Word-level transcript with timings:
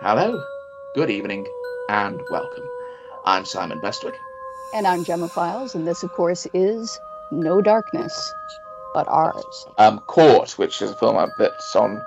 Hello, 0.00 0.42
good 0.94 1.10
evening, 1.10 1.46
and 1.88 2.20
welcome. 2.30 2.64
I'm 3.24 3.44
Simon 3.44 3.80
Bestwick. 3.80 4.14
And 4.74 4.86
I'm 4.86 5.04
Gemma 5.04 5.28
Files, 5.28 5.74
and 5.74 5.86
this, 5.86 6.02
of 6.02 6.12
course, 6.12 6.46
is 6.54 6.98
No 7.30 7.60
Darkness, 7.60 8.32
but 8.94 9.08
ours. 9.08 9.66
Um, 9.78 10.00
Caught, 10.06 10.52
which 10.58 10.80
is 10.82 10.90
a 10.92 10.96
film 10.96 11.30
that's 11.38 11.74
on 11.76 12.00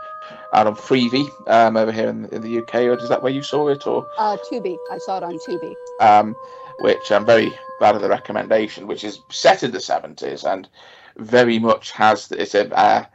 out 0.53 0.67
on 0.67 0.75
Freevee 0.75 1.27
um, 1.47 1.75
over 1.77 1.91
here 1.91 2.07
in, 2.09 2.25
in 2.27 2.41
the 2.41 2.59
UK, 2.59 2.75
or 2.75 2.93
is 2.93 3.09
that 3.09 3.21
where 3.21 3.31
you 3.31 3.41
saw 3.43 3.67
it? 3.69 3.85
Or 3.88 4.07
Uh, 4.17 4.37
Tubi. 4.49 4.77
I 4.91 4.97
saw 4.99 5.17
it 5.17 5.23
on 5.23 5.37
Tubi. 5.39 5.73
um, 5.99 6.35
which 6.79 7.11
I'm 7.11 7.25
very 7.25 7.53
glad 7.79 7.95
of 7.95 8.01
the 8.01 8.09
recommendation, 8.09 8.87
which 8.87 9.03
is 9.03 9.19
set 9.29 9.63
in 9.63 9.71
the 9.71 9.77
70s 9.79 10.49
and 10.51 10.67
very 11.17 11.59
much 11.59 11.91
has 11.91 12.31
it's 12.31 12.55
a 12.55 12.73
uh, 12.77 13.05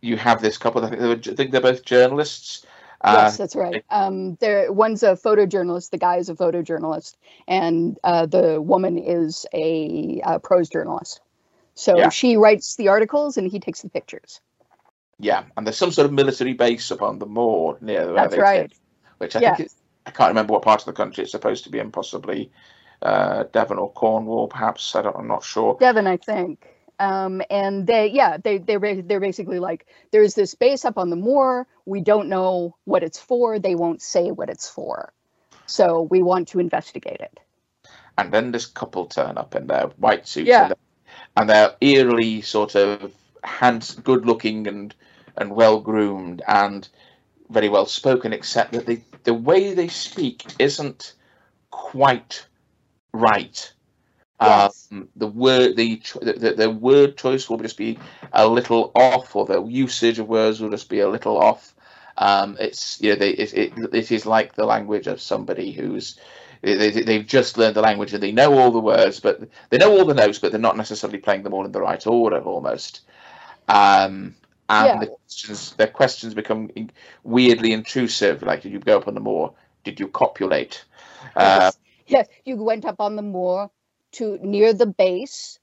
you 0.00 0.16
have 0.16 0.40
this 0.42 0.58
couple. 0.58 0.84
I 0.84 0.90
think 0.90 1.28
I 1.28 1.34
think 1.34 1.50
they're 1.52 1.60
both 1.60 1.84
journalists. 1.84 2.66
Uh, 3.02 3.14
yes, 3.22 3.36
that's 3.38 3.56
right. 3.56 3.84
Um, 3.90 4.34
there, 4.40 4.70
one's 4.72 5.02
a 5.02 5.12
photojournalist. 5.12 5.90
The 5.90 5.98
guy 5.98 6.16
is 6.16 6.28
a 6.28 6.34
photojournalist, 6.34 7.16
and 7.48 7.98
uh, 8.04 8.26
the 8.26 8.60
woman 8.60 8.98
is 8.98 9.46
a, 9.54 10.20
uh 10.24 10.38
prose 10.38 10.68
journalist. 10.68 11.20
So 11.74 11.96
Yeah. 11.96 12.10
she 12.10 12.36
writes 12.36 12.76
the 12.76 12.88
articles, 12.88 13.36
and 13.38 13.50
he 13.50 13.58
takes 13.58 13.80
the 13.82 13.88
pictures. 13.88 14.40
Yeah, 15.18 15.44
and 15.56 15.66
there's 15.66 15.78
some 15.78 15.92
sort 15.92 16.06
of 16.06 16.12
military 16.12 16.52
base 16.54 16.90
up 16.90 17.02
on 17.02 17.18
the 17.18 17.26
moor 17.26 17.78
near 17.80 18.06
where 18.06 18.14
That's 18.14 18.36
right. 18.36 18.72
which 19.18 19.36
I 19.36 19.40
think 19.40 19.60
is, 19.60 19.74
I 20.06 20.10
can't 20.10 20.30
remember 20.30 20.52
what 20.54 20.62
part 20.62 20.80
of 20.80 20.86
the 20.86 20.92
country 20.92 21.22
it's 21.22 21.32
supposed 21.32 21.64
to 21.64 21.70
be 21.70 21.78
in, 21.78 21.90
possibly 21.90 22.50
uh, 23.02 23.44
Devon 23.52 23.78
or 23.78 23.92
Cornwall, 23.92 24.48
perhaps. 24.48 24.94
I 24.94 25.02
don't, 25.02 25.16
I'm 25.16 25.28
not 25.28 25.44
sure. 25.44 25.76
Devon, 25.78 26.06
I 26.06 26.16
think. 26.16 26.66
Um, 27.00 27.40
and 27.50 27.86
they, 27.86 28.08
yeah, 28.08 28.36
they 28.36 28.58
they're 28.58 29.02
they're 29.02 29.20
basically 29.20 29.58
like 29.58 29.86
there's 30.12 30.34
this 30.34 30.54
base 30.54 30.84
up 30.84 30.98
on 30.98 31.08
the 31.10 31.16
moor. 31.16 31.66
We 31.86 32.00
don't 32.00 32.28
know 32.28 32.76
what 32.84 33.02
it's 33.02 33.18
for. 33.18 33.58
They 33.58 33.74
won't 33.74 34.02
say 34.02 34.30
what 34.30 34.50
it's 34.50 34.68
for. 34.68 35.12
So 35.66 36.02
we 36.02 36.22
want 36.22 36.48
to 36.48 36.60
investigate 36.60 37.20
it. 37.20 37.40
And 38.18 38.30
then 38.32 38.52
this 38.52 38.66
couple 38.66 39.06
turn 39.06 39.38
up 39.38 39.54
in 39.54 39.66
their 39.66 39.86
white 39.96 40.28
suits, 40.28 40.48
Yeah. 40.48 40.62
and, 40.62 40.70
they're, 40.70 40.76
and 41.36 41.50
they're 41.50 41.76
eerily 41.80 42.42
sort 42.42 42.74
of 42.74 43.14
hands, 43.42 43.94
good-looking 43.94 44.66
and 44.66 44.94
and 45.36 45.56
well 45.56 45.80
groomed 45.80 46.42
and 46.46 46.88
very 47.48 47.70
well 47.70 47.86
spoken, 47.86 48.32
except 48.32 48.72
that 48.72 48.84
they, 48.84 49.02
the 49.24 49.32
way 49.32 49.72
they 49.74 49.88
speak 49.88 50.44
isn't 50.58 51.14
quite 51.70 52.46
right. 53.14 53.72
Yes. 54.40 54.88
Um, 54.92 55.08
the 55.16 55.26
word 55.26 55.76
the, 55.76 56.00
the 56.22 56.54
the 56.56 56.70
word 56.70 57.16
choice 57.16 57.48
will 57.48 57.58
just 57.58 57.76
be 57.76 57.98
a 58.32 58.46
little 58.46 58.90
off, 58.94 59.34
or 59.36 59.46
the 59.46 59.62
usage 59.64 60.18
of 60.18 60.28
words 60.28 60.60
will 60.60 60.70
just 60.70 60.88
be 60.88 61.00
a 61.00 61.08
little 61.08 61.38
off. 61.38 61.74
Um, 62.16 62.56
it's 62.60 63.00
you 63.00 63.10
know 63.10 63.16
they, 63.16 63.30
it, 63.30 63.52
it 63.54 63.94
it 63.94 64.12
is 64.12 64.26
like 64.26 64.54
the 64.54 64.64
language 64.66 65.06
of 65.06 65.20
somebody 65.20 65.72
who's 65.72 66.18
they, 66.62 66.76
they- 66.90 67.02
they've 67.02 67.26
just 67.26 67.56
learned 67.58 67.76
the 67.76 67.80
language 67.82 68.12
and 68.14 68.22
they 68.22 68.32
know 68.32 68.58
all 68.58 68.70
the 68.70 68.80
words, 68.80 69.20
but 69.20 69.40
they 69.70 69.78
know 69.78 69.90
all 69.92 70.04
the 70.04 70.14
notes, 70.14 70.38
but 70.38 70.50
they're 70.52 70.60
not 70.60 70.76
necessarily 70.76 71.18
playing 71.18 71.42
them 71.42 71.54
all 71.54 71.64
in 71.64 71.72
the 71.72 71.80
right 71.80 72.06
order 72.06 72.40
almost. 72.40 73.02
Um, 73.68 74.34
and 74.68 74.86
Yeah. 74.86 75.00
the 75.00 75.06
questions 75.06 75.72
their 75.76 75.86
questions 75.88 76.34
become 76.34 76.70
weirdly 77.24 77.72
intrusive. 77.72 78.42
Like, 78.42 78.62
did 78.62 78.72
you 78.72 78.78
go 78.80 78.98
up 78.98 79.08
on 79.08 79.14
the 79.14 79.20
moor? 79.20 79.54
Did 79.84 79.98
you 80.00 80.08
copulate? 80.08 80.84
Uh, 81.36 81.70
Yes, 82.06 82.28
you 82.44 82.56
went 82.56 82.84
up 82.84 83.00
on 83.00 83.16
the 83.16 83.22
moor 83.22 83.70
to 84.12 84.38
near 84.42 84.72
the 84.72 84.86
base, 84.86 85.58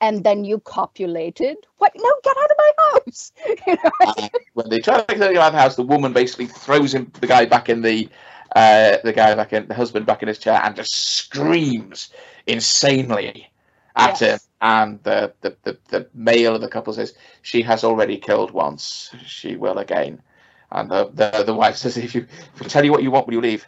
and 0.00 0.24
then 0.24 0.44
you 0.44 0.60
copulated. 0.60 1.56
What? 1.78 1.92
No, 1.96 2.12
get 2.22 2.36
out 2.36 2.50
of 2.50 2.56
my 2.58 2.72
house! 2.78 3.32
You 3.66 3.76
know? 3.76 3.90
uh, 4.00 4.28
when 4.54 4.68
they 4.68 4.78
try 4.78 5.02
to 5.02 5.14
get 5.14 5.36
out 5.36 5.48
of 5.48 5.52
the 5.52 5.58
house, 5.58 5.76
the 5.76 5.82
woman 5.82 6.12
basically 6.12 6.46
throws 6.46 6.94
him, 6.94 7.10
the 7.20 7.26
guy 7.26 7.44
back 7.44 7.68
in 7.68 7.82
the, 7.82 8.08
uh, 8.54 8.98
the 9.04 9.12
guy 9.12 9.34
back 9.34 9.52
in 9.52 9.66
the 9.68 9.74
husband 9.74 10.06
back 10.06 10.22
in 10.22 10.28
his 10.28 10.38
chair, 10.38 10.60
and 10.62 10.76
just 10.76 10.94
screams 10.94 12.10
insanely 12.46 13.50
at 13.96 14.20
him. 14.20 14.38
And 14.60 15.02
the, 15.02 15.32
the, 15.40 15.56
the, 15.62 15.78
the 15.88 16.08
male 16.14 16.54
of 16.54 16.60
the 16.60 16.68
couple 16.68 16.92
says, 16.92 17.14
"She 17.42 17.62
has 17.62 17.84
already 17.84 18.18
killed 18.18 18.50
once. 18.50 19.14
She 19.24 19.56
will 19.56 19.78
again." 19.78 20.22
And 20.70 20.90
the 20.90 21.10
the, 21.12 21.44
the 21.44 21.54
wife 21.54 21.76
says, 21.76 21.96
"If 21.96 22.14
you 22.14 22.26
if 22.54 22.60
we 22.60 22.66
tell 22.66 22.84
you 22.84 22.92
what 22.92 23.02
you 23.02 23.10
want, 23.10 23.26
will 23.26 23.34
you 23.34 23.40
leave?" 23.40 23.66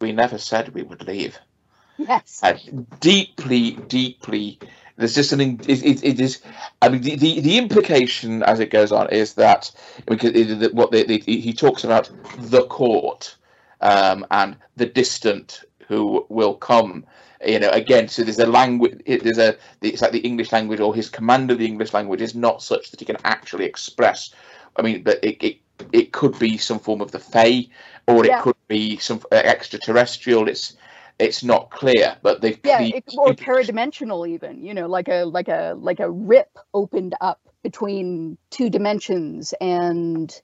We 0.00 0.12
never 0.12 0.38
said 0.38 0.74
we 0.74 0.82
would 0.82 1.06
leave. 1.06 1.38
Yes. 2.08 2.40
Uh, 2.42 2.54
deeply, 3.00 3.72
deeply. 3.88 4.58
There's 4.96 5.14
just 5.14 5.30
something. 5.30 5.60
It, 5.66 5.84
it, 5.84 6.04
it 6.04 6.20
is. 6.20 6.42
I 6.82 6.88
mean, 6.88 7.02
the, 7.02 7.16
the, 7.16 7.40
the 7.40 7.58
implication 7.58 8.42
as 8.42 8.60
it 8.60 8.70
goes 8.70 8.92
on 8.92 9.08
is 9.10 9.34
that 9.34 9.70
because 10.06 10.30
it, 10.34 10.74
what 10.74 10.90
they, 10.90 11.04
they, 11.04 11.18
he 11.18 11.52
talks 11.52 11.84
about 11.84 12.10
the 12.38 12.64
court 12.66 13.36
um, 13.80 14.26
and 14.30 14.56
the 14.76 14.86
distant 14.86 15.60
who 15.88 16.26
will 16.28 16.54
come. 16.54 17.04
You 17.44 17.58
know, 17.58 17.70
again, 17.70 18.08
so 18.08 18.22
there's 18.22 18.38
a 18.38 18.46
language. 18.46 19.00
There's 19.06 19.38
a. 19.38 19.56
It's 19.80 20.02
like 20.02 20.12
the 20.12 20.18
English 20.20 20.52
language 20.52 20.80
or 20.80 20.94
his 20.94 21.08
command 21.08 21.50
of 21.50 21.58
the 21.58 21.66
English 21.66 21.92
language 21.94 22.20
is 22.20 22.34
not 22.34 22.62
such 22.62 22.90
that 22.90 23.00
he 23.00 23.06
can 23.06 23.16
actually 23.24 23.64
express. 23.64 24.34
I 24.76 24.82
mean, 24.82 25.02
but 25.02 25.18
it 25.22 25.42
it, 25.42 25.58
it 25.92 26.12
could 26.12 26.38
be 26.38 26.56
some 26.58 26.78
form 26.78 27.00
of 27.00 27.10
the 27.12 27.18
Fae, 27.18 27.68
or 28.06 28.24
it 28.24 28.28
Yeah. 28.28 28.42
could 28.42 28.56
be 28.68 28.98
some 28.98 29.22
uh, 29.32 29.36
extraterrestrial. 29.36 30.48
It's 30.48 30.76
it's 31.20 31.44
not 31.44 31.70
clear, 31.70 32.16
but 32.22 32.40
they've 32.40 32.58
Yeah, 32.64 32.82
the- 32.82 32.96
it, 32.96 33.04
or 33.16 33.34
paradimensional, 33.34 34.28
even. 34.28 34.64
You 34.64 34.74
know, 34.74 34.86
like 34.88 35.08
a 35.08 35.24
like 35.24 35.48
a 35.48 35.74
like 35.78 36.00
a 36.00 36.10
rip 36.10 36.58
opened 36.74 37.14
up 37.20 37.40
between 37.62 38.38
two 38.50 38.70
dimensions, 38.70 39.54
and 39.60 40.34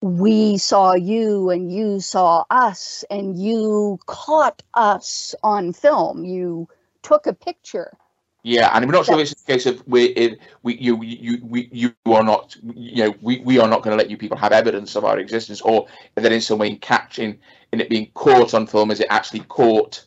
we 0.00 0.58
saw 0.58 0.94
you, 0.94 1.50
and 1.50 1.72
you 1.72 2.00
saw 2.00 2.44
us, 2.50 3.04
and 3.10 3.38
you 3.38 3.98
caught 4.06 4.62
us 4.74 5.34
on 5.42 5.72
film. 5.72 6.24
You 6.24 6.68
took 7.02 7.26
a 7.26 7.32
picture. 7.32 7.96
Yeah, 8.42 8.70
and 8.72 8.84
I'm 8.84 8.90
not 8.90 9.04
sure 9.04 9.18
if 9.18 9.32
it's 9.32 9.42
a 9.42 9.46
case 9.46 9.66
of 9.66 9.86
we, 9.86 10.04
if 10.06 10.38
we 10.62 10.76
you 10.78 11.02
you 11.02 11.38
we 11.44 11.68
you 11.72 11.94
are 12.06 12.22
not 12.24 12.56
you 12.62 13.04
know 13.04 13.14
we, 13.20 13.38
we 13.40 13.58
are 13.58 13.68
not 13.68 13.82
going 13.82 13.96
to 13.96 14.02
let 14.02 14.10
you 14.10 14.16
people 14.16 14.38
have 14.38 14.52
evidence 14.52 14.96
of 14.96 15.04
our 15.04 15.18
existence, 15.18 15.60
or 15.60 15.86
that 16.14 16.32
in 16.32 16.40
some 16.40 16.58
way 16.58 16.68
in 16.70 16.78
catching 16.78 17.38
in 17.72 17.80
it 17.80 17.90
being 17.90 18.10
caught 18.14 18.54
on 18.54 18.66
film 18.66 18.90
is 18.90 19.00
it 19.00 19.08
actually 19.10 19.40
caught 19.40 20.04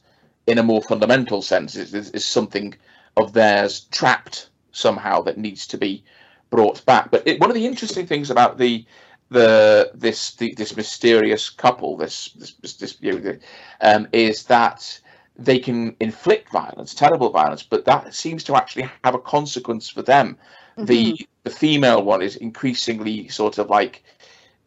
in 0.47 0.57
a 0.57 0.63
more 0.63 0.81
fundamental 0.81 1.41
sense? 1.43 1.75
Is 1.75 1.93
is, 1.93 2.09
is 2.11 2.25
something 2.25 2.73
of 3.17 3.33
theirs 3.33 3.81
trapped 3.91 4.49
somehow 4.71 5.21
that 5.21 5.37
needs 5.37 5.67
to 5.67 5.77
be 5.77 6.03
brought 6.49 6.83
back? 6.85 7.11
But 7.11 7.27
it, 7.27 7.39
one 7.39 7.51
of 7.51 7.55
the 7.55 7.67
interesting 7.67 8.07
things 8.07 8.31
about 8.31 8.57
the 8.57 8.83
the 9.29 9.91
this 9.93 10.35
the, 10.35 10.55
this 10.55 10.75
mysterious 10.75 11.51
couple, 11.51 11.97
this 11.97 12.29
this 12.59 12.73
this, 12.73 12.97
you 12.99 13.19
know, 13.19 13.37
um, 13.81 14.07
is 14.11 14.43
that 14.45 14.99
they 15.35 15.59
can 15.59 15.95
inflict 15.99 16.51
violence, 16.51 16.93
terrible 16.93 17.29
violence, 17.31 17.63
but 17.63 17.85
that 17.85 18.13
seems 18.13 18.43
to 18.45 18.55
actually 18.55 18.89
have 19.03 19.15
a 19.15 19.19
consequence 19.19 19.89
for 19.89 20.01
them. 20.01 20.37
Mhm. 20.77 20.87
The 20.87 21.27
the 21.43 21.49
female 21.49 22.03
one 22.03 22.21
is 22.21 22.35
increasingly 22.35 23.27
sort 23.27 23.57
of 23.57 23.69
like 23.69 24.03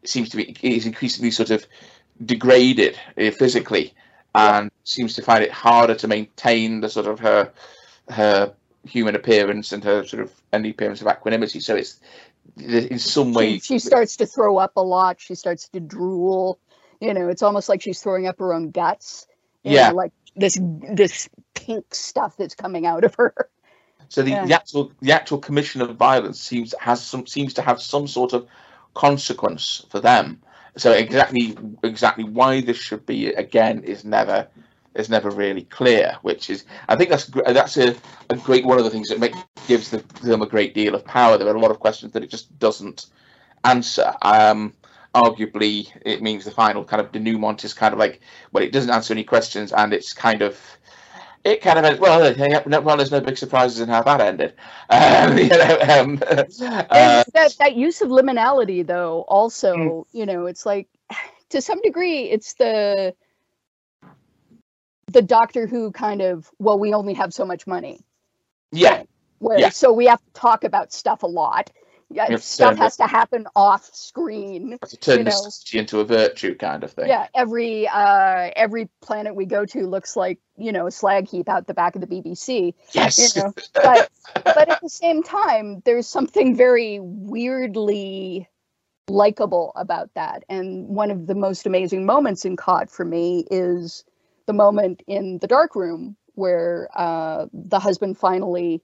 seems 0.05 0.29
to 0.31 0.37
be 0.37 0.57
is 0.63 0.87
increasingly 0.87 1.31
sort 1.31 1.51
of 1.51 1.67
degraded 2.25 2.99
uh, 3.19 3.31
physically, 3.31 3.95
and 4.35 4.71
seems 4.85 5.15
to 5.15 5.23
find 5.23 5.43
it 5.45 5.51
harder 5.51 5.95
to 5.95 6.09
maintain 6.09 6.81
the 6.81 6.89
sort 6.89 7.07
of 7.07 7.21
her 7.21 7.53
her 8.09 8.53
human 8.85 9.17
appearance 9.17 9.73
and 9.73 9.83
her 9.85 10.05
sort 10.05 10.23
of 10.23 10.33
any 10.53 10.71
appearance 10.71 11.01
of 11.01 11.09
equanimity. 11.09 11.61
So 11.61 11.77
it's 11.77 12.01
in 12.57 12.99
some 12.99 13.33
way 13.33 13.59
she 13.59 13.79
starts 13.79 14.17
to 14.17 14.27
throw 14.27 14.59
up 14.59 14.73
a 14.77 14.83
lot. 14.83 15.21
She 15.21 15.35
starts 15.35 15.69
to 15.71 15.81
drool. 15.81 16.59
You 17.01 17.13
know, 17.15 17.29
it's 17.29 17.43
almost 17.43 17.69
like 17.69 17.83
she's 17.83 18.01
throwing 18.01 18.27
up 18.27 18.39
her 18.39 18.53
own 18.53 18.71
guts. 18.71 19.27
you 19.65 19.73
know, 19.73 19.77
Yeah. 19.79 19.91
like 19.91 20.13
this 20.37 20.59
this 20.61 21.29
pink 21.55 21.95
stuff 21.95 22.37
that's 22.37 22.55
coming 22.55 22.87
out 22.87 23.05
of 23.05 23.15
her. 23.17 23.35
So 24.09 24.23
the, 24.23 24.31
Yeah. 24.31 24.47
the 24.47 24.55
actual 24.55 24.93
the 25.01 25.13
actual 25.13 25.39
commission 25.39 25.81
of 25.81 25.97
violence 25.97 26.41
seems 26.41 26.75
has 26.81 27.03
some 27.03 27.27
seems 27.27 27.55
to 27.55 27.63
have 27.63 27.81
some 27.81 28.07
sort 28.07 28.33
of 28.33 28.47
consequence 28.95 29.85
for 29.91 30.01
them. 30.01 30.41
So 30.77 30.93
exactly 30.93 31.57
exactly 31.83 32.25
why 32.25 32.61
this 32.61 32.77
should 32.77 33.05
be 33.07 33.29
again 33.29 33.83
is 33.83 34.05
never 34.05 34.47
is 34.95 35.09
never 35.09 35.31
really 35.31 35.63
clear. 35.63 36.17
Which 36.23 36.51
is 36.51 36.65
I 36.89 36.97
think 36.97 37.11
that's 37.11 37.27
that's 37.27 37.77
a, 37.79 37.97
a 38.31 38.37
great 38.37 38.65
one 38.65 38.79
of 38.79 38.85
the 38.85 38.91
things 38.91 39.09
that 39.09 39.19
make, 39.19 39.35
gives 39.67 39.91
the 39.91 39.99
film 40.23 40.43
a 40.43 40.47
great 40.47 40.75
deal 40.75 40.95
of 40.95 41.05
power. 41.05 41.37
There 41.37 41.49
are 41.49 41.57
a 41.57 41.61
lot 41.61 41.71
of 41.71 41.81
questions 41.81 42.13
that 42.13 42.23
it 42.23 42.31
just 42.31 42.57
doesn't 42.59 43.07
answer. 43.65 44.15
Um, 44.23 44.73
arguably, 45.25 45.89
it 46.05 46.23
means 46.23 46.45
the 46.45 46.51
final 46.51 46.85
kind 46.85 47.01
of 47.01 47.11
denouement 47.13 47.65
is 47.65 47.75
kind 47.75 47.93
of 47.93 47.99
like 47.99 48.21
well, 48.53 48.63
it 48.65 48.73
doesn't 48.73 48.91
answer 48.91 49.15
any 49.15 49.25
questions 49.25 49.73
and 49.73 49.93
it's 49.93 50.13
kind 50.13 50.43
of 50.43 50.59
it 51.45 51.61
kind 51.63 51.79
of 51.79 51.85
ends, 51.85 52.01
well, 52.01 52.35
no, 52.67 52.81
well, 52.81 52.97
there's 52.97 53.13
no 53.13 53.21
big 53.21 53.39
surprises 53.39 53.79
in 53.81 53.89
how 53.89 54.03
that 54.03 54.21
ended. 54.21 54.55
Um, 54.91 55.39
you 55.39 55.49
know, 55.49 55.79
um, 55.89 56.19
uh, 56.91 57.25
that 57.35 57.55
that 57.59 57.77
use 57.77 58.03
of 58.03 58.09
liminality 58.09 58.87
though 58.87 59.25
also 59.29 59.77
Mm. 59.77 60.05
you 60.13 60.27
know 60.27 60.47
it's 60.47 60.65
like 60.67 60.89
to 61.51 61.61
some 61.61 61.81
degree 61.83 62.23
it's 62.31 62.55
the 62.55 63.15
the 65.13 65.23
doctor 65.23 65.67
who 65.67 65.91
kind 65.93 66.21
of 66.21 66.51
well 66.59 66.79
we 66.79 66.93
only 66.95 67.15
have 67.15 67.33
so 67.33 67.45
much 67.45 67.67
money 67.67 68.01
yeah, 68.73 69.03
where 69.39 69.59
Yeah. 69.61 69.71
so 69.71 69.93
we 69.93 70.07
have 70.07 70.23
to 70.25 70.33
talk 70.33 70.65
about 70.65 70.93
stuff 70.93 71.23
a 71.23 71.27
lot 71.27 71.71
yeah, 72.09 72.37
stuff 72.37 72.77
has 72.77 72.97
to 72.99 73.07
happen 73.07 73.47
off 73.57 73.91
screen. 73.93 74.79
to 74.87 74.97
turn 74.97 75.19
you 75.19 75.25
know. 75.25 75.31
necessity 75.31 75.79
into 75.79 76.01
a 76.01 76.05
virtue 76.05 76.55
kind 76.55 76.85
of 76.85 76.93
thing. 76.93 77.09
Yeah, 77.09 77.27
every 77.35 77.89
uh, 77.89 78.51
every 78.55 78.89
planet 79.01 79.35
we 79.35 79.45
go 79.45 79.65
to 79.67 79.87
looks 79.87 80.15
like 80.15 80.39
you 80.57 80.71
know 80.71 80.87
a 80.87 80.91
slag 80.91 81.29
heap 81.29 81.49
out 81.49 81.67
the 81.67 81.75
back 81.75 81.97
of 81.97 82.01
the 82.01 82.07
BBC. 82.07 82.75
Yes. 82.93 83.37
You 83.37 83.43
know, 83.43 83.55
but 83.75 84.11
but 84.45 84.69
at 84.69 84.81
the 84.81 84.89
same 84.89 85.23
time, 85.23 85.83
there's 85.85 86.07
something 86.07 86.57
very 86.57 87.01
weirdly 87.01 88.49
likable 89.09 89.73
about 89.77 90.11
that. 90.15 90.45
And 90.49 90.89
one 90.89 91.11
of 91.11 91.27
the 91.27 91.35
most 91.35 91.67
amazing 91.67 92.07
moments 92.07 92.45
in 92.45 92.57
Caught 92.57 92.91
for 92.91 93.05
me 93.05 93.47
is 93.51 94.05
the 94.47 94.53
moment 94.53 95.03
in 95.07 95.39
the 95.39 95.47
dark 95.47 95.75
room 95.75 96.17
where 96.35 96.89
uh, 96.95 97.47
the 97.53 97.79
husband 97.79 98.19
finally 98.19 98.83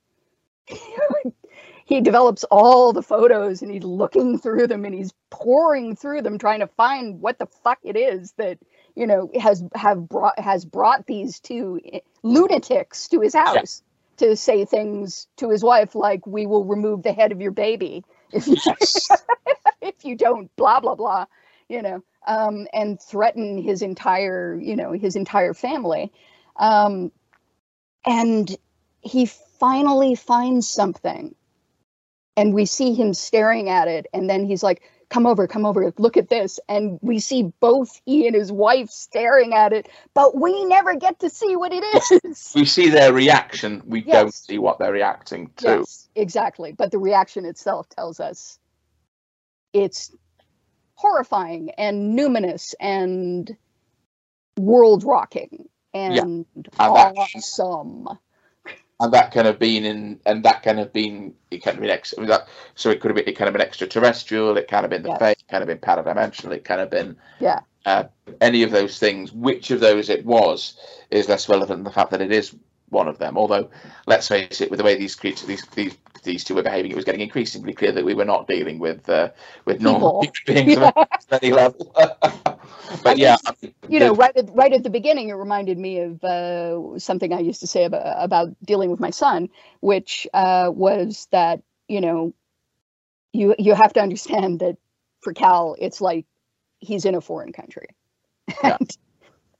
he 1.84 2.00
develops 2.00 2.44
all 2.44 2.93
the 2.93 3.02
photos 3.02 3.62
and 3.62 3.70
he's 3.70 3.84
looking 3.84 4.38
through 4.38 4.67
them 4.67 4.84
and 4.84 4.94
he's 4.94 5.12
pouring 5.31 5.96
through 5.96 6.23
them 6.23 6.38
trying 6.38 6.61
to 6.61 6.67
find 6.67 7.20
what 7.20 7.38
the 7.38 7.46
fuck 7.46 7.79
it 7.82 7.96
is 7.96 8.32
that 8.32 8.58
you 8.94 9.06
know 9.06 9.31
has 9.40 9.64
have 9.75 10.08
brought 10.08 10.38
has 10.38 10.64
brought 10.64 11.06
these 11.06 11.40
two 11.40 11.81
lunatics 12.23 13.08
to 13.08 13.20
his 13.20 13.34
house 13.34 13.82
to 14.19 14.37
say 14.37 14.64
things 14.64 15.26
to 15.37 15.50
his 15.50 15.64
wife 15.64 15.94
like 15.94 16.26
we 16.26 16.46
will 16.46 16.64
remove 16.64 17.02
the 17.02 17.12
head 17.12 17.32
of 17.32 17.40
your 17.40 17.52
baby 17.52 18.05
if 18.32 18.46
you 18.46 18.56
Yes. 18.64 19.11
if 19.81 20.05
you 20.05 20.17
don't 20.17 20.55
blah 20.56 20.81
blah 20.81 20.94
blah 20.94 21.26
you 21.69 21.82
know 21.82 22.02
um, 22.26 22.69
and 22.73 23.00
threaten 23.00 23.58
his 23.58 23.82
entire 23.82 24.58
you 24.61 24.76
know 24.76 24.93
his 24.93 25.17
entire 25.17 25.55
family 25.55 26.12
um, 26.56 27.11
and 28.05 28.56
he 29.00 29.26
finally 29.26 30.14
finds 30.14 30.69
something 30.69 31.34
and 32.37 32.55
we 32.55 32.64
see 32.67 32.94
him 32.94 33.14
staring 33.14 33.69
at 33.69 33.88
it 33.88 34.06
and 34.12 34.29
then 34.29 34.44
he's 34.44 34.62
like 34.62 34.82
come 35.11 35.26
over 35.26 35.46
come 35.46 35.67
over 35.67 35.93
look 35.99 36.17
at 36.17 36.29
this 36.31 36.58
and 36.69 36.99
we 37.02 37.19
see 37.19 37.52
both 37.61 38.00
he 38.06 38.26
and 38.26 38.34
his 38.34 38.50
wife 38.50 38.88
staring 38.88 39.52
at 39.52 39.73
it 39.73 39.88
but 40.14 40.34
we 40.40 40.64
never 40.64 40.94
get 40.96 41.20
to 41.20 41.29
see 41.29 41.56
what 41.56 41.73
it 41.73 41.84
is 41.84 42.02
we 42.55 42.64
see 42.64 42.90
their 42.90 43.12
reaction. 43.12 43.82
We 43.87 44.02
don't 44.02 44.32
see 44.32 44.58
what 44.58 44.79
they're 44.79 44.93
reacting 44.93 45.50
to. 45.58 45.79
Yes, 45.79 46.08
exactly. 46.14 46.73
But 46.73 46.90
the 46.90 46.99
reaction 46.99 47.44
itself 47.44 47.88
tells 47.88 48.20
us 48.20 48.58
it's 49.73 50.14
horrifying 50.94 51.70
and 51.79 52.19
numinous 52.19 52.75
and 52.81 53.56
world 54.58 55.05
rocking 55.05 55.69
and 55.94 56.46
that- 56.79 57.14
awesome. 57.34 58.08
And 59.02 59.12
that 59.12 59.32
kind 59.32 59.49
of 59.49 59.58
been 59.58 59.84
in 59.84 60.20
and 60.26 60.44
that 60.44 60.62
kind 60.62 60.78
of 60.78 60.93
been 60.93 61.34
it 61.50 61.62
kind 61.62 61.76
of 61.76 61.81
been 61.82 61.90
ex 61.90 62.14
that 62.19 62.46
so 62.76 62.88
it 62.88 63.00
could 63.00 63.10
have 63.10 63.16
been 63.16 63.28
it 63.28 63.37
kind 63.37 63.49
of 63.49 63.52
been 63.52 63.60
extraterrestrial 63.60 64.56
it 64.56 64.69
kind 64.69 64.84
of 64.84 64.90
been 64.90 65.02
the 65.02 65.08
Yes. 65.10 65.19
fake 65.19 65.38
kind 65.50 65.62
of 65.62 65.66
been 65.66 65.78
paradimensional 65.78 66.52
it 66.52 66.64
kind 66.64 66.81
of 66.81 66.88
been 66.88 67.16
Yeah. 67.40 67.60
uh, 67.84 68.04
any 68.40 68.62
of 68.62 68.70
those 68.70 68.99
things 68.99 69.32
which 69.32 69.70
of 69.72 69.81
those 69.81 70.08
it 70.08 70.25
was 70.25 70.78
is 71.10 71.28
less 71.28 71.49
relevant 71.49 71.78
than 71.78 71.84
the 71.84 71.90
fact 71.90 72.12
that 72.12 72.22
it 72.22 72.32
is 72.32 72.54
one 72.90 73.08
of 73.08 73.19
them 73.19 73.37
although 73.37 73.69
let's 74.06 74.28
face 74.28 74.60
it 74.60 74.70
with 74.70 74.78
the 74.78 74.84
way 74.84 74.96
these 74.96 75.16
creatures 75.16 75.46
these 75.48 75.66
these 75.75 75.96
these 76.22 76.44
two 76.44 76.54
were 76.54 76.62
behaving 76.62 76.90
it 76.90 76.96
was 76.96 77.04
getting 77.04 77.20
increasingly 77.20 77.72
clear 77.72 77.92
that 77.92 78.04
we 78.04 78.14
were 78.14 78.24
not 78.24 78.46
dealing 78.48 78.78
with 78.78 79.08
uh, 79.08 79.30
with 79.64 79.80
normal 79.80 80.16
People. 80.20 80.34
human 80.46 80.66
beings 80.66 80.78
Yeah. 80.78 80.90
at 81.32 81.42
any 81.42 81.52
level 81.52 81.92
but 83.02 83.19
yeah 83.19 83.36
mean, 83.62 83.74
You 83.88 84.00
know, 84.00 84.14
right 84.14 84.36
at 84.36 84.50
right 84.54 84.72
at 84.72 84.82
the 84.84 84.90
beginning, 84.90 85.28
it 85.28 85.34
reminded 85.34 85.78
me 85.78 86.00
of 86.00 86.22
uh, 86.24 86.98
something 86.98 87.32
I 87.32 87.40
used 87.40 87.60
to 87.60 87.66
say 87.66 87.84
about, 87.84 88.02
about 88.24 88.56
dealing 88.64 88.90
with 88.90 89.00
my 89.00 89.10
son, 89.10 89.48
which 89.80 90.26
uh, 90.32 90.70
was 90.72 91.28
that 91.32 91.62
you 91.88 92.00
know, 92.00 92.32
you 93.32 93.54
you 93.58 93.74
have 93.74 93.92
to 93.94 94.00
understand 94.00 94.60
that 94.60 94.76
for 95.22 95.32
Cal, 95.32 95.76
it's 95.78 96.00
like 96.00 96.26
he's 96.78 97.04
in 97.04 97.14
a 97.14 97.20
foreign 97.20 97.52
country, 97.52 97.86
Yeah. 98.62 98.78
and 98.78 98.96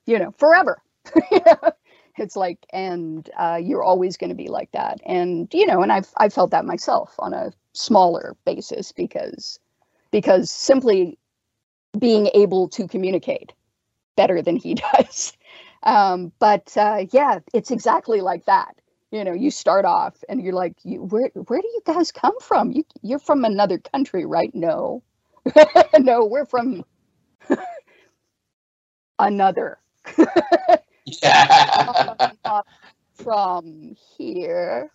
you 0.07 0.19
know, 0.19 0.33
forever. 0.39 0.83
it's 2.19 2.37
like, 2.37 2.59
and 2.73 3.29
uh, 3.39 3.59
you're 3.63 3.83
always 3.83 4.17
going 4.17 4.31
to 4.31 4.37
be 4.37 4.49
like 4.49 4.71
that, 4.73 5.01
and 5.07 5.49
you 5.55 5.67
know, 5.67 5.83
and 5.83 5.93
I've 5.93 6.11
I 6.19 6.29
felt 6.29 6.51
that 6.53 6.65
myself 6.65 7.15
on 7.19 7.33
a 7.35 7.53
smaller 7.75 8.37
basis 8.45 8.93
because 8.93 9.59
because 10.11 10.51
simply 10.51 11.19
being 11.99 12.29
able 12.35 12.69
to 12.71 12.89
communicate 12.89 13.53
better 14.17 14.43
than 14.43 14.57
he 14.57 14.75
does. 14.95 15.33
Um, 15.85 16.33
but 16.39 16.77
uh, 16.77 17.07
yeah, 17.13 17.41
it's 17.55 17.71
exactly 17.71 18.21
like 18.21 18.47
that. 18.47 18.77
You 19.13 19.25
know, 19.25 19.33
you 19.35 19.51
start 19.51 19.85
off 19.85 20.17
and 20.29 20.43
you're 20.43 20.55
like, 20.55 20.75
you, 20.85 21.03
where 21.05 21.31
where 21.35 21.61
do 21.61 21.69
you 21.69 21.83
guys 21.87 22.13
come 22.13 22.39
from? 22.41 22.73
You 22.73 22.85
you're 23.03 23.19
from 23.21 23.45
another 23.45 23.79
country, 23.79 24.27
right? 24.27 24.51
No, 24.55 25.03
no, 25.99 26.25
we're 26.27 26.47
from 26.47 26.85
another. 29.19 29.79
Yeah. 31.05 32.33
Not 32.45 32.67
from 33.15 33.97
here. 34.17 34.91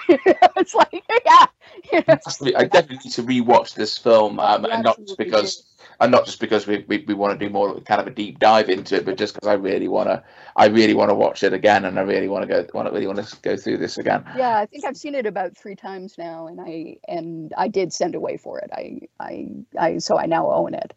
it's 0.08 0.74
like, 0.74 1.04
yeah, 1.26 1.46
you 1.92 2.02
know, 2.08 2.18
I 2.56 2.64
definitely 2.64 2.98
need 3.04 3.12
to 3.12 3.22
rewatch 3.22 3.74
this 3.74 3.98
film, 3.98 4.40
um, 4.40 4.64
and 4.64 4.82
not 4.82 4.98
just 4.98 5.18
because, 5.18 5.64
and 6.00 6.10
not 6.10 6.24
just 6.24 6.40
because 6.40 6.66
we, 6.66 6.84
we, 6.88 7.04
we 7.06 7.12
want 7.12 7.38
to 7.38 7.46
do 7.46 7.52
more 7.52 7.78
kind 7.82 8.00
of 8.00 8.06
a 8.06 8.10
deep 8.10 8.38
dive 8.38 8.70
into 8.70 8.96
it, 8.96 9.04
but 9.04 9.18
just 9.18 9.34
because 9.34 9.48
I 9.48 9.52
really 9.52 9.88
want 9.88 10.08
to, 10.08 10.22
I 10.56 10.66
really 10.66 10.94
want 10.94 11.10
to 11.10 11.14
watch 11.14 11.42
it 11.42 11.52
again, 11.52 11.84
and 11.84 11.98
I 11.98 12.02
really 12.02 12.28
want 12.28 12.42
to 12.42 12.48
go, 12.48 12.66
want 12.72 12.88
to 12.88 12.94
really 12.94 13.06
want 13.06 13.22
to 13.22 13.36
go 13.42 13.56
through 13.56 13.78
this 13.78 13.98
again. 13.98 14.24
yeah. 14.36 14.56
I 14.56 14.66
think 14.66 14.86
I've 14.86 14.96
seen 14.96 15.14
it 15.14 15.26
about 15.26 15.56
three 15.56 15.76
times 15.76 16.16
now, 16.16 16.46
and 16.46 16.58
I 16.58 16.96
and 17.06 17.52
I 17.58 17.68
did 17.68 17.92
send 17.92 18.14
away 18.14 18.38
for 18.38 18.60
it. 18.60 18.70
I 18.72 19.00
I 19.20 19.48
I 19.78 19.98
so 19.98 20.18
I 20.18 20.24
now 20.24 20.50
own 20.50 20.72
it, 20.72 20.94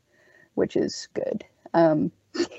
which 0.54 0.78
is 0.78 1.10
good. 1.14 1.44
Um, 1.74 2.14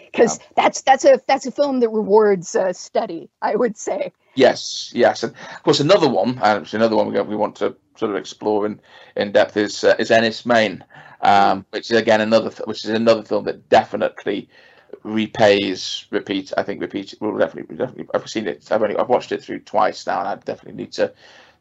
because 0.04 0.38
that's 0.56 0.82
that's 0.82 1.04
a 1.04 1.20
that's 1.26 1.46
a 1.46 1.50
film 1.50 1.80
that 1.80 1.90
rewards 1.90 2.54
uh, 2.54 2.72
study. 2.72 3.28
I 3.42 3.56
would 3.56 3.76
say. 3.76 4.12
Yes, 4.34 4.92
yes, 4.94 5.22
and 5.22 5.32
of 5.32 5.62
course 5.62 5.80
another 5.80 6.08
one, 6.08 6.36
which 6.60 6.74
another 6.74 6.96
one 6.96 7.12
we, 7.12 7.20
we 7.22 7.36
want 7.36 7.56
to 7.56 7.74
sort 7.96 8.10
of 8.10 8.16
explore 8.16 8.66
in, 8.66 8.80
in 9.16 9.32
depth 9.32 9.56
is 9.56 9.82
uh, 9.82 9.96
is 9.98 10.10
Enys 10.10 10.44
Men, 10.44 10.84
um, 11.22 11.64
which 11.70 11.90
is 11.90 11.98
again 11.98 12.20
another 12.20 12.50
which 12.64 12.84
is 12.84 12.90
another 12.90 13.22
film 13.22 13.44
that 13.44 13.68
definitely 13.70 14.48
repays 15.02 16.06
repeat. 16.10 16.52
I 16.56 16.62
think 16.62 16.80
repeat. 16.80 17.14
will 17.20 17.38
definitely, 17.38 17.76
definitely. 17.76 18.08
I've 18.14 18.28
seen 18.28 18.46
it. 18.46 18.70
I've 18.70 18.82
only 18.82 18.96
I've 18.96 19.08
watched 19.08 19.32
it 19.32 19.42
through 19.42 19.60
twice 19.60 20.06
now, 20.06 20.20
and 20.20 20.28
I 20.28 20.34
definitely 20.36 20.82
need 20.82 20.92
to 20.92 21.12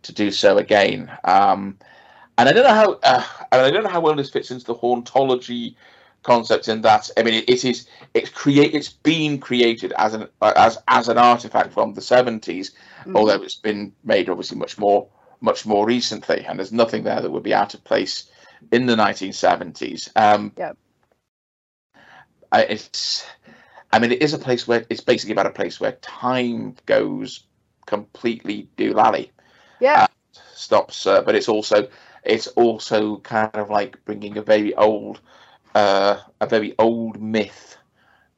to 0.04 0.14
do 0.14 0.32
so 0.32 0.58
again. 0.58 1.12
Um, 1.24 1.78
and 2.38 2.50
I 2.50 2.52
don't 2.52 2.64
know 2.64 2.74
how 2.74 3.00
uh, 3.04 3.24
and 3.52 3.62
I 3.62 3.72
don't 3.72 3.84
know 3.84 3.90
how 3.90 4.02
well 4.02 4.16
this 4.16 4.30
fits 4.30 4.52
into 4.52 4.66
the 4.66 4.76
hauntology 4.76 5.76
concept 6.26 6.68
in 6.68 6.82
that 6.82 7.10
I 7.18 7.24
mean 7.24 7.36
it, 7.36 7.50
it 7.50 7.64
is 7.66 7.88
it's 8.16 8.30
create 8.30 8.74
it's 8.74 8.90
been 8.90 9.40
created 9.40 9.94
as 9.98 10.14
an 10.16 10.28
as 10.42 10.78
as 10.88 11.08
an 11.08 11.18
artifact 11.18 11.72
from 11.74 11.94
the 11.94 12.02
70s 12.02 12.72
Mhm. 13.06 13.16
although 13.16 13.42
it's 13.44 13.56
been 13.56 13.94
made 14.04 14.28
obviously 14.30 14.58
much 14.58 14.78
more 14.80 15.08
much 15.42 15.66
more 15.66 15.86
recently 15.86 16.44
and 16.46 16.58
there's 16.58 16.72
nothing 16.72 17.04
there 17.04 17.22
that 17.22 17.32
would 17.32 17.44
be 17.44 17.54
out 17.54 17.76
of 17.76 17.84
place 17.84 18.24
in 18.72 18.88
the 18.88 18.96
1970s 18.96 20.10
um 20.16 20.52
Yep. 20.58 20.78
I, 22.52 22.62
it's 22.64 23.26
i 23.94 24.00
mean 24.00 24.12
it 24.12 24.22
is 24.24 24.34
a 24.34 24.40
place 24.40 24.68
where 24.68 24.84
it's 24.90 25.02
basically 25.02 25.34
about 25.34 25.46
a 25.46 25.52
place 25.62 25.80
where 25.80 25.94
time 26.02 26.76
goes 26.88 27.46
completely 27.86 28.68
doolally 28.78 29.30
yeah. 29.80 30.08
stops 30.54 31.06
uh, 31.06 31.22
but 31.22 31.36
it's 31.36 31.50
also 31.50 31.88
it's 32.24 32.48
also 32.48 33.18
kind 33.18 33.52
of 33.54 33.70
like 33.70 34.04
bringing 34.06 34.38
a 34.38 34.42
very 34.42 34.74
old 34.74 35.20
uh, 35.76 36.22
a 36.42 36.48
very 36.48 36.74
old 36.80 37.22
myth 37.22 37.78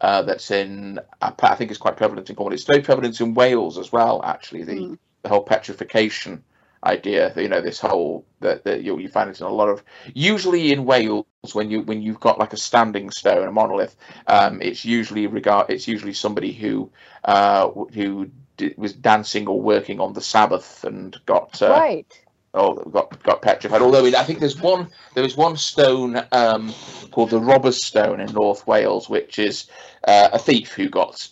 uh, 0.01 0.21
that's 0.23 0.51
in 0.51 0.99
I 1.21 1.33
I 1.41 1.55
think 1.55 1.71
it's 1.71 1.79
quite 1.79 1.97
prevalent 1.97 2.29
in 2.29 2.35
Cornwall. 2.35 2.53
It's 2.53 2.65
very 2.65 2.81
prevalent 2.81 3.21
in 3.21 3.33
Wales 3.33 3.77
as 3.77 3.91
well. 3.91 4.21
Actually, 4.23 4.63
the 4.63 4.75
Mm. 4.75 4.97
the 5.23 5.29
whole 5.29 5.43
petrification 5.43 6.43
idea. 6.83 7.33
You 7.35 7.47
know, 7.47 7.61
this 7.61 7.79
whole 7.79 8.25
that, 8.41 8.63
that 8.65 8.83
you 8.83 8.99
you 8.99 9.07
find 9.09 9.29
it 9.29 9.39
in 9.39 9.45
a 9.45 9.51
lot 9.51 9.69
of 9.69 9.83
usually 10.13 10.71
in 10.71 10.85
Wales 10.85 11.25
when 11.53 11.71
you 11.71 11.81
when 11.81 12.01
you've 12.01 12.19
got 12.19 12.39
like 12.39 12.53
a 12.53 12.57
standing 12.57 13.09
stone, 13.11 13.47
a 13.47 13.51
monolith. 13.51 13.95
Um, 14.27 14.61
it's 14.61 14.85
usually 14.85 15.27
regard 15.27 15.69
it's 15.69 15.87
usually 15.87 16.13
somebody 16.13 16.51
who 16.51 16.91
uh, 17.23 17.69
who 17.93 18.29
was 18.75 18.93
dancing 18.93 19.47
or 19.47 19.61
working 19.61 19.99
on 19.99 20.13
the 20.13 20.21
Sabbath 20.21 20.83
and 20.83 21.15
got 21.25 21.61
uh, 21.61 21.69
right. 21.69 22.25
Oh 22.57 22.75
got 22.75 23.23
got 23.23 23.41
petrified. 23.41 23.81
Although 23.81 24.05
I 24.05 24.23
think 24.23 24.39
there's 24.39 24.59
one 24.59 24.89
there 25.13 25.23
is 25.23 25.37
one 25.37 25.57
stone 25.57 26.21
um, 26.31 26.73
called 27.11 27.29
the 27.29 27.39
Robber's 27.39 27.83
Stone 27.83 28.19
in 28.19 28.33
North 28.33 28.65
Wales, 28.67 29.09
which 29.09 29.39
is 29.39 29.69
uh, 30.07 30.29
a 30.33 30.39
thief 30.39 30.73
who 30.73 30.89
got 30.89 31.27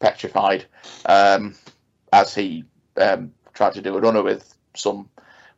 petrified 0.00 0.64
um, 1.06 1.54
as 2.12 2.34
he 2.34 2.64
um, 2.96 3.32
tried 3.54 3.74
to 3.74 3.82
do 3.82 3.96
a 3.96 4.00
runner 4.00 4.22
with 4.22 4.54
some 4.74 5.08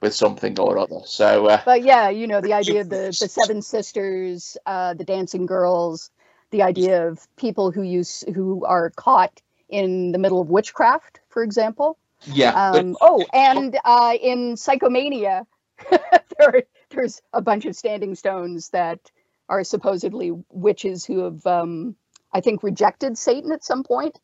with 0.01 0.15
something 0.15 0.59
or 0.59 0.79
other. 0.79 1.01
So 1.05 1.47
uh, 1.47 1.61
But 1.65 1.83
yeah, 1.83 2.09
you 2.09 2.27
know, 2.27 2.41
the 2.41 2.55
idea 2.55 2.81
of 2.81 2.89
the, 2.89 3.07
the 3.21 3.29
seven 3.29 3.63
sisters, 3.63 4.57
uh, 4.67 4.95
the 4.95 5.05
dancing 5.05 5.47
girls, 5.47 6.11
the 6.51 6.63
idea 6.63 7.07
of 7.07 7.27
people 7.37 7.71
who 7.71 7.83
use 7.83 8.25
who 8.35 8.65
are 8.65 8.91
caught 8.91 9.41
in 9.69 10.13
the 10.13 10.19
middle 10.19 10.41
of 10.41 10.49
witchcraft, 10.49 11.21
for 11.29 11.43
example. 11.43 11.99
Yeah, 12.27 12.73
but- 12.73 12.81
Um, 12.81 12.97
oh, 13.01 13.25
and 13.33 13.79
uh, 13.85 14.15
in 14.21 14.55
Psychomania, 14.55 15.47
there, 16.39 16.63
there's 16.91 17.23
a 17.33 17.41
bunch 17.41 17.67
of 17.67 17.77
standing 17.77 18.15
stones 18.15 18.71
that 18.71 19.11
are 19.49 19.65
supposedly 19.65 20.33
witches 20.51 21.05
who 21.05 21.25
have, 21.25 21.47
um, 21.47 21.97
I 22.33 22.41
think, 22.41 22.63
rejected 22.63 23.19
Satan 23.19 23.53
at 23.53 23.65
some 23.65 23.83
point, 23.83 24.19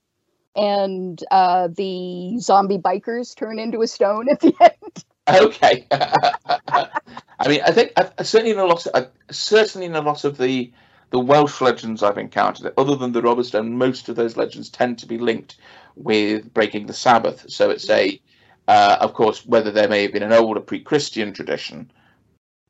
and 0.55 1.23
uh, 1.31 1.69
the 1.69 2.39
zombie 2.39 2.79
bikers 2.79 3.37
turn 3.37 3.59
into 3.59 3.83
a 3.83 3.87
stone 3.87 4.29
at 4.31 4.41
the 4.41 4.55
end. 4.61 5.05
Okay. 5.29 5.87
I 5.91 7.49
mean, 7.49 7.61
I 7.67 7.73
think 7.73 7.93
certainly 8.23 8.53
in 8.53 8.59
a 8.59 8.65
lot, 8.65 8.87
of, 8.87 9.09
certainly 9.31 9.87
in 9.87 9.95
a 9.95 10.01
lot 10.01 10.25
of 10.25 10.39
the 10.39 10.73
the 11.11 11.21
Welsh 11.21 11.61
legends 11.61 12.03
I've 12.03 12.19
encountered, 12.19 12.73
other 12.77 12.97
than 12.97 13.13
the 13.13 13.23
robber 13.23 13.45
stone, 13.45 13.79
most 13.79 14.09
of 14.09 14.17
those 14.17 14.37
legends 14.37 14.69
tend 14.69 14.99
to 14.99 15.07
be 15.07 15.19
linked 15.19 15.57
with 15.97 16.53
breaking 16.55 16.87
the 16.87 16.93
Sabbath. 16.93 17.45
So 17.49 17.71
it's 17.71 17.89
a, 17.91 18.21
uh, 18.69 18.99
of 19.01 19.15
course, 19.15 19.45
whether 19.47 19.71
there 19.71 19.89
may 19.89 20.03
have 20.03 20.13
been 20.13 20.23
an 20.23 20.33
older 20.33 20.61
pre-Christian 20.61 21.33
tradition, 21.33 21.91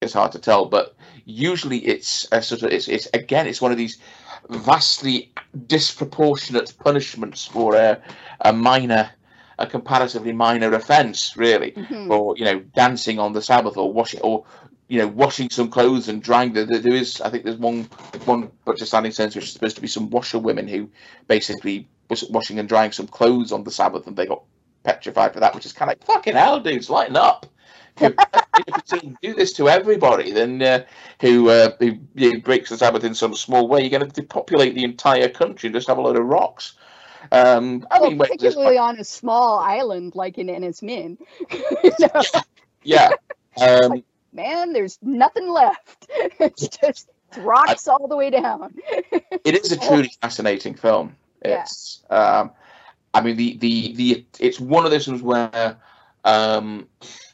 it's 0.01 0.13
hard 0.15 0.33
to 0.33 0.39
tell. 0.39 0.67
But 0.67 0.95
usually, 1.25 1.79
it's 1.79 2.29
a 2.33 2.41
sort 2.43 2.63
of 2.63 2.73
it's, 2.73 2.89
it's 2.89 3.09
again, 3.15 3.47
it's 3.47 3.61
one 3.61 3.73
of 3.73 3.79
these 3.79 3.99
vastly 4.49 5.33
disproportionate 5.67 6.73
punishments 6.79 7.45
for 7.45 7.75
a, 7.75 8.01
a 8.41 8.53
minor 8.53 9.11
a 9.59 9.67
comparatively 9.67 10.33
minor 10.33 10.75
offence, 10.75 11.35
really, 11.37 11.73
Mhm. 11.73 12.11
or 12.11 12.37
you 12.37 12.45
know, 12.45 12.61
dancing 12.75 13.19
on 13.19 13.33
the 13.33 13.41
Sabbath 13.41 13.77
or 13.77 13.93
washing 13.93 14.21
or 14.21 14.45
you 14.89 15.01
know, 15.01 15.09
washing 15.09 15.51
some 15.51 15.69
clothes 15.69 16.09
and 16.09 16.23
drying. 16.23 16.53
There, 16.53 16.65
there 16.65 16.95
is, 16.95 17.21
I 17.21 17.31
think, 17.31 17.45
there's 17.45 17.57
one 17.57 17.85
one 18.25 18.51
bunch 18.65 18.83
of 18.83 18.89
standing 18.89 19.13
stones 19.13 19.35
which 19.35 19.47
is 19.47 19.53
supposed 19.53 19.77
to 19.77 19.83
be 19.83 19.89
some 19.89 20.11
washerwomen 20.11 20.69
who 20.69 20.89
basically 21.27 21.89
was 22.09 22.25
washing 22.31 22.59
and 22.59 22.69
drying 22.69 22.93
some 22.93 23.07
clothes 23.07 23.53
on 23.53 23.65
the 23.65 23.71
Sabbath, 23.71 24.07
and 24.07 24.17
they 24.17 24.27
got 24.27 24.43
petrified 24.85 25.33
for 25.35 25.41
that, 25.41 25.55
which 25.55 25.67
is 25.67 25.73
kind 25.73 25.91
of 25.91 25.99
like 25.99 26.07
fucking 26.07 26.35
hell, 26.35 26.61
dudes, 26.61 26.91
lighten 26.91 27.17
up. 27.17 27.47
If 28.01 28.93
you- 29.03 29.17
do 29.21 29.35
this 29.35 29.53
to 29.55 29.69
everybody, 29.69 30.33
then 30.33 30.63
uh, 30.63 30.85
who, 31.21 31.51
uh, 31.51 31.73
who 31.79 32.41
breaks 32.41 32.71
the 32.71 32.79
Sabbath 32.79 33.05
in 33.05 33.15
some 33.15 33.35
small 33.35 33.69
way, 33.69 33.81
you're 33.83 33.91
going 33.91 34.09
to 34.11 34.21
depopulate 34.21 34.75
the 34.75 34.85
entire 34.85 35.29
country 35.29 35.67
and 35.67 35.75
just 35.75 35.89
have 35.89 35.99
a 35.99 36.01
load 36.01 36.17
of 36.17 36.25
rocks. 36.25 36.75
Um, 37.33 37.87
I 37.91 38.01
Well, 38.01 38.11
mean, 38.11 38.19
particularly 38.19 38.79
on 38.79 38.99
a 38.99 39.05
small 39.05 39.59
island 39.59 40.15
like 40.15 40.39
in 40.39 40.47
Enys 40.47 40.83
Men. 40.83 41.19
Yeah. 42.83 43.11
Um, 43.61 44.05
man, 44.35 44.75
there's 44.75 44.99
nothing 45.03 45.49
left. 45.49 46.07
It's 46.39 46.69
just 46.69 47.09
rocks 47.39 47.89
all 47.89 48.07
the 48.07 48.17
way 48.17 48.29
down. 48.29 48.75
it 49.45 49.55
is 49.55 49.73
a 49.73 49.79
truly 49.79 50.11
fascinating 50.21 50.75
film. 50.75 51.17
Yeah. 51.47 51.63
It's, 51.63 52.03
um, 52.11 52.53
I 53.15 53.21
mean, 53.21 53.37
the, 53.37 53.57
the, 53.59 53.93
the, 53.95 54.27
it's 54.39 54.61
one 54.61 54.85
of 54.85 54.91
those 54.91 55.09
ones 55.09 55.23
where 55.23 55.79
um, 56.25 56.89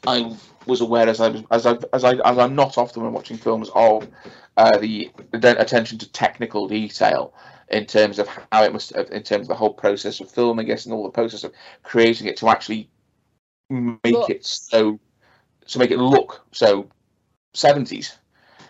I 0.07 0.35
was 0.65 0.81
aware 0.81 1.09
as 1.09 1.19
I 1.19 1.29
was, 1.29 1.43
as 1.51 1.65
I, 1.65 1.77
as 1.93 2.03
I, 2.03 2.13
as 2.13 2.37
I'm 2.37 2.55
not 2.55 2.77
often 2.77 3.03
when 3.03 3.11
watching 3.11 3.37
films 3.37 3.69
of 3.75 4.07
uh, 4.55 4.77
the 4.77 5.11
the 5.31 5.59
attention 5.59 5.97
to 5.97 6.11
technical 6.11 6.67
detail 6.67 7.33
in 7.69 7.85
terms 7.85 8.19
of 8.19 8.29
how 8.51 8.63
it 8.63 8.71
must, 8.71 8.91
in 8.91 9.23
terms 9.23 9.43
of 9.43 9.47
the 9.47 9.55
whole 9.55 9.73
process 9.73 10.19
of 10.19 10.29
filming 10.29 10.67
it 10.67 10.85
and 10.85 10.93
all 10.93 11.03
the 11.03 11.09
process 11.09 11.43
of 11.43 11.53
creating 11.81 12.27
it 12.27 12.37
to 12.37 12.49
actually 12.49 12.89
make 13.69 13.99
Look. 14.05 14.29
it 14.29 14.45
so, 14.45 14.99
to 15.67 15.79
make 15.79 15.91
it 15.91 15.97
look 15.97 16.45
so 16.51 16.87
70s 17.55 18.17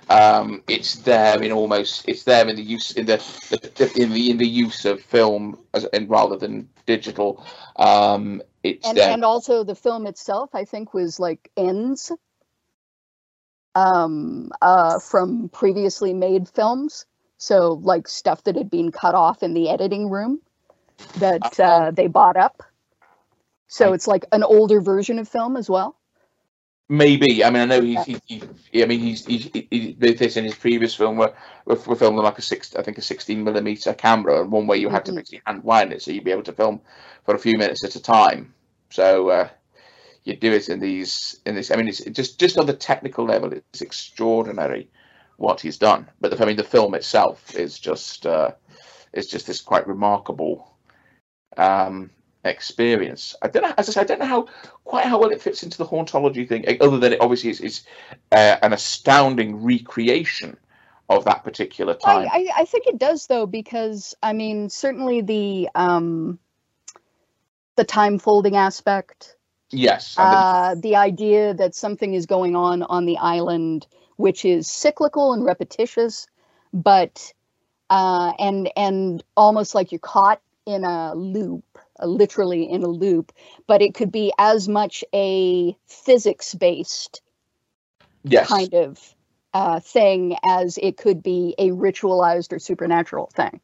um, 0.10 0.64
it's 0.68 0.96
there 0.98 1.42
in 1.42 1.52
almost 1.52 2.08
it's 2.08 2.24
there 2.24 2.48
in 2.48 2.56
the 2.56 2.62
use 2.62 2.92
in 2.92 3.06
the, 3.06 3.92
in 3.96 4.12
the 4.12 4.32
in 4.32 4.38
the 4.38 4.48
use 4.48 4.86
of 4.86 5.02
film 5.02 5.58
as 5.74 5.86
and 5.86 6.10
rather 6.10 6.38
than 6.38 6.70
digital. 6.86 7.46
Um 7.78 8.42
it's 8.64 8.88
and 8.88 8.98
there 8.98 9.12
and 9.12 9.24
also 9.24 9.64
the 9.64 9.76
film 9.76 10.08
itself 10.08 10.52
i 10.54 10.64
think 10.64 10.94
was 10.94 11.20
like 11.20 11.52
ends 11.58 12.12
um 13.76 14.52
uh 14.62 15.00
from 15.00 15.50
previously 15.50 16.14
made 16.14 16.48
films. 16.50 17.06
So 17.38 17.74
like 17.74 18.08
stuff 18.08 18.44
that 18.44 18.56
had 18.56 18.70
been 18.70 18.92
cut 18.92 19.16
off 19.16 19.44
in 19.44 19.54
the 19.54 19.70
editing 19.70 20.10
room 20.10 20.40
that 21.18 21.60
uh, 21.60 21.92
they 21.92 22.08
bought 22.08 22.38
up. 22.38 22.64
So 23.68 23.92
it's 23.92 24.08
like 24.08 24.24
an 24.32 24.44
older 24.44 24.80
version 24.80 25.20
of 25.20 25.28
film 25.28 25.58
as 25.58 25.70
well 25.70 25.98
maybe. 26.90 27.44
I 27.44 27.50
mean 27.50 27.62
i 27.64 27.66
know 27.66 27.82
he's 27.82 28.06
he, 28.06 28.20
he, 28.26 28.44
he- 28.72 28.84
i 28.84 28.86
mean 28.86 29.00
he's 29.00 29.26
he, 29.26 29.38
he, 29.38 29.68
he 29.72 29.94
did 29.94 30.18
this 30.18 30.38
in 30.38 30.44
his 30.44 30.56
previous 30.56 30.96
film 30.96 31.18
where 31.18 31.34
we're, 31.66 31.80
we're 31.86 31.96
filming 31.96 32.24
like 32.24 32.38
a 32.38 32.42
six 32.42 32.76
i 32.76 32.82
think 32.84 32.98
a 32.98 33.02
16 33.02 33.44
millimeter 33.44 33.94
camera 33.94 34.42
and 34.42 34.52
one 34.52 34.68
way 34.68 34.78
you 34.78 34.90
had 34.90 35.06
to 35.06 35.12
Mhm. 35.12 35.16
basically 35.18 35.42
hand 35.46 35.64
wind 35.64 35.94
it 35.94 36.02
so 36.02 36.12
you'd 36.12 36.24
be 36.24 36.32
able 36.32 36.44
to 36.44 36.54
film 36.54 36.82
for 37.26 37.36
a 37.36 37.40
few 37.40 37.58
minutes 37.58 37.84
at 37.84 37.96
a 37.96 38.02
time. 38.02 38.54
So 38.90 39.30
uh 39.30 39.50
you 40.24 40.36
do 40.38 40.54
it 40.54 40.70
in 40.70 40.80
these 40.80 41.40
in 41.46 41.56
this 41.56 41.72
i 41.72 41.76
mean 41.76 41.88
it's 41.88 42.04
just 42.06 42.40
just 42.40 42.58
on 42.58 42.66
the 42.68 42.74
technical 42.74 43.26
level 43.26 43.54
it's 43.54 43.82
extraordinary 43.82 44.90
what 45.38 45.62
he's 45.62 45.78
done. 45.78 46.10
But 46.22 46.32
the, 46.32 46.44
i 46.44 46.48
mean 46.48 46.58
the 46.58 46.64
film 46.64 46.94
itself 46.96 47.56
is 47.56 47.80
just 47.80 48.26
uh 48.26 48.52
is 49.14 49.28
just 49.28 49.48
this 49.48 49.62
quite 49.62 49.88
remarkable 49.88 50.78
um 51.58 52.10
experience. 52.44 53.36
I 53.42 53.48
don't 53.48 53.64
know 53.64 53.74
as 53.78 53.90
i 53.90 53.92
said 53.94 54.02
i 54.02 54.04
don't 54.04 54.20
know 54.20 54.26
how 54.26 54.48
quite 54.84 55.06
how 55.06 55.20
well 55.20 55.32
it 55.32 55.42
fits 55.42 55.64
into 55.64 55.78
the 55.78 55.86
hauntology 55.86 56.48
thing 56.48 56.68
eh, 56.68 56.78
other 56.82 56.98
than 56.98 57.14
it 57.14 57.22
obviously 57.22 57.50
is, 57.50 57.62
is 57.62 57.82
uh, 58.32 58.58
an 58.62 58.74
astounding 58.74 59.64
recreation 59.64 60.58
of 61.10 61.24
that 61.26 61.44
particular 61.44 61.94
time 61.94 62.28
I, 62.32 62.38
I, 62.38 62.62
I 62.62 62.66
think 62.66 62.88
it 62.88 62.98
does 62.98 63.28
though 63.28 63.46
because 63.46 64.14
I 64.22 64.34
mean 64.34 64.70
certainly 64.70 65.22
the 65.22 65.70
um, 65.76 66.40
the 67.76 67.84
time 67.84 68.20
folding 68.20 68.56
aspect, 68.56 69.36
yes 69.72 70.16
uh, 70.18 70.76
the 70.78 70.96
idea 70.98 71.54
that 71.54 71.76
something 71.76 72.14
is 72.14 72.26
going 72.26 72.56
on 72.56 72.84
on 72.84 73.06
the 73.06 73.18
island 73.18 73.88
which 74.18 74.46
is 74.46 74.68
cyclical 74.68 75.34
and 75.34 75.44
repetitious, 75.44 76.28
but 76.74 77.34
uh, 77.90 78.34
and 78.40 78.72
and 78.76 79.24
almost 79.36 79.76
like 79.76 79.92
you're 79.92 80.00
caught 80.00 80.42
in 80.66 80.84
a 80.84 81.14
loop, 81.14 81.73
literally 82.02 82.70
in 82.70 82.84
a 82.84 82.88
loop. 82.88 83.32
But 83.68 83.82
it 83.82 83.94
could 83.94 84.12
be 84.12 84.34
as 84.38 84.68
much 84.68 85.04
a 85.14 85.76
physics 85.88 86.56
based 86.56 87.22
yes 88.24 88.48
kind 88.48 88.74
of 88.74 89.16
uh, 89.54 89.80
thing 89.80 90.36
as 90.46 90.78
it 90.82 90.98
could 90.98 91.22
be 91.22 91.56
a 91.58 91.70
ritualized 91.70 92.54
or 92.54 92.60
supernatural 92.60 93.30
thing. 93.36 93.60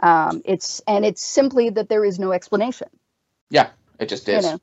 Um, 0.00 0.42
it's 0.44 0.80
and 0.88 1.04
it's 1.04 1.22
simply 1.22 1.70
that 1.70 1.88
there 1.88 2.04
is 2.04 2.18
no 2.18 2.32
explanation. 2.32 2.88
Yeah, 3.50 3.70
it 3.98 4.08
just 4.08 4.28
You 4.28 4.34
is 4.36 4.44
know, 4.44 4.58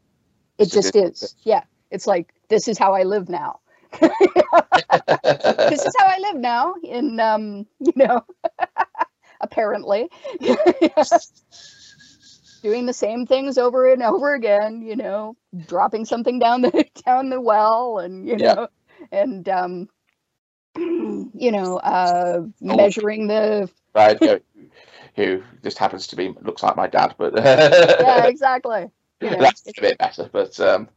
it 0.58 0.72
just 0.72 0.96
is. 0.96 1.36
Yeah, 1.44 1.64
it's 1.92 2.08
like 2.08 2.34
this 2.50 2.68
is 2.68 2.78
how 2.78 2.94
I 2.94 3.04
live 3.04 3.30
now. 3.30 3.60
this 4.02 4.12
is 5.86 5.96
how 5.98 6.06
I 6.06 6.20
live 6.20 6.36
now. 6.36 6.76
In 6.84 7.20
um, 7.20 7.66
you 7.80 7.94
know, 7.96 8.26
apparently, 9.42 10.10
doing 12.62 12.86
the 12.86 12.94
same 12.94 13.26
things 13.26 13.58
over 13.58 13.92
and 13.92 14.02
over 14.04 14.34
again. 14.34 14.82
You 14.82 14.96
know, 14.96 15.36
dropping 15.66 16.06
something 16.06 16.40
down 16.40 16.62
the 16.62 16.86
down 17.06 17.30
the 17.30 17.42
well, 17.42 18.00
and 18.00 18.28
you 18.28 18.38
Yeah. 18.38 18.56
know, 18.56 18.68
and 19.12 19.48
um, 19.50 19.90
you 20.78 21.52
know, 21.52 21.78
uh, 21.78 22.42
measuring 22.62 23.28
the 23.28 23.70
right 23.96 24.20
who, 24.24 24.40
who 25.16 25.44
just 25.64 25.78
happens 25.78 26.08
to 26.08 26.16
be 26.16 26.30
looks 26.42 26.64
like 26.64 26.76
my 26.76 26.88
dad 26.88 27.16
but 27.18 27.34
yeah, 27.98 28.26
exactly. 28.28 28.90
You 29.22 29.32
know, 29.32 29.38
that's 29.40 29.64
a 29.78 29.82
bit 29.82 29.98
better 29.98 30.30
but 30.32 30.60
um 30.60 30.90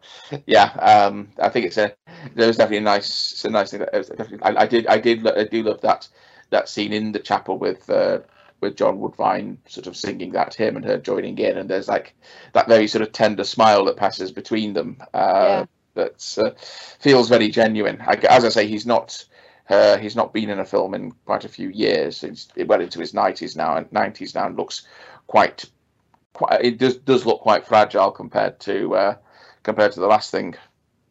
yeah 0.47 0.73
um 0.81 1.28
i 1.40 1.49
think 1.49 1.66
it's 1.66 1.78
a 1.78 1.92
there 2.35 2.47
was 2.47 2.57
definitely 2.57 2.78
a 2.78 2.81
nice 2.81 3.33
it's 3.33 3.45
a 3.45 3.50
nice 3.50 3.71
thing 3.71 3.81
that 3.81 3.92
definitely, 3.92 4.42
I, 4.42 4.62
I 4.62 4.66
did 4.66 4.87
i 4.87 4.99
did 4.99 5.26
i 5.26 5.45
do 5.45 5.62
love 5.62 5.81
that 5.83 6.09
that 6.50 6.69
scene 6.69 6.92
in 6.92 7.12
the 7.12 7.19
chapel 7.19 7.59
with 7.59 7.88
uh 7.90 8.21
with 8.62 8.76
john 8.76 8.99
woodvine 9.00 9.59
sort 9.66 9.87
of 9.87 9.97
singing 9.97 10.33
that 10.33 10.54
hymn 10.54 10.76
and 10.76 10.85
her 10.85 10.97
joining 10.97 11.37
in 11.38 11.59
and 11.59 11.69
there's 11.69 11.88
like 11.88 12.14
that 12.54 12.69
very 12.69 12.87
sort 12.88 13.02
of 13.02 13.12
tender 13.12 13.45
smile 13.45 13.85
that 13.85 13.97
passes 13.97 14.33
between 14.33 14.73
them 14.73 14.97
uh 15.12 15.19
Yeah. 15.19 15.64
that 15.95 16.38
uh, 16.38 16.50
feels 16.99 17.28
very 17.28 17.49
genuine 17.50 18.00
I, 18.07 18.14
as 18.31 18.45
i 18.45 18.49
say 18.49 18.66
he's 18.66 18.87
not 18.87 19.25
uh, 19.69 19.97
he's 19.99 20.16
not 20.16 20.33
been 20.33 20.50
in 20.50 20.59
a 20.59 20.64
film 20.64 20.92
in 20.92 21.12
quite 21.25 21.45
a 21.45 21.49
few 21.49 21.69
years. 21.69 22.21
He's 22.21 22.49
well 22.66 22.81
into 22.81 22.99
his 22.99 23.14
nineties 23.14 23.57
now, 23.57 23.76
and 23.76 23.90
nineties 23.92 24.35
now, 24.35 24.47
and 24.47 24.57
looks 24.57 24.87
quite, 25.28 25.64
quite. 26.35 26.64
It 26.64 26.78
does 26.78 26.97
does 26.97 27.25
look 27.25 27.40
quite 27.40 27.66
fragile 27.66 28.11
compared 28.11 28.59
to 28.61 28.95
uh, 28.97 29.16
compared 29.62 29.92
to 29.92 30.00
the 30.00 30.09
last 30.09 30.31
thing 30.31 30.57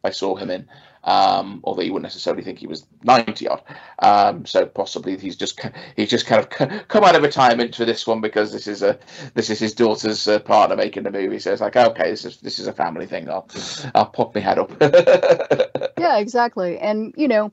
I 0.04 0.10
saw 0.10 0.36
him 0.36 0.50
in. 0.50 0.68
Um, 1.04 1.60
although 1.64 1.82
you 1.82 1.92
wouldn't 1.92 2.04
necessarily 2.04 2.42
think 2.42 2.58
he 2.58 2.66
was 2.66 2.86
ninety 3.02 3.48
odd. 3.48 3.62
Um, 3.98 4.46
so 4.46 4.66
possibly 4.66 5.16
he's 5.16 5.36
just 5.36 5.60
he's 5.96 6.10
just 6.10 6.26
kind 6.26 6.42
of 6.42 6.88
come 6.88 7.04
out 7.04 7.16
of 7.16 7.22
retirement 7.22 7.74
for 7.74 7.84
this 7.84 8.06
one 8.06 8.20
because 8.20 8.52
this 8.52 8.66
is 8.66 8.82
a 8.82 8.98
this 9.34 9.50
is 9.50 9.58
his 9.58 9.74
daughter's 9.74 10.28
uh, 10.28 10.38
partner 10.38 10.76
making 10.76 11.02
the 11.02 11.10
movie. 11.10 11.38
So 11.38 11.52
it's 11.52 11.60
like 11.60 11.76
okay, 11.76 12.10
this 12.10 12.24
is 12.24 12.36
this 12.38 12.58
is 12.58 12.66
a 12.66 12.72
family 12.72 13.06
thing. 13.06 13.28
I'll 13.28 13.48
I'll 13.94 14.06
pop 14.06 14.34
my 14.34 14.40
head 14.40 14.58
up. 14.58 14.70
yeah 16.02 16.18
exactly 16.18 16.78
and 16.78 17.14
you 17.16 17.28
know 17.28 17.52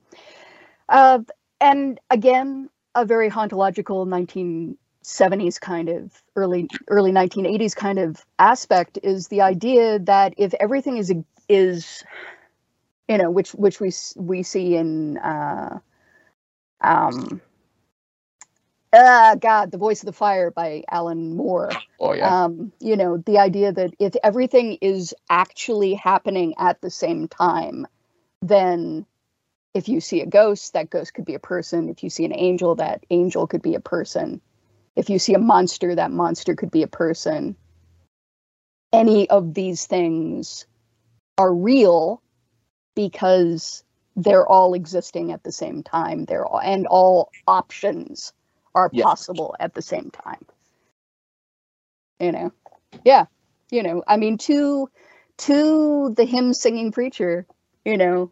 uh, 0.88 1.20
and 1.60 2.00
again 2.10 2.68
a 2.94 3.04
very 3.04 3.30
hauntological 3.30 4.06
1970s 4.06 5.60
kind 5.60 5.88
of 5.88 6.22
early 6.36 6.68
early 6.88 7.12
1980s 7.12 7.74
kind 7.74 7.98
of 7.98 8.24
aspect 8.38 8.98
is 9.02 9.28
the 9.28 9.40
idea 9.40 9.98
that 10.00 10.34
if 10.36 10.52
everything 10.54 10.96
is 10.96 11.12
is 11.48 12.04
you 13.10 13.18
know, 13.18 13.28
which 13.28 13.50
which 13.54 13.80
we 13.80 13.90
we 14.14 14.44
see 14.44 14.76
in 14.76 15.18
uh, 15.18 15.80
um, 16.80 17.40
ah, 18.92 19.34
God, 19.34 19.72
the 19.72 19.78
Voice 19.78 20.00
of 20.00 20.06
the 20.06 20.12
Fire 20.12 20.52
by 20.52 20.84
Alan 20.88 21.34
Moore. 21.34 21.72
Oh 21.98 22.12
yeah. 22.12 22.44
Um, 22.44 22.72
you 22.78 22.96
know, 22.96 23.16
the 23.16 23.38
idea 23.38 23.72
that 23.72 23.94
if 23.98 24.14
everything 24.22 24.78
is 24.80 25.12
actually 25.28 25.94
happening 25.94 26.54
at 26.56 26.80
the 26.82 26.90
same 26.90 27.26
time, 27.26 27.84
then 28.42 29.04
if 29.74 29.88
you 29.88 30.00
see 30.00 30.20
a 30.20 30.26
ghost, 30.26 30.72
that 30.74 30.88
ghost 30.88 31.12
could 31.12 31.24
be 31.24 31.34
a 31.34 31.40
person. 31.40 31.88
If 31.88 32.04
you 32.04 32.10
see 32.10 32.24
an 32.24 32.34
angel, 32.34 32.76
that 32.76 33.04
angel 33.10 33.48
could 33.48 33.62
be 33.62 33.74
a 33.74 33.80
person. 33.80 34.40
If 34.94 35.10
you 35.10 35.18
see 35.18 35.34
a 35.34 35.40
monster, 35.40 35.96
that 35.96 36.12
monster 36.12 36.54
could 36.54 36.70
be 36.70 36.84
a 36.84 36.88
person. 36.88 37.56
Any 38.92 39.28
of 39.30 39.54
these 39.54 39.86
things 39.86 40.64
are 41.38 41.52
real 41.52 42.22
because 43.08 43.82
they're 44.14 44.46
all 44.46 44.74
existing 44.74 45.32
at 45.32 45.42
the 45.42 45.52
same 45.52 45.82
time. 45.82 46.26
They're 46.26 46.44
all, 46.44 46.60
and 46.60 46.86
all 46.86 47.30
options 47.46 48.34
are 48.74 48.90
Yeah. 48.92 49.04
possible 49.04 49.56
at 49.58 49.72
the 49.72 49.80
same 49.82 50.10
time. 50.10 50.44
You 52.18 52.32
know, 52.32 52.52
yeah, 53.04 53.24
you 53.70 53.82
know. 53.82 54.02
I 54.06 54.18
mean, 54.18 54.36
to 54.38 54.90
to 55.38 56.12
the 56.14 56.24
hymn 56.26 56.52
singing 56.52 56.92
preacher, 56.92 57.46
you 57.86 57.96
know, 57.96 58.30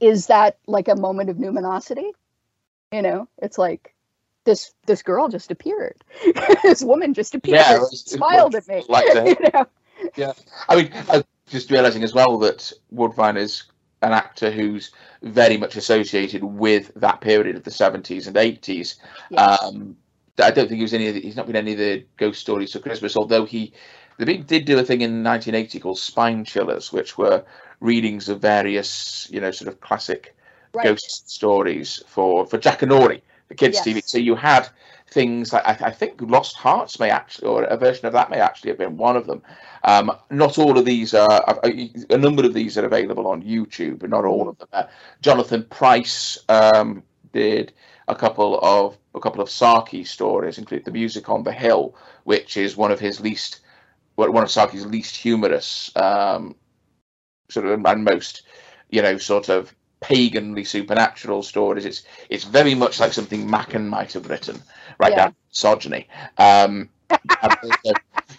is 0.00 0.26
that 0.26 0.58
like 0.66 0.88
a 0.88 0.96
moment 0.96 1.30
of 1.30 1.36
numinosity? 1.36 2.10
You 2.90 3.02
know, 3.02 3.28
it's 3.38 3.58
like 3.58 3.94
this 4.44 4.72
this 4.86 5.02
girl 5.04 5.28
just 5.28 5.52
appeared, 5.52 6.02
this 6.64 6.82
woman 6.82 7.14
just 7.14 7.36
appeared, 7.36 7.60
Yeah, 7.60 7.78
was- 7.78 8.02
smiled 8.04 8.54
was 8.54 8.68
at 8.68 8.76
me. 8.76 8.84
like 8.88 9.12
that. 9.12 9.26
you 9.38 9.50
know, 9.54 10.34
I 10.68 10.76
mean, 10.76 10.90
I'm 11.08 11.22
just 11.48 11.70
realizing 11.70 12.02
as 12.02 12.14
well 12.14 12.38
that 12.38 12.72
Woodvine 12.90 13.36
is 13.36 13.64
an 14.02 14.12
actor 14.12 14.50
who's 14.50 14.90
very 15.22 15.56
much 15.56 15.76
associated 15.76 16.44
with 16.44 16.92
that 16.96 17.20
period 17.20 17.56
of 17.56 17.64
the 17.64 17.70
70s 17.70 18.26
and 18.26 18.36
80s. 18.36 18.96
Yes. 19.30 19.62
Um, 19.62 19.96
I 20.38 20.50
don't 20.50 20.68
think 20.68 20.78
he 20.78 20.82
was 20.82 20.94
any. 20.94 21.08
Of 21.08 21.14
the, 21.14 21.20
he's 21.20 21.36
not 21.36 21.46
been 21.46 21.56
any 21.56 21.72
of 21.72 21.78
the 21.78 22.04
ghost 22.16 22.40
stories 22.40 22.72
for 22.72 22.80
Christmas, 22.80 23.16
although 23.16 23.44
he 23.44 23.72
the 24.18 24.26
big 24.26 24.46
did 24.46 24.64
do 24.64 24.78
a 24.78 24.82
thing 24.82 25.00
in 25.00 25.22
1980 25.22 25.80
called 25.80 25.98
Spine 25.98 26.44
Chillers, 26.44 26.92
which 26.92 27.16
were 27.16 27.44
readings 27.80 28.28
of 28.28 28.40
various, 28.40 29.28
you 29.30 29.40
know, 29.40 29.50
sort 29.50 29.68
of 29.68 29.80
classic 29.80 30.36
right. 30.72 30.84
ghost 30.84 31.30
stories 31.30 32.02
for 32.08 32.46
for 32.46 32.58
Jackanory, 32.58 33.20
the 33.48 33.54
kids' 33.54 33.80
Yes. 33.84 33.86
TV. 33.86 34.02
So 34.04 34.18
you 34.18 34.34
had 34.34 34.68
things 35.08 35.52
like 35.52 35.66
I, 35.66 35.88
I 35.88 35.90
think 35.90 36.20
Lost 36.20 36.56
Hearts 36.56 36.98
may 36.98 37.10
actually, 37.10 37.48
or 37.48 37.64
a 37.64 37.76
version 37.76 38.06
of 38.06 38.12
that 38.12 38.30
may 38.30 38.40
actually 38.40 38.70
have 38.70 38.78
been 38.78 38.96
one 38.96 39.16
of 39.16 39.26
them. 39.26 39.42
Um, 39.84 40.12
not 40.30 40.58
all 40.58 40.78
of 40.78 40.84
these 40.84 41.14
are. 41.14 41.60
A, 41.62 42.18
number 42.18 42.44
of 42.44 42.54
these 42.54 42.78
are 42.78 42.84
available 42.84 43.26
on 43.28 43.42
YouTube, 43.42 43.98
but 44.00 44.10
not 44.10 44.24
all 44.24 44.48
of 44.48 44.58
them. 44.58 44.68
Uh, 44.72 44.84
Jonathan 45.20 45.66
Pryce 45.70 46.38
um, 46.48 47.02
did 47.32 47.72
a 48.08 48.14
couple 48.14 48.58
of 48.60 48.98
a 49.14 49.20
couple 49.20 49.40
of 49.40 49.50
Saki 49.50 50.04
stories, 50.04 50.58
including 50.58 50.84
the 50.84 50.90
Music 50.90 51.28
on 51.28 51.44
the 51.44 51.52
Hill, 51.52 51.94
which 52.24 52.56
is 52.56 52.76
one 52.76 52.90
of 52.90 53.00
his 53.00 53.20
least, 53.20 53.60
one 54.16 54.42
of 54.42 54.50
Saki's 54.50 54.86
least 54.86 55.16
humorous, 55.16 55.94
um, 55.96 56.56
sort 57.50 57.66
of 57.66 57.84
and 57.84 58.04
most, 58.04 58.42
you 58.90 59.02
know, 59.02 59.18
sort 59.18 59.48
of 59.48 59.74
paganly 60.04 60.66
supernatural 60.66 61.42
stories. 61.42 61.84
It's 61.84 62.02
it's 62.28 62.44
very 62.44 62.74
much 62.74 63.00
like 63.00 63.12
something 63.12 63.48
Machen 63.48 63.88
might 63.88 64.12
have 64.12 64.28
written, 64.28 64.62
right 64.98 65.10
Yeah. 65.10 65.16
down 65.16 65.36
misogyny. 65.50 66.08
Um, 66.38 66.90
uh, 67.10 67.18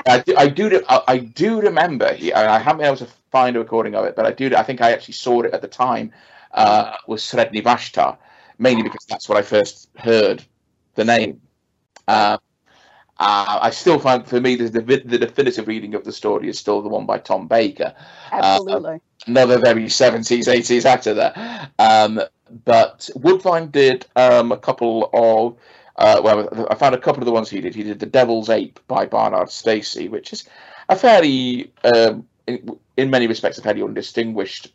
I 0.07 0.19
do, 0.19 0.35
I 0.37 0.47
do, 0.47 0.83
I, 0.87 1.17
do 1.17 1.61
remember. 1.61 2.13
He, 2.13 2.33
I 2.33 2.59
haven't 2.59 2.79
been 2.79 2.87
able 2.87 2.97
to 2.97 3.07
find 3.31 3.55
a 3.55 3.59
recording 3.59 3.95
of 3.95 4.05
it, 4.05 4.15
but 4.15 4.25
I 4.25 4.31
do. 4.31 4.55
I 4.55 4.63
think 4.63 4.81
I 4.81 4.91
actually 4.91 5.13
saw 5.15 5.41
it 5.41 5.53
at 5.53 5.61
the 5.61 5.67
time. 5.67 6.11
Uh, 6.51 6.95
was 7.07 7.21
Sredni 7.21 7.61
Vashtar, 7.61 8.17
mainly 8.59 8.83
because 8.83 9.05
that's 9.09 9.27
what 9.27 9.37
I 9.37 9.41
first 9.41 9.89
heard 9.97 10.43
the 10.95 11.03
name. 11.03 11.41
Um, 12.07 12.39
uh, 13.17 13.59
I 13.61 13.69
still 13.69 13.99
find, 13.99 14.27
for 14.27 14.41
me, 14.41 14.55
the, 14.55 14.69
the 14.69 14.81
the 14.81 15.17
definitive 15.17 15.67
reading 15.67 15.95
of 15.95 16.03
the 16.03 16.11
story 16.11 16.49
is 16.49 16.59
still 16.59 16.81
the 16.81 16.89
one 16.89 17.05
by 17.05 17.17
Tom 17.17 17.47
Baker. 17.47 17.93
Absolutely. 18.31 18.99
another 19.27 19.57
very 19.59 19.85
70s 19.85 20.47
80s 20.47 20.85
actor 20.85 21.13
there. 21.13 21.69
Um, 21.79 22.21
but 22.65 23.09
woodvine 23.15 23.69
did 23.69 24.05
um, 24.15 24.51
a 24.51 24.57
couple 24.57 25.09
of 25.13 25.57
uh, 25.97 26.21
well 26.23 26.67
i 26.69 26.75
found 26.75 26.93
a 26.93 26.97
couple 26.99 27.21
of 27.21 27.25
the 27.25 27.31
ones 27.31 27.49
he 27.49 27.61
did. 27.61 27.73
He 27.73 27.83
did 27.83 27.99
the 27.99 28.05
devil's 28.05 28.49
ape 28.49 28.79
by 28.87 29.05
barnard 29.05 29.49
stacy 29.49 30.09
which 30.09 30.33
is 30.33 30.47
a 30.89 30.95
fairly 30.95 31.71
um, 31.83 32.27
in, 32.47 32.77
in 32.97 33.09
many 33.09 33.27
respects 33.27 33.57
a 33.57 33.61
fairly 33.61 33.81
undistinguished 33.81 34.73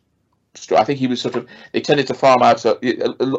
i 0.75 0.83
think 0.83 0.99
he 0.99 1.07
was 1.07 1.21
sort 1.21 1.35
of 1.35 1.47
they 1.71 1.79
tended 1.79 2.07
to 2.07 2.13
farm 2.13 2.41
out 2.41 2.65
a 2.65 2.77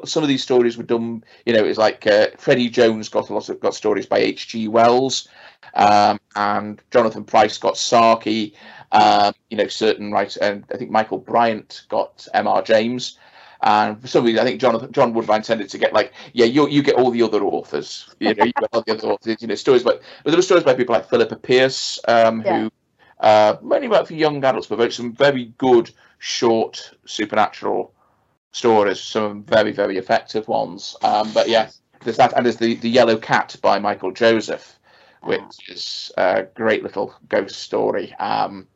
some 0.05 0.23
of 0.23 0.29
these 0.29 0.43
stories 0.43 0.77
were 0.77 0.83
done 0.83 1.23
you 1.45 1.53
know 1.53 1.65
it's 1.65 1.79
like 1.79 2.07
uh, 2.07 2.27
freddie 2.39 2.69
jones 2.69 3.09
got 3.09 3.29
a 3.29 3.35
lot 3.35 3.49
of 3.49 3.61
got 3.61 3.75
stories 3.75 4.07
by 4.07 4.21
hg 4.21 4.69
wells 4.69 5.29
um, 5.75 6.19
and 6.37 6.83
jonathan 6.91 7.25
pryce 7.25 7.59
got 7.59 7.77
saki 7.77 8.55
um, 8.93 9.33
you 9.51 9.57
know, 9.57 9.67
certain 9.69 10.13
rights, 10.13 10.37
and 10.37 10.65
I 10.73 10.77
think 10.77 10.91
Michael 10.91 11.19
Bryant 11.19 11.83
got 11.89 12.27
M.R. 12.35 12.63
James, 12.63 13.19
and 13.63 14.01
for 14.01 14.07
some 14.07 14.25
reason, 14.25 14.41
I 14.41 14.45
think 14.45 14.61
Jonathan 14.61 14.93
John 14.93 15.15
Woodvine 15.15 15.43
tended 15.43 15.69
to 15.71 15.79
get 15.79 15.93
like, 15.95 16.13
yeah, 16.35 16.45
you 16.45 16.69
you 16.69 16.83
get 16.83 16.97
all 16.97 17.11
the 17.11 17.23
other 17.23 17.43
authors, 17.43 18.15
you 18.21 18.35
know, 18.35 18.45
you 18.45 18.53
get 18.53 18.69
all 18.73 18.83
the 18.87 18.93
other 18.93 19.09
authors, 19.09 19.37
you 19.41 19.49
know, 19.49 19.55
stories, 19.55 19.83
but 19.83 20.03
but 20.25 20.31
there 20.31 20.37
were 20.37 20.43
stories 20.43 20.65
by 20.65 20.75
people 20.75 20.95
like 20.95 21.09
Philippa 21.09 21.37
Pearce, 21.37 21.99
um, 22.07 22.43
Yeah. 22.45 22.65
who 22.65 22.71
uh, 23.21 23.57
mainly 23.63 23.89
wrote 23.89 24.07
for 24.09 24.15
young 24.15 24.45
adults, 24.45 24.67
but 24.67 24.79
wrote 24.79 24.93
some 24.93 25.15
very 25.15 25.55
good 25.59 25.91
short 26.23 26.93
supernatural 27.05 27.93
stories, 28.53 29.01
some 29.01 29.43
very 29.43 29.73
very 29.73 29.99
effective 29.99 30.47
ones. 30.47 30.95
Um, 31.03 31.33
but 31.33 31.49
yeah, 31.49 31.71
there's 32.05 32.17
that, 32.17 32.33
and 32.37 32.47
there's 32.47 32.59
the 32.59 32.77
the 32.77 32.89
Yellow 32.89 33.17
Cat 33.17 33.57
by 33.61 33.81
Michael 33.81 34.13
Joseph, 34.13 34.79
which 35.23 35.69
is 35.69 36.13
a 36.17 36.45
great 36.55 36.85
little 36.85 37.13
ghost 37.29 37.59
story. 37.59 38.15
Um, 38.21 38.69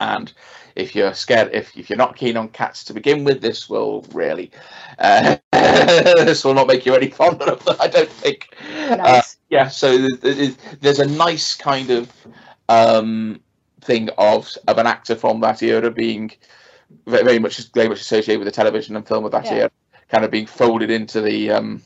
and 0.00 0.32
if 0.74 0.94
you're 0.94 1.12
scared, 1.12 1.50
if, 1.52 1.76
if 1.76 1.90
you're 1.90 1.98
not 1.98 2.16
keen 2.16 2.38
on 2.38 2.48
cats 2.48 2.82
to 2.84 2.94
begin 2.94 3.24
with, 3.24 3.42
this 3.42 3.68
will 3.68 4.06
really, 4.14 4.50
uh, 4.98 5.36
this 5.52 6.42
will 6.42 6.54
not 6.54 6.66
make 6.66 6.86
you 6.86 6.94
any 6.94 7.10
fonder 7.10 7.44
of 7.44 7.62
them. 7.66 7.76
I 7.78 7.88
don't 7.88 8.08
think. 8.08 8.56
Uh, 8.88 9.20
yeah, 9.50 9.68
so 9.68 9.98
th- 9.98 10.20
th- 10.22 10.56
there's 10.80 11.00
a 11.00 11.06
nice 11.06 11.54
kind 11.54 11.90
of 11.90 12.10
um, 12.70 13.38
thing 13.82 14.08
of 14.16 14.48
of 14.66 14.78
an 14.78 14.86
actor 14.86 15.14
from 15.14 15.40
that 15.40 15.62
era 15.62 15.90
being 15.90 16.30
very 17.06 17.38
much 17.38 17.72
very 17.72 17.88
much 17.88 18.00
associated 18.00 18.38
with 18.38 18.46
the 18.46 18.52
television 18.52 18.96
and 18.96 19.06
film 19.06 19.24
of 19.24 19.32
that 19.32 19.44
Yeah. 19.46 19.54
era, 19.54 19.70
kind 20.08 20.24
of 20.24 20.30
being 20.30 20.46
folded 20.46 20.90
into 20.90 21.20
the 21.20 21.50
um, 21.50 21.82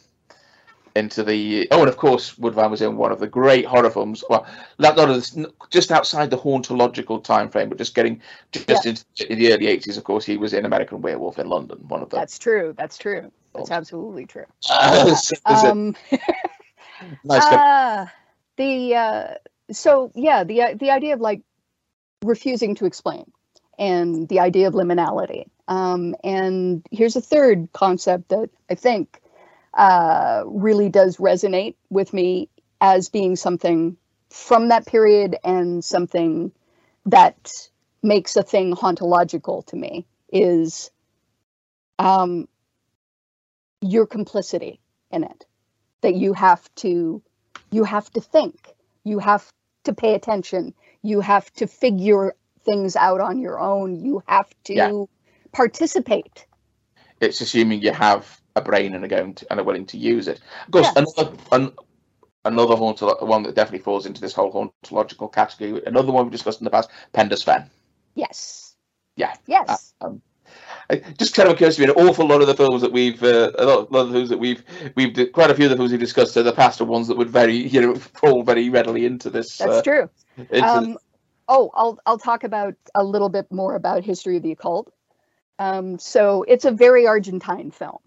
into 0.97 1.25
the 1.25 1.67
oh, 1.71 1.81
and 1.81 1.89
of 1.89 1.97
course 1.97 2.39
Woodvine 2.39 2.71
was 2.71 2.81
in 2.81 2.97
one 2.97 3.11
of 3.11 3.19
the 3.19 3.27
great 3.27 3.65
horror 3.67 3.91
films. 3.91 4.23
Well, 4.29 4.47
not, 4.79 4.97
not 4.97 5.51
just 5.71 5.91
outside 5.91 6.31
the 6.31 6.39
hauntological 6.39 7.23
time 7.23 7.51
frame, 7.51 7.69
but 7.69 7.79
just 7.79 7.95
getting 7.95 8.21
just 8.53 8.87
into 8.87 9.05
in 9.29 9.39
the 9.39 9.53
early 9.53 9.67
eighties. 9.67 9.97
Of 9.97 10.05
course, 10.05 10.25
he 10.25 10.37
was 10.37 10.53
in 10.53 10.65
American 10.65 11.03
Werewolf 11.03 11.39
in 11.39 11.49
London, 11.49 11.79
one 11.89 12.03
of 12.03 12.11
the. 12.11 12.17
That's 12.17 12.39
true. 12.39 12.75
That's 12.77 12.97
true. 12.97 13.33
That's 13.55 13.69
films. 13.69 13.71
absolutely 13.71 14.27
true. 14.27 14.47
Uh, 14.71 15.15
Um, 15.47 15.97
nice 17.25 17.45
uh, 17.45 18.07
the 18.57 18.95
uh, 18.95 19.35
so 19.73 20.13
yeah, 20.15 20.45
the 20.45 20.75
the 20.79 20.91
idea 20.91 21.15
of 21.15 21.21
like 21.21 21.43
refusing 22.23 22.75
to 22.77 22.87
explain, 22.87 23.31
and 23.79 24.29
the 24.29 24.41
idea 24.41 24.69
of 24.69 24.75
liminality. 24.75 25.47
Um, 25.69 26.15
and 26.23 26.87
here's 26.91 27.17
a 27.17 27.21
third 27.21 27.69
concept 27.73 28.29
that 28.29 28.51
I 28.71 28.75
think 28.75 29.21
uh, 29.73 30.43
really 30.47 30.89
does 30.89 31.17
resonate 31.17 31.75
with 31.91 32.13
me 32.13 32.49
as 32.81 33.09
being 33.09 33.37
something 33.37 33.97
from 34.31 34.69
that 34.69 34.87
period 34.87 35.37
and 35.45 35.85
something 35.85 36.53
that 37.07 37.69
makes 38.03 38.37
a 38.37 38.43
thing 38.43 38.75
hauntological 38.75 39.65
to 39.67 39.77
me 39.77 40.07
is 40.33 40.91
um, 41.99 42.49
your 43.81 44.07
complicity 44.07 44.81
in 45.11 45.25
it. 45.25 45.47
That 46.03 46.15
you 46.15 46.35
have 46.35 46.63
to 46.77 47.23
you 47.71 47.85
have 47.85 48.11
to 48.11 48.21
think. 48.21 48.75
You 49.05 49.19
have 49.19 49.51
to 49.85 49.95
pay 49.95 50.15
attention. 50.15 50.75
You 51.03 51.21
have 51.21 51.51
to 51.55 51.67
figure 51.67 52.35
things 52.65 52.97
out 52.97 53.21
on 53.21 53.39
your 53.39 53.59
own 53.61 53.95
you 53.97 54.23
have 54.27 54.49
to 54.65 54.75
Yeah. 54.75 55.05
participate 55.53 56.47
it's 57.21 57.41
assuming 57.41 57.81
you 57.81 57.93
have 57.93 58.41
a 58.57 58.61
brain 58.61 58.95
and 58.95 59.05
are 59.05 59.09
going 59.09 59.35
to, 59.35 59.47
and 59.51 59.59
are 59.61 59.65
willing 59.65 59.87
to 59.87 59.97
use 59.97 60.29
it. 60.29 60.41
Of 60.67 60.73
course, 60.73 60.87
Yes. 60.95 60.97
another 61.17 61.37
an, 61.53 61.73
another 62.45 62.75
hauntolo- 62.75 63.23
one 63.27 63.43
that 63.45 63.55
definitely 63.55 63.79
falls 63.85 64.05
into 64.07 64.21
this 64.21 64.33
whole 64.35 64.53
hauntological 64.53 65.33
category. 65.33 65.83
Another 65.87 66.13
one 66.13 66.27
we 66.27 66.31
discussed 66.31 66.61
in 66.61 66.65
the 66.65 66.71
past, 66.71 66.91
Penda's 67.13 67.43
Fen. 67.43 67.71
yes 68.15 68.75
Yeah. 69.17 69.33
yes 69.47 69.95
Um, 70.01 70.21
it 70.91 71.17
just 71.19 71.35
kind 71.35 71.49
of 71.49 71.55
occurs 71.55 71.77
to 71.77 71.83
me 71.83 71.89
an 71.89 71.95
awful 72.09 72.27
lot 72.27 72.43
of 72.43 72.47
the 72.47 72.55
films 72.55 72.83
that 72.83 72.93
we've 72.93 73.23
uh, 73.23 73.51
a 73.59 73.65
lot, 73.65 73.91
lot 73.91 74.01
of 74.03 74.09
the 74.09 74.15
films 74.15 74.29
that 74.29 74.39
we've 74.39 74.63
we've 74.95 75.33
quite 75.33 75.51
a 75.51 75.55
few 75.55 75.65
of 75.65 75.71
the 75.71 75.77
films 75.77 75.91
we've 75.93 76.01
discussed 76.01 76.37
in 76.37 76.45
the 76.45 76.53
past 76.53 76.81
are 76.81 76.85
ones 76.85 77.09
that 77.09 77.17
would 77.17 77.31
very 77.31 77.57
you 77.57 77.81
know 77.81 77.95
fall 78.21 78.43
very 78.43 78.69
readily 78.69 79.07
into 79.07 79.31
this. 79.31 79.59
that's 79.59 79.79
uh, 79.79 79.83
true 79.83 80.11
into 80.51 80.69
um, 80.69 80.99
oh 81.49 81.71
i'll 81.75 81.99
i'll 82.07 82.19
talk 82.19 82.45
about 82.45 82.75
a 82.95 83.05
little 83.05 83.29
bit 83.29 83.51
more 83.53 83.75
about 83.75 84.05
history 84.05 84.37
of 84.37 84.43
the 84.43 84.53
occult 84.53 84.93
Um, 85.59 85.99
so 85.99 86.43
it's 86.43 86.65
a 86.65 86.73
very 86.73 87.07
Argentine 87.07 87.71
film. 87.71 88.01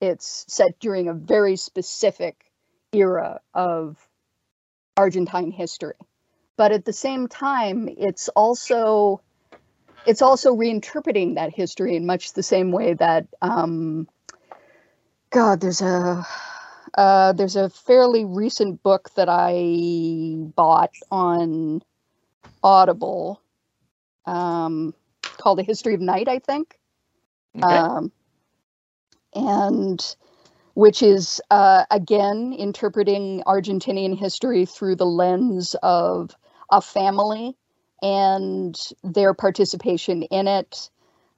It's 0.00 0.44
set 0.48 0.78
during 0.78 1.08
a 1.08 1.14
very 1.14 1.56
specific 1.56 2.36
era 2.92 3.40
of 3.54 3.96
Argentine 4.96 5.50
history. 5.50 5.96
But 6.56 6.72
at 6.72 6.84
the 6.84 6.92
same 6.92 7.28
time, 7.28 7.88
it's 7.88 8.28
also 8.28 9.20
it's 10.06 10.22
also 10.22 10.54
reinterpreting 10.54 11.36
that 11.36 11.54
history 11.54 11.96
in 11.96 12.06
much 12.06 12.32
the 12.34 12.42
same 12.42 12.72
way 12.72 12.94
that 12.94 13.26
um, 13.40 14.08
God, 15.30 15.60
there's 15.60 15.82
a 15.82 16.26
uh, 16.94 17.32
there's 17.32 17.56
a 17.56 17.70
fairly 17.70 18.24
recent 18.24 18.82
book 18.82 19.10
that 19.16 19.28
I 19.28 20.36
bought 20.54 20.94
on 21.10 21.82
Audible 22.62 23.40
um, 24.26 24.94
called 25.38 25.58
A 25.60 25.62
History 25.62 25.94
of 25.94 26.00
Night, 26.00 26.28
I 26.28 26.38
think. 26.38 26.78
Okay. 27.56 27.74
Um, 27.74 28.12
and 29.34 30.16
which 30.74 31.02
is 31.02 31.40
uh, 31.50 31.84
again 31.90 32.54
interpreting 32.58 33.42
Argentinian 33.46 34.16
history 34.16 34.64
through 34.64 34.96
the 34.96 35.06
lens 35.06 35.76
of 35.82 36.34
a 36.70 36.80
family 36.80 37.56
and 38.02 38.76
their 39.04 39.34
participation 39.34 40.22
in 40.24 40.48
it, 40.48 40.90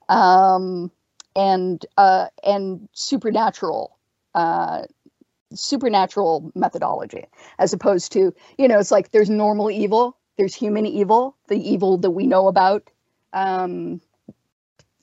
um, 0.09 0.91
and 1.35 1.85
uh, 1.97 2.27
and 2.43 2.87
supernatural 2.93 3.97
uh, 4.33 4.83
supernatural 5.53 6.51
methodology, 6.55 7.25
as 7.59 7.73
opposed 7.73 8.11
to 8.13 8.33
you 8.57 8.67
know 8.67 8.79
it's 8.79 8.91
like 8.91 9.11
there's 9.11 9.29
normal 9.29 9.69
evil, 9.69 10.17
there's 10.37 10.55
human 10.55 10.85
evil, 10.85 11.35
the 11.47 11.57
evil 11.57 11.97
that 11.99 12.11
we 12.11 12.27
know 12.27 12.47
about. 12.47 12.89
Um, 13.33 14.01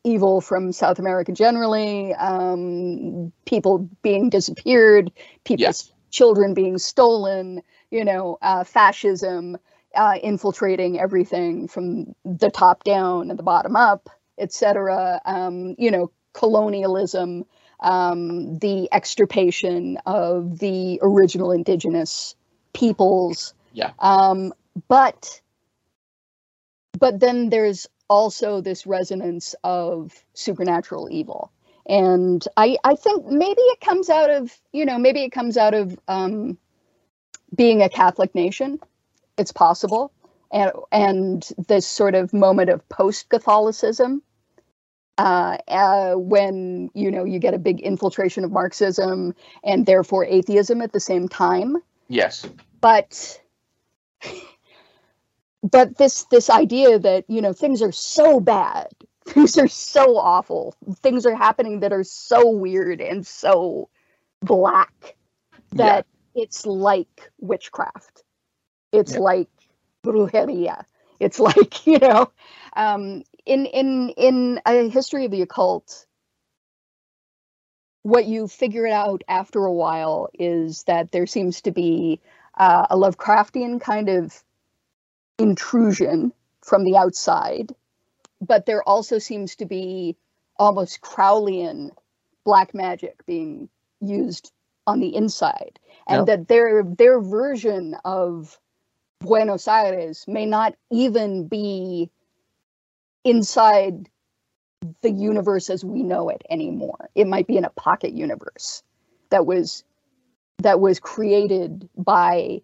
evil 0.04 0.40
from 0.40 0.72
South 0.72 0.98
America 0.98 1.32
generally, 1.32 2.12
um, 2.14 3.32
people 3.44 3.88
being 4.02 4.30
disappeared, 4.30 5.12
people's 5.44 5.92
children 6.10 6.54
being 6.54 6.78
stolen, 6.78 7.62
you 7.90 8.04
know, 8.04 8.38
uh, 8.42 8.64
fascism 8.64 9.56
uh, 9.94 10.18
infiltrating 10.22 10.98
everything 10.98 11.68
from 11.68 12.14
the 12.24 12.50
top 12.50 12.84
down 12.84 13.30
and 13.30 13.38
the 13.38 13.42
bottom 13.42 13.76
up, 13.76 14.08
etc. 14.38 15.20
Um, 15.24 15.74
you 15.78 15.90
know, 15.90 16.10
colonialism, 16.32 17.44
um, 17.80 18.58
the 18.58 18.88
extirpation 18.92 19.98
of 20.06 20.58
the 20.58 20.98
original 21.02 21.52
indigenous 21.52 22.34
peoples. 22.72 23.54
Yeah. 23.72 23.92
Um, 23.98 24.52
but 24.88 25.40
but 26.98 27.18
then 27.18 27.50
there's 27.50 27.88
also 28.08 28.60
this 28.60 28.86
resonance 28.86 29.54
of 29.64 30.12
supernatural 30.34 31.08
evil. 31.10 31.50
And 31.86 32.46
i 32.56 32.76
i 32.84 32.94
think 32.94 33.26
maybe 33.26 33.60
it 33.60 33.80
comes 33.80 34.08
out 34.08 34.30
of 34.30 34.56
you 34.72 34.84
know 34.84 34.98
maybe 34.98 35.22
it 35.24 35.32
comes 35.32 35.56
out 35.56 35.74
of 35.74 35.98
um 36.08 36.58
being 37.54 37.82
a 37.82 37.88
catholic 37.88 38.34
nation. 38.34 38.78
It's 39.36 39.52
possible. 39.52 40.12
And 40.52 40.70
and 40.92 41.48
this 41.68 41.86
sort 41.86 42.14
of 42.14 42.32
moment 42.32 42.70
of 42.70 42.88
post 42.88 43.28
catholicism 43.28 44.22
uh, 45.18 45.58
uh, 45.68 46.14
when 46.14 46.90
you 46.94 47.10
know 47.10 47.24
you 47.24 47.38
get 47.38 47.54
a 47.54 47.58
big 47.58 47.80
infiltration 47.80 48.44
of 48.44 48.50
marxism 48.52 49.34
and 49.64 49.86
therefore 49.86 50.24
atheism 50.24 50.82
at 50.82 50.92
the 50.92 51.00
same 51.00 51.28
time. 51.28 51.76
Yes. 52.08 52.46
but 52.80 53.40
but 55.62 55.96
this 55.98 56.24
this 56.24 56.50
idea 56.50 56.98
that 56.98 57.24
you 57.28 57.40
know 57.40 57.52
things 57.52 57.82
are 57.82 57.92
so 57.92 58.40
bad 58.40 58.88
things 59.26 59.58
are 59.58 59.68
so 59.68 60.16
awful 60.18 60.74
things 60.98 61.26
are 61.26 61.34
happening 61.36 61.80
that 61.80 61.92
are 61.92 62.04
so 62.04 62.50
weird 62.50 63.00
and 63.00 63.26
so 63.26 63.88
black 64.42 65.16
that 65.72 66.06
it's 66.34 66.66
like 66.66 67.30
witchcraft. 67.40 68.24
It's 68.92 69.14
Yeah. 69.14 69.20
like 69.20 69.48
brujeria. 70.04 70.84
It's 71.20 71.38
like 71.48 71.86
you 71.86 71.98
know 71.98 72.32
um 72.74 73.22
in 73.46 73.66
in 73.66 74.10
in 74.10 74.60
a 74.66 74.88
history 74.88 75.26
of 75.26 75.30
the 75.30 75.42
occult 75.42 76.06
what 78.02 78.26
you 78.26 78.48
figure 78.48 78.86
out 78.86 79.22
after 79.28 79.64
a 79.64 79.72
while 79.72 80.28
is 80.34 80.82
that 80.84 81.12
there 81.12 81.26
seems 81.26 81.62
to 81.62 81.70
be 81.70 82.20
uh, 82.58 82.86
a 82.90 82.96
Lovecraftian 82.96 83.80
kind 83.80 84.08
of 84.08 84.42
intrusion 85.42 86.32
from 86.62 86.84
the 86.84 86.96
outside, 86.96 87.74
but 88.40 88.66
there 88.66 88.82
also 88.82 89.18
seems 89.18 89.56
to 89.56 89.66
be 89.66 90.16
almost 90.56 91.00
Crowleyan 91.00 91.90
black 92.44 92.74
magic 92.74 93.24
being 93.26 93.68
used 94.00 94.52
on 94.86 95.00
the 95.00 95.14
inside, 95.14 95.78
and 96.08 96.26
that 96.26 96.48
their 96.48 96.82
their 96.82 97.20
version 97.20 97.96
of 98.04 98.58
Buenos 99.20 99.68
Aires 99.68 100.24
may 100.26 100.46
not 100.46 100.74
even 100.90 101.46
be 101.46 102.10
inside 103.24 104.08
the 105.02 105.10
universe 105.10 105.70
as 105.70 105.84
we 105.84 106.02
know 106.02 106.28
it 106.28 106.42
anymore. 106.50 107.08
It 107.14 107.28
might 107.28 107.46
be 107.46 107.56
in 107.56 107.64
a 107.64 107.70
pocket 107.70 108.12
universe 108.12 108.82
that 109.30 109.46
was 109.46 109.84
that 110.58 110.80
was 110.80 110.98
created 111.00 111.88
by 111.96 112.62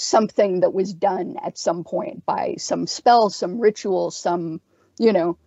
something 0.00 0.60
that 0.60 0.72
was 0.72 0.92
done 0.94 1.36
at 1.42 1.58
some 1.58 1.84
point 1.84 2.24
by 2.26 2.54
some 2.58 2.86
spell, 2.86 3.30
some 3.30 3.60
ritual, 3.60 4.10
some 4.10 4.60
you 4.98 5.12
know, 5.12 5.38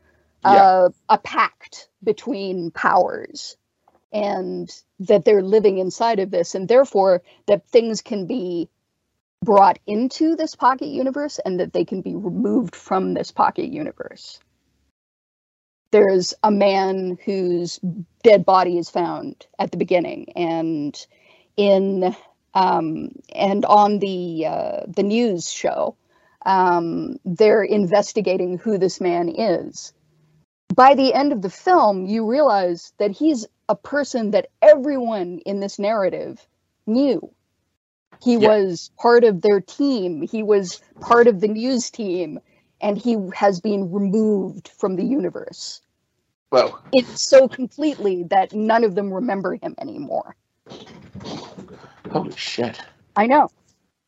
Yeah. 0.44 0.64
uh, 0.64 0.90
a 1.10 1.18
pact 1.18 1.90
between 2.04 2.72
powers, 2.72 3.58
and 4.12 4.70
that 5.00 5.26
they're 5.26 5.44
living 5.44 5.78
inside 5.78 6.20
of 6.20 6.32
this, 6.32 6.56
and 6.56 6.68
therefore 6.68 7.22
that 7.48 7.68
things 7.68 8.02
can 8.02 8.26
be 8.28 8.70
brought 9.44 9.80
into 9.88 10.36
this 10.36 10.56
pocket 10.56 10.88
universe 10.88 11.40
and 11.40 11.60
that 11.60 11.74
they 11.74 11.86
can 11.86 12.02
be 12.02 12.16
removed 12.16 12.76
from 12.76 13.14
this 13.14 13.32
pocket 13.32 13.70
universe 13.70 14.40
there's 15.92 16.34
a 16.44 16.52
man 16.52 17.18
whose 17.26 17.80
dead 18.24 18.46
body 18.46 18.78
is 18.78 18.90
found 18.90 19.46
at 19.60 19.72
the 19.72 19.78
beginning 19.78 20.32
and 20.36 21.06
in 21.58 22.16
um, 22.54 23.10
and 23.34 23.66
on 23.66 24.00
the 24.00 24.46
uh, 24.46 24.80
the 24.88 25.04
news 25.04 25.52
show 25.52 25.96
um, 26.46 27.18
they're 27.26 27.64
investigating 27.64 28.58
who 28.58 28.78
this 28.78 29.00
man 29.00 29.30
is. 29.30 29.94
By 30.74 30.96
the 30.96 31.14
end 31.14 31.34
of 31.34 31.42
the 31.42 31.50
film 31.50 32.06
you 32.06 32.26
realize 32.30 32.94
that 32.98 33.12
he's 33.12 33.46
a 33.70 33.76
person 33.76 34.32
that 34.32 34.48
everyone 34.62 35.40
in 35.46 35.60
this 35.60 35.80
narrative 35.80 36.46
knew. 36.88 37.32
He 38.24 38.38
Yeah. 38.38 38.48
was 38.48 38.92
part 39.00 39.24
of 39.24 39.42
their 39.42 39.62
team. 39.62 40.22
He 40.22 40.44
was 40.44 40.82
part 41.00 41.28
of 41.28 41.40
the 41.40 41.48
news 41.48 41.90
team 41.90 42.40
and 42.82 42.98
he 42.98 43.18
has 43.34 43.60
been 43.60 43.92
removed 43.92 44.70
from 44.70 44.96
the 44.96 45.06
universe. 45.06 45.82
Well, 46.52 46.82
it's 46.92 47.30
so 47.30 47.48
completely 47.48 48.24
that 48.24 48.54
none 48.54 48.84
of 48.84 48.96
them 48.96 49.14
remember 49.14 49.56
him 49.56 49.76
anymore. 49.80 50.36
Holy 52.12 52.36
shit. 52.36 52.82
I 53.16 53.28
know, 53.28 53.50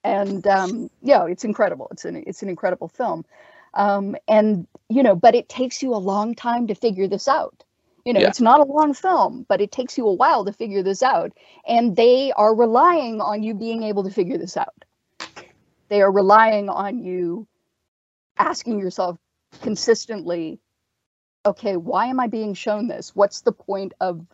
and 0.03 0.45
um, 0.47 0.89
yeah, 1.01 1.25
it's 1.25 1.43
incredible. 1.45 1.87
It's 1.91 2.05
an 2.05 2.23
it's 2.27 2.41
an 2.43 2.49
incredible 2.49 2.87
film, 2.89 3.25
um, 3.73 4.15
and 4.27 4.67
you 4.89 5.03
know, 5.03 5.15
but 5.15 5.35
it 5.35 5.49
takes 5.49 5.81
you 5.83 5.93
a 5.93 5.97
long 5.97 6.35
time 6.35 6.67
to 6.67 6.75
figure 6.75 7.07
this 7.07 7.27
out. 7.27 7.63
You 8.05 8.13
know, 8.13 8.21
Yeah. 8.21 8.27
it's 8.27 8.41
not 8.41 8.59
a 8.59 8.65
long 8.65 8.93
film, 8.93 9.45
but 9.49 9.61
it 9.61 9.71
takes 9.71 9.97
you 9.97 10.07
a 10.07 10.13
while 10.13 10.45
to 10.45 10.53
figure 10.53 10.83
this 10.83 11.03
out, 11.03 11.33
and 11.67 11.95
they 11.95 12.31
are 12.33 12.55
relying 12.55 13.21
on 13.21 13.43
you 13.43 13.53
being 13.53 13.83
able 13.83 14.03
to 14.03 14.11
figure 14.11 14.37
this 14.37 14.57
out. 14.57 14.85
They 15.89 16.01
are 16.01 16.11
relying 16.11 16.69
on 16.69 16.99
you 17.03 17.47
asking 18.37 18.79
yourself 18.79 19.17
consistently, 19.61 20.59
okay, 21.45 21.77
why 21.77 22.07
am 22.07 22.19
I 22.19 22.27
being 22.27 22.53
shown 22.53 22.87
this? 22.87 23.15
What's 23.15 23.41
the 23.41 23.51
point 23.51 23.93
of 23.99 24.25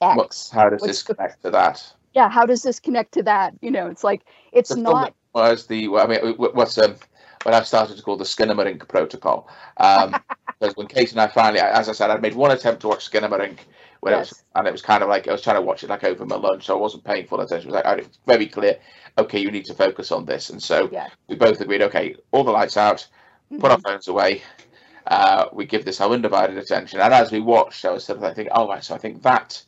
X? 0.00 0.50
How 0.50 0.68
does 0.70 0.80
What's 0.80 0.86
this 0.92 1.02
the- 1.02 1.14
connect 1.14 1.42
to 1.42 1.50
that? 1.50 1.92
yeah 2.14 2.28
how 2.30 2.46
does 2.46 2.62
this 2.62 2.80
connect 2.80 3.12
to 3.12 3.22
that 3.22 3.52
you 3.60 3.70
know 3.70 3.86
it's 3.86 4.02
like 4.02 4.22
it's 4.52 4.70
The 4.70 4.76
not 4.80 5.14
was 5.34 5.66
the 5.66 5.88
well, 5.88 6.04
I 6.04 6.08
mean 6.08 6.34
what's 6.36 6.78
um 6.78 6.96
what 7.44 7.54
I've 7.54 7.66
started 7.66 7.96
to 7.96 8.02
call 8.02 8.16
the 8.16 8.24
Skinamarink 8.24 8.88
protocol. 8.88 9.48
Um, 9.76 10.16
because 10.60 10.74
when 10.76 10.88
Kate 10.88 11.12
and 11.12 11.20
I 11.20 11.28
finally, 11.28 11.60
as 11.60 11.88
I 11.88 11.92
said, 11.92 12.10
I'd 12.10 12.20
made 12.22 12.34
one 12.34 12.50
attempt 12.50 12.80
to 12.80 12.88
watch 12.88 13.08
Skinamarink 13.08 13.58
when 14.00 14.12
it 14.14 14.16
was, 14.18 14.44
and 14.56 14.66
it 14.66 14.72
was 14.72 14.82
kind 14.82 15.02
of 15.04 15.08
like 15.08 15.28
I 15.28 15.32
was 15.32 15.42
trying 15.42 15.54
to 15.56 15.62
watch 15.62 15.84
it 15.84 15.90
like 15.90 16.02
over 16.02 16.24
my 16.26 16.34
lunch, 16.36 16.64
so 16.66 16.76
I 16.76 16.80
wasn't 16.80 17.04
paying 17.04 17.26
full 17.26 17.40
attention. 17.40 17.68
It 17.70 17.74
was 17.74 17.84
like 17.84 17.98
it's 17.98 18.18
very 18.26 18.46
clear. 18.48 18.78
Okay, 19.18 19.38
you 19.38 19.50
need 19.52 19.66
to 19.66 19.74
focus 19.74 20.10
on 20.10 20.24
this, 20.24 20.50
and 20.50 20.60
so 20.62 20.88
Yeah. 20.90 21.08
we 21.28 21.36
both 21.36 21.60
agreed. 21.60 21.82
Okay, 21.82 22.16
all 22.32 22.42
the 22.42 22.50
lights 22.50 22.76
out, 22.76 23.06
put 23.60 23.70
our 23.70 23.78
phones 23.80 24.08
away. 24.08 24.42
Uh, 25.06 25.46
we 25.52 25.64
give 25.66 25.84
this 25.84 26.00
our 26.00 26.10
undivided 26.12 26.58
attention, 26.58 27.00
and 27.00 27.14
as 27.14 27.30
we 27.30 27.40
watched, 27.40 27.84
I 27.84 27.90
was 27.90 28.04
sort 28.04 28.16
of 28.16 28.22
like 28.24 28.34
thinking, 28.34 28.52
oh 28.54 28.66
right, 28.68 28.82
so 28.82 28.94
I 28.94 28.98
think 28.98 29.22
that 29.22 29.62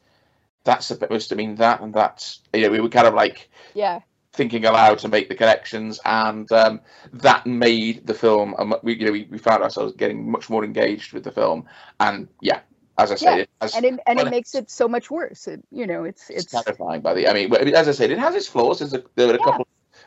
that's 0.64 0.87
supposed 0.87 1.29
to 1.31 1.37
mean 1.37 1.57
that, 1.57 1.81
and 1.81 1.92
that's 1.94 2.40
you 2.53 2.62
know 2.62 2.70
we 2.70 2.81
were 2.81 2.88
kind 2.88 3.07
of 3.07 3.14
like 3.14 3.51
yeah 3.75 4.01
thinking 4.33 4.64
aloud 4.64 4.99
to 4.99 5.09
make 5.09 5.29
the 5.29 5.35
connections, 5.35 6.01
and 6.05 6.51
um, 6.53 6.81
that 7.12 7.46
made 7.46 8.07
the 8.07 8.14
film. 8.14 8.55
Um, 8.59 8.75
we 8.83 8.99
you 8.99 9.07
know 9.07 9.12
we, 9.12 9.29
we 9.31 9.38
found 9.38 9.62
ourselves 9.62 9.94
getting 9.96 10.31
much 10.31 10.51
more 10.51 10.64
engaged 10.64 11.12
with 11.12 11.25
the 11.25 11.33
film, 11.33 11.66
and 12.01 12.29
yeah, 12.40 12.61
as 12.99 13.12
I 13.12 13.16
said, 13.16 13.44
Yeah, 13.44 13.44
has, 13.61 13.75
and 13.75 13.85
it 13.87 14.01
and 14.07 14.18
well, 14.18 14.27
it 14.27 14.29
makes 14.29 14.55
it 14.55 14.70
so 14.70 14.88
much 14.88 15.11
worse. 15.11 15.49
It, 15.49 15.62
you 15.70 15.87
know, 15.87 16.05
it's 16.05 16.31
it's 16.31 16.46
it's 16.53 16.64
terrifying. 16.64 17.01
By 17.03 17.14
the, 17.14 17.29
I 17.29 17.35
mean, 17.35 17.53
as 17.75 17.88
I 17.88 17.92
said, 17.92 18.11
it 18.11 18.18
has 18.18 18.35
its 18.35 18.46
flaws. 18.49 18.79
There's 18.81 18.94
a, 18.94 19.03
there 19.16 19.29
were 19.29 19.35
a 19.35 19.38
Yeah. 19.38 19.42
couple 19.42 19.66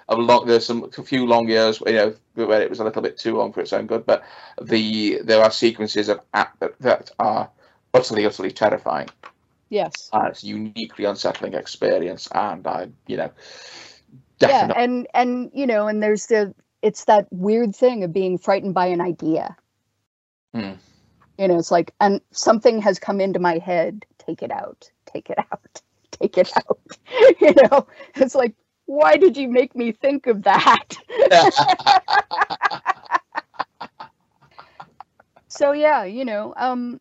of 0.09 0.19
long, 0.19 0.47
there's 0.47 0.65
some 0.65 0.89
a 0.97 1.03
few 1.03 1.25
long 1.25 1.47
years, 1.49 1.81
you 1.85 1.93
know, 1.93 2.15
where 2.35 2.61
it 2.61 2.69
was 2.69 2.79
a 2.79 2.83
little 2.83 3.01
bit 3.01 3.17
too 3.17 3.37
long 3.37 3.53
for 3.53 3.61
its 3.61 3.73
own 3.73 3.87
good. 3.87 4.05
But 4.05 4.23
the 4.61 5.21
there 5.23 5.43
are 5.43 5.51
sequences 5.51 6.09
of 6.09 6.21
that, 6.33 6.53
that 6.79 7.11
are 7.19 7.49
utterly, 7.93 8.25
utterly 8.25 8.51
terrifying. 8.51 9.09
Yes. 9.73 10.09
And 10.13 10.27
it's 10.27 10.43
a 10.43 10.47
uniquely 10.47 11.05
unsettling 11.05 11.53
experience, 11.53 12.27
and 12.33 12.65
I, 12.67 12.89
you 13.07 13.17
know, 13.17 13.31
definitely. 14.39 14.75
Yeah, 14.75 14.83
and 14.83 15.07
and 15.13 15.51
you 15.53 15.67
know, 15.67 15.87
and 15.87 16.01
there's 16.01 16.27
the 16.27 16.53
it's 16.81 17.05
that 17.05 17.27
weird 17.31 17.75
thing 17.75 18.03
of 18.03 18.13
being 18.13 18.37
frightened 18.37 18.73
by 18.73 18.87
an 18.87 19.01
idea. 19.01 19.57
Hmm. 20.53 20.73
You 21.37 21.47
know, 21.47 21.57
it's 21.57 21.71
like 21.71 21.93
and 21.99 22.21
something 22.31 22.81
has 22.81 22.99
come 22.99 23.19
into 23.19 23.39
my 23.39 23.57
head. 23.57 24.05
Take 24.19 24.43
it 24.43 24.51
out. 24.51 24.91
Take 25.05 25.29
it 25.29 25.39
out. 25.39 25.81
Take 26.11 26.37
it 26.37 26.51
out. 26.55 26.79
you 27.41 27.53
know, 27.53 27.87
it's 28.15 28.35
like 28.35 28.53
why 28.85 29.17
did 29.17 29.37
you 29.37 29.49
make 29.49 29.75
me 29.75 29.91
think 29.91 30.27
of 30.27 30.43
that? 30.43 30.97
so 35.53 35.71
yeah 35.71 36.03
you 36.03 36.25
know 36.25 36.51
um 36.57 36.99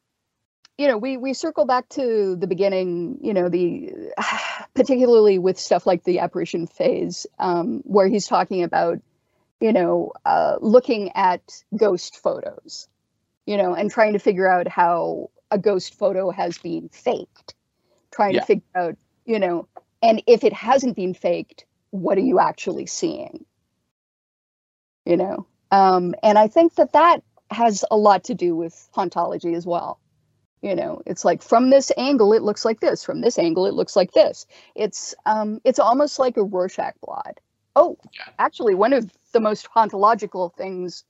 you 0.82 0.88
know 0.88 0.98
we 0.98 1.16
we 1.16 1.32
circle 1.32 1.64
back 1.64 1.88
to 1.90 2.34
the 2.34 2.48
beginning 2.48 3.16
you 3.22 3.32
know 3.32 3.48
the 3.48 3.92
particularly 4.74 5.38
with 5.38 5.56
stuff 5.56 5.86
like 5.86 6.02
the 6.02 6.18
apparition 6.18 6.66
phase 6.66 7.24
um 7.38 7.82
where 7.84 8.08
he's 8.08 8.26
talking 8.26 8.64
about 8.64 8.98
you 9.60 9.72
know 9.72 10.12
uh 10.24 10.56
looking 10.60 11.12
at 11.14 11.40
ghost 11.76 12.16
photos 12.18 12.88
you 13.46 13.56
know 13.56 13.74
and 13.74 13.92
trying 13.92 14.12
to 14.14 14.18
figure 14.18 14.48
out 14.48 14.66
how 14.66 15.30
a 15.52 15.58
ghost 15.58 15.94
photo 15.94 16.32
has 16.32 16.58
been 16.58 16.88
faked 16.88 17.54
trying 18.10 18.34
Yeah. 18.34 18.40
to 18.40 18.46
figure 18.46 18.64
out 18.74 18.96
you 19.24 19.38
know 19.38 19.68
and 20.02 20.20
if 20.26 20.42
it 20.42 20.52
hasn't 20.52 20.96
been 20.96 21.14
faked 21.14 21.64
what 21.90 22.18
are 22.18 22.22
you 22.22 22.40
actually 22.40 22.86
seeing 22.86 23.44
you 25.06 25.16
know 25.16 25.46
um 25.70 26.16
and 26.24 26.38
i 26.38 26.48
think 26.48 26.74
that 26.74 26.92
that 26.92 27.22
has 27.52 27.84
a 27.88 27.96
lot 27.96 28.24
to 28.24 28.34
do 28.34 28.56
with 28.56 28.88
hauntology 28.96 29.54
as 29.54 29.64
well 29.64 30.00
you 30.62 30.74
know 30.74 31.02
it's 31.06 31.24
like 31.24 31.42
from 31.42 31.70
this 31.70 31.92
angle 31.96 32.32
it 32.32 32.42
looks 32.42 32.64
like 32.64 32.80
this. 32.80 33.04
From 33.04 33.20
this 33.20 33.38
angle 33.38 33.66
it 33.66 33.74
looks 33.74 33.96
like 33.96 34.12
this. 34.12 34.46
It's 34.74 35.14
um 35.26 35.60
it's 35.64 35.78
almost 35.78 36.18
like 36.18 36.36
a 36.36 36.44
rorschach 36.44 36.94
blot. 37.04 37.40
Oh 37.76 37.98
Yeah. 38.14 38.32
actually 38.38 38.74
one 38.74 38.92
of 38.92 39.10
the 39.32 39.40
most 39.40 39.68
ontological 39.76 40.50
things 40.50 41.04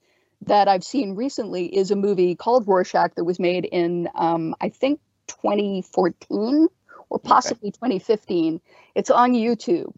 that 0.45 0.67
i've 0.67 0.83
seen 0.83 1.15
recently 1.15 1.65
is 1.75 1.91
a 1.91 1.95
movie 1.95 2.35
called 2.35 2.67
rorschach 2.67 3.15
that 3.15 3.23
was 3.23 3.39
made 3.39 3.65
in 3.65 4.09
um 4.15 4.55
i 4.61 4.69
think 4.69 4.99
2014 5.27 6.67
or 7.09 7.19
possibly 7.19 7.71
2015 7.71 8.59
it's 8.95 9.09
on 9.09 9.33
youtube 9.33 9.97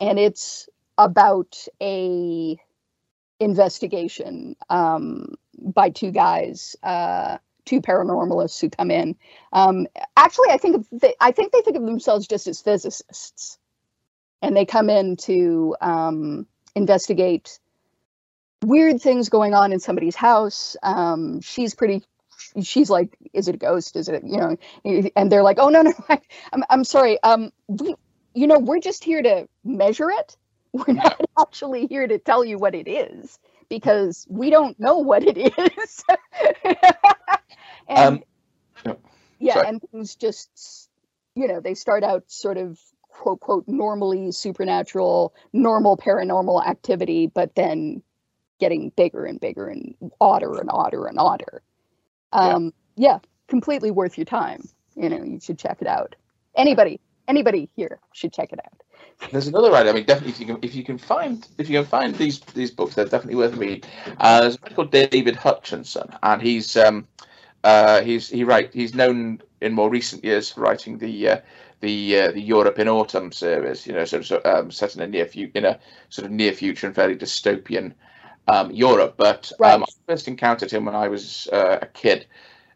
and 0.00 0.18
it's 0.18 0.68
about 0.98 1.56
a 1.80 2.58
investigation 3.40 4.56
um, 4.70 5.34
by 5.58 5.90
two 5.90 6.10
guys, 6.10 6.76
uh, 6.82 7.38
two 7.66 7.82
paranormalists 7.82 8.60
who 8.60 8.70
come 8.70 8.90
in. 8.90 9.16
Um, 9.52 9.88
actually, 10.16 10.50
I 10.50 10.58
think 10.58 10.76
of 10.76 10.88
they, 10.92 11.14
I 11.20 11.32
think 11.32 11.52
they 11.52 11.62
think 11.62 11.76
of 11.76 11.84
themselves 11.86 12.28
just 12.28 12.48
as 12.48 12.62
physicists, 12.62 13.58
and 14.42 14.56
they 14.56 14.66
come 14.66 14.90
in 14.90 15.16
to 15.18 15.76
um, 15.80 16.46
investigate 16.76 17.60
weird 18.64 19.00
things 19.00 19.28
going 19.28 19.54
on 19.54 19.72
in 19.72 19.80
somebody's 19.80 20.16
house. 20.16 20.76
Um, 20.82 21.40
she's 21.40 21.74
pretty. 21.74 22.02
She's 22.62 22.90
like, 22.90 23.16
"Is 23.34 23.48
it 23.48 23.56
a 23.56 23.58
ghost? 23.58 23.96
Is 23.96 24.08
it 24.08 24.22
you 24.24 24.38
know?" 24.38 24.56
And 25.16 25.32
they're 25.32 25.42
like, 25.42 25.58
"Oh 25.60 25.68
no, 25.68 25.82
no, 25.82 25.92
I, 26.08 26.20
I'm 26.52 26.64
I'm 26.70 26.84
sorry. 26.84 27.22
Um, 27.22 27.52
we, 27.68 27.94
you 28.34 28.46
know, 28.46 28.58
we're 28.58 28.80
just 28.80 29.04
here 29.04 29.22
to 29.22 29.48
measure 29.64 30.10
it. 30.10 30.36
We're 30.72 30.94
not 30.94 31.20
actually 31.38 31.86
here 31.86 32.06
to 32.06 32.18
tell 32.18 32.44
you 32.44 32.58
what 32.58 32.74
it 32.74 32.88
is 32.88 33.38
because 33.68 34.26
we 34.30 34.50
don't 34.50 34.78
know 34.80 34.98
what 34.98 35.24
it 35.24 35.36
is. 35.78 36.04
And 37.88 38.22
Um, 38.84 38.96
yeah, 39.38 39.54
sorry. 39.54 39.68
and 39.68 39.82
things 39.90 40.16
just, 40.16 40.88
you 41.34 41.48
know, 41.48 41.60
they 41.60 41.74
start 41.74 42.02
out 42.04 42.24
sort 42.30 42.56
of 42.56 42.78
quote, 43.08 43.40
quote, 43.40 43.64
normally 43.66 44.30
supernatural, 44.32 45.34
normal 45.52 45.96
paranormal 45.96 46.66
activity, 46.66 47.26
but 47.26 47.54
then 47.54 48.02
getting 48.58 48.90
bigger 48.90 49.24
and 49.24 49.40
bigger 49.40 49.68
and 49.68 49.94
odder 50.20 50.58
and 50.58 50.70
odder 50.72 51.06
and 51.06 51.18
odder. 51.18 51.62
Yeah. 52.32 52.54
Um, 52.54 52.72
yeah, 52.96 53.18
completely 53.48 53.90
worth 53.90 54.16
your 54.18 54.24
time. 54.24 54.68
You 54.94 55.08
know, 55.08 55.22
you 55.22 55.40
should 55.40 55.58
check 55.58 55.78
it 55.80 55.86
out. 55.86 56.16
Anybody, 56.56 57.00
anybody 57.28 57.68
here 57.76 58.00
should 58.12 58.32
check 58.32 58.52
it 58.52 58.60
out. 58.64 58.82
There's 59.32 59.46
another 59.46 59.70
writer. 59.70 59.90
I 59.90 59.92
mean, 59.92 60.04
definitely, 60.04 60.32
if 60.32 60.40
you 60.40 60.46
can, 60.46 60.58
if 60.62 60.74
you 60.74 60.84
can 60.84 60.98
find, 60.98 61.46
if 61.58 61.68
you 61.68 61.78
can 61.78 61.86
find 61.86 62.14
these 62.14 62.40
these 62.40 62.70
books, 62.70 62.94
they're 62.94 63.04
definitely 63.04 63.36
worth 63.36 63.54
reading. 63.56 63.82
Uh, 64.18 64.40
there's 64.42 64.56
a 64.56 64.60
man 64.62 64.74
called 64.74 64.90
David 64.90 65.36
Hutchinson, 65.36 66.08
and 66.22 66.40
he's 66.42 66.76
um, 66.76 67.06
uh, 67.66 68.02
he's 68.02 68.28
he 68.30 68.44
write 68.44 68.72
he's 68.74 68.94
known 68.94 69.40
in 69.60 69.72
more 69.74 69.90
recent 69.90 70.24
years 70.24 70.50
for 70.52 70.60
writing 70.60 70.98
the 70.98 71.14
uh, 71.30 71.40
the 71.80 72.20
uh, 72.20 72.32
the 72.32 72.40
Europe 72.40 72.78
in 72.78 72.88
Autumn 72.88 73.32
series. 73.32 73.86
You 73.86 73.94
know, 73.94 74.04
sort 74.04 74.20
of 74.22 74.26
so- 74.26 74.42
um, 74.44 74.70
set 74.70 74.94
in 74.96 75.02
a 75.02 75.06
near 75.06 75.26
future, 75.26 75.58
in 75.58 75.64
a 75.64 75.78
sort 76.08 76.26
of 76.26 76.32
near 76.32 76.52
future 76.52 76.86
and 76.86 76.96
fairly 76.96 77.16
dystopian 77.16 77.92
um, 78.48 78.70
Europe. 78.70 79.14
But 79.16 79.52
Right. 79.58 79.74
um, 79.74 79.82
I 79.82 79.86
first 80.12 80.28
encountered 80.28 80.70
him 80.70 80.84
when 80.86 80.94
I 80.94 81.08
was 81.08 81.48
uh, 81.52 81.78
a 81.82 81.86
kid. 81.86 82.26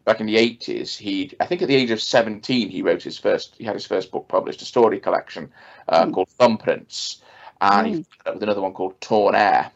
Back 0.03 0.19
in 0.19 0.25
the 0.27 0.37
eighties, 0.37 0.97
he 0.97 1.31
I 1.39 1.45
think 1.45 1.61
at 1.61 1.67
the 1.67 1.75
age 1.75 1.91
of 1.91 2.01
seventeen 2.01 2.69
he 2.69 2.81
wrote 2.81 3.03
his 3.03 3.19
first 3.19 3.55
he 3.59 3.63
had 3.65 3.75
his 3.75 3.85
first 3.85 4.11
book 4.11 4.27
published, 4.27 4.61
a 4.61 4.65
story 4.65 4.99
collection 4.99 5.51
uh, 5.87 6.05
Hmm. 6.05 6.13
called 6.13 6.29
Thumbprints, 6.39 7.21
and 7.59 7.87
he 7.87 7.93
Mm. 7.93 8.05
followed 8.09 8.27
up 8.27 8.33
with 8.35 8.43
another 8.43 8.61
one 8.61 8.73
called 8.73 8.99
Torn 8.99 9.35
Air. 9.35 9.71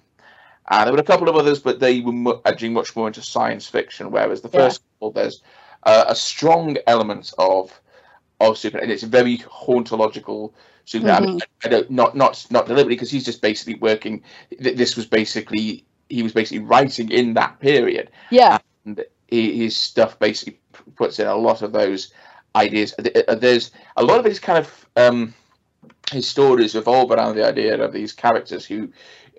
And 0.69 0.87
there 0.87 0.93
were 0.93 0.99
a 0.99 1.03
couple 1.03 1.29
of 1.29 1.35
others, 1.35 1.59
but 1.59 1.79
they 1.79 2.01
were 2.01 2.11
mu- 2.11 2.39
edging 2.45 2.73
much 2.73 2.95
more 2.95 3.07
into 3.07 3.21
science 3.21 3.67
fiction. 3.67 4.11
Whereas 4.11 4.41
the 4.41 4.49
Yeah. 4.49 4.61
first 4.61 4.81
couple, 4.95 5.11
there's 5.11 5.41
uh, 5.83 6.05
a 6.07 6.15
strong 6.15 6.77
element 6.87 7.33
of 7.37 7.79
of 8.41 8.57
super, 8.57 8.79
and 8.79 8.91
it's 8.91 9.03
a 9.03 9.07
very 9.07 9.37
hauntological 9.37 10.53
super. 10.85 11.09
I, 11.09 11.19
mean, 11.21 11.39
I 11.63 11.67
don't 11.69 11.89
not 11.91 12.15
not 12.15 12.45
not 12.49 12.65
deliberately 12.65 12.95
because 12.95 13.11
he's 13.11 13.25
just 13.25 13.41
basically 13.41 13.75
working. 13.75 14.23
th- 14.49 14.75
This 14.75 14.95
was 14.95 15.05
basically 15.05 15.85
he 16.09 16.23
was 16.23 16.33
basically 16.33 16.59
writing 16.59 17.11
in 17.11 17.33
that 17.35 17.59
period 17.59 18.11
Yeah, 18.29 18.57
he- 19.27 19.57
his 19.63 19.75
stuff 19.75 20.19
basically 20.19 20.59
puts 20.95 21.19
in 21.19 21.27
a 21.27 21.35
lot 21.35 21.61
of 21.61 21.71
those 21.71 22.11
ideas. 22.55 22.93
Uh, 23.27 23.35
There's 23.35 23.71
a 23.97 24.03
lot 24.03 24.19
of 24.19 24.25
his 24.25 24.39
kind 24.39 24.59
of 24.59 24.85
um, 24.97 25.33
his 26.11 26.27
stories 26.27 26.75
revolve 26.75 27.11
around 27.11 27.35
the 27.35 27.45
idea 27.47 27.81
of 27.81 27.91
these 27.93 28.13
characters 28.13 28.65
who 28.65 28.89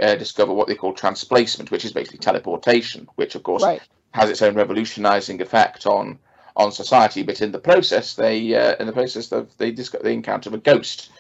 uh, 0.01 0.15
discover 0.17 0.53
what 0.53 0.69
they 0.69 0.75
call 0.75 0.93
transplacement, 0.93 1.71
which 1.71 1.85
is 1.85 1.93
basically 1.93 2.19
teleportation, 2.19 3.09
which 3.17 3.35
of 3.35 3.43
course 3.43 3.65
right. 3.65 3.83
has 4.13 4.31
its 4.31 4.43
own 4.43 4.55
revolutionizing 4.55 5.41
effect 5.41 5.87
on 5.87 6.19
on 6.57 6.73
society. 6.73 7.23
But 7.23 7.43
in 7.43 7.53
the 7.53 7.59
process, 7.59 8.15
they 8.15 8.55
uh, 8.55 8.77
in 8.81 8.87
the 8.87 8.93
process 8.93 9.33
of 9.33 9.57
they 9.59 9.71
discover 9.73 10.05
they 10.05 10.15
encounter 10.15 10.55
a 10.55 10.59
ghost 10.59 11.11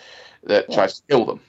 that 0.44 0.68
Yeah. 0.68 0.76
tries 0.76 0.94
to 0.96 1.02
kill 1.10 1.24
them. 1.26 1.40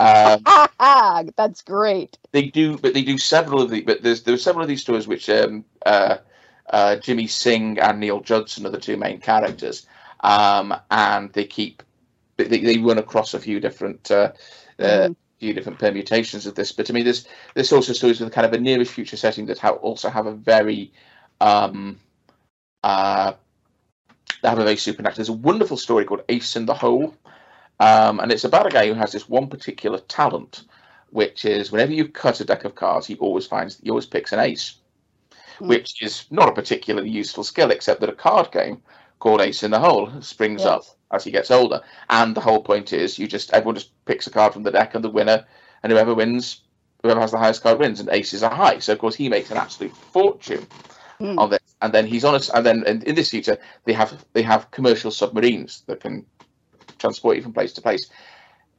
Um, 0.00 0.44
that's 1.36 1.62
great. 1.62 2.16
they 2.32 2.42
do, 2.48 2.78
but 2.78 2.94
they 2.94 3.02
do 3.02 3.18
several 3.18 3.62
of 3.62 3.70
the. 3.70 3.82
But 3.82 4.02
there's 4.02 4.22
there 4.22 4.34
are 4.34 4.38
several 4.38 4.62
of 4.62 4.68
these 4.68 4.82
stories 4.82 5.08
which 5.08 5.28
um, 5.30 5.64
uh, 5.84 6.18
uh, 6.70 6.96
Jimmy 6.96 7.26
Singh 7.26 7.78
and 7.78 8.00
Neil 8.00 8.20
Judson 8.20 8.66
are 8.66 8.70
the 8.70 8.78
two 8.80 8.96
main 8.96 9.20
characters, 9.20 9.86
um, 10.20 10.74
and 10.90 11.32
they 11.32 11.44
keep 11.44 11.82
they, 12.36 12.46
they 12.46 12.78
run 12.78 12.98
across 12.98 13.34
a 13.34 13.40
few 13.40 13.60
different 13.60 14.10
uh, 14.10 14.32
uh, 14.78 15.08
Mhm. 15.08 15.16
Few 15.38 15.54
different 15.54 15.78
permutations 15.78 16.46
of 16.46 16.54
this. 16.54 16.72
But 16.72 16.86
to 16.86 16.92
me, 16.92 17.02
this 17.02 17.26
this 17.54 17.72
also 17.72 17.92
stories 17.92 18.20
with 18.20 18.32
kind 18.32 18.46
of 18.46 18.52
a 18.52 18.58
nearest 18.58 18.92
future 18.92 19.16
setting 19.16 19.46
that 19.46 19.58
have, 19.58 19.76
also 19.76 20.08
have 20.08 20.26
a 20.26 20.32
very 20.32 20.92
um, 21.40 21.98
uh, 22.82 23.32
they 24.42 24.48
have 24.48 24.58
a 24.58 24.64
very 24.64 24.76
supernatural. 24.76 25.16
There's 25.16 25.28
a 25.28 25.32
wonderful 25.32 25.76
story 25.76 26.04
called 26.04 26.22
Ace 26.28 26.56
in 26.56 26.66
the 26.66 26.74
Hole, 26.74 27.14
um, 27.80 28.20
and 28.20 28.30
it's 28.30 28.44
about 28.44 28.66
a 28.66 28.70
guy 28.70 28.86
who 28.86 28.94
has 28.94 29.12
this 29.12 29.28
one 29.28 29.48
particular 29.48 29.98
talent, 30.00 30.64
which 31.10 31.44
is 31.44 31.72
whenever 31.72 31.92
you 31.92 32.08
cut 32.08 32.40
a 32.40 32.44
deck 32.44 32.64
of 32.64 32.74
cards, 32.74 33.06
he 33.06 33.16
always 33.16 33.46
finds 33.46 33.78
he 33.82 33.90
always 33.90 34.06
picks 34.06 34.32
an 34.32 34.40
ace, 34.40 34.76
Hmm. 35.58 35.68
which 35.68 36.02
is 36.02 36.26
not 36.30 36.48
a 36.48 36.52
particularly 36.52 37.10
useful 37.10 37.44
skill, 37.44 37.70
except 37.70 38.00
that 38.00 38.10
a 38.10 38.14
card 38.14 38.52
game 38.52 38.80
called 39.18 39.40
Ace 39.40 39.62
in 39.62 39.70
the 39.70 39.80
Hole 39.80 40.10
springs 40.20 40.64
up 40.64 40.84
as 41.12 41.24
he 41.24 41.30
gets 41.30 41.50
older. 41.50 41.80
And 42.10 42.34
the 42.34 42.40
whole 42.40 42.62
point 42.62 42.92
is 42.92 43.18
you 43.18 43.26
just 43.26 43.52
everyone 43.52 43.74
just 43.74 43.92
picks 44.04 44.26
a 44.26 44.30
card 44.30 44.52
from 44.52 44.62
the 44.62 44.70
deck, 44.70 44.94
and 44.94 45.04
the 45.04 45.10
winner, 45.10 45.44
and 45.82 45.92
whoever 45.92 46.14
wins, 46.14 46.62
whoever 47.02 47.20
has 47.20 47.30
the 47.30 47.38
highest 47.38 47.62
card 47.62 47.78
wins, 47.78 48.00
and 48.00 48.08
aces 48.10 48.42
are 48.42 48.54
high. 48.54 48.78
So 48.78 48.92
of 48.92 48.98
course 48.98 49.14
he 49.14 49.28
makes 49.28 49.50
an 49.50 49.56
absolute 49.56 49.96
fortune 49.96 50.66
Hmm. 51.18 51.36
on 51.36 51.50
this. 51.50 51.58
And 51.82 51.92
then 51.92 52.06
he's 52.06 52.24
honest. 52.24 52.50
And 52.54 52.64
then 52.64 52.84
in, 52.86 53.02
in 53.02 53.14
this 53.14 53.30
future 53.30 53.58
they 53.84 53.92
have 53.92 54.24
they 54.34 54.42
have 54.42 54.70
commercial 54.70 55.10
submarines 55.10 55.82
that 55.86 56.00
can 56.00 56.26
transport 56.98 57.36
you 57.36 57.42
from 57.42 57.52
place 57.52 57.72
to 57.74 57.82
place. 57.82 58.08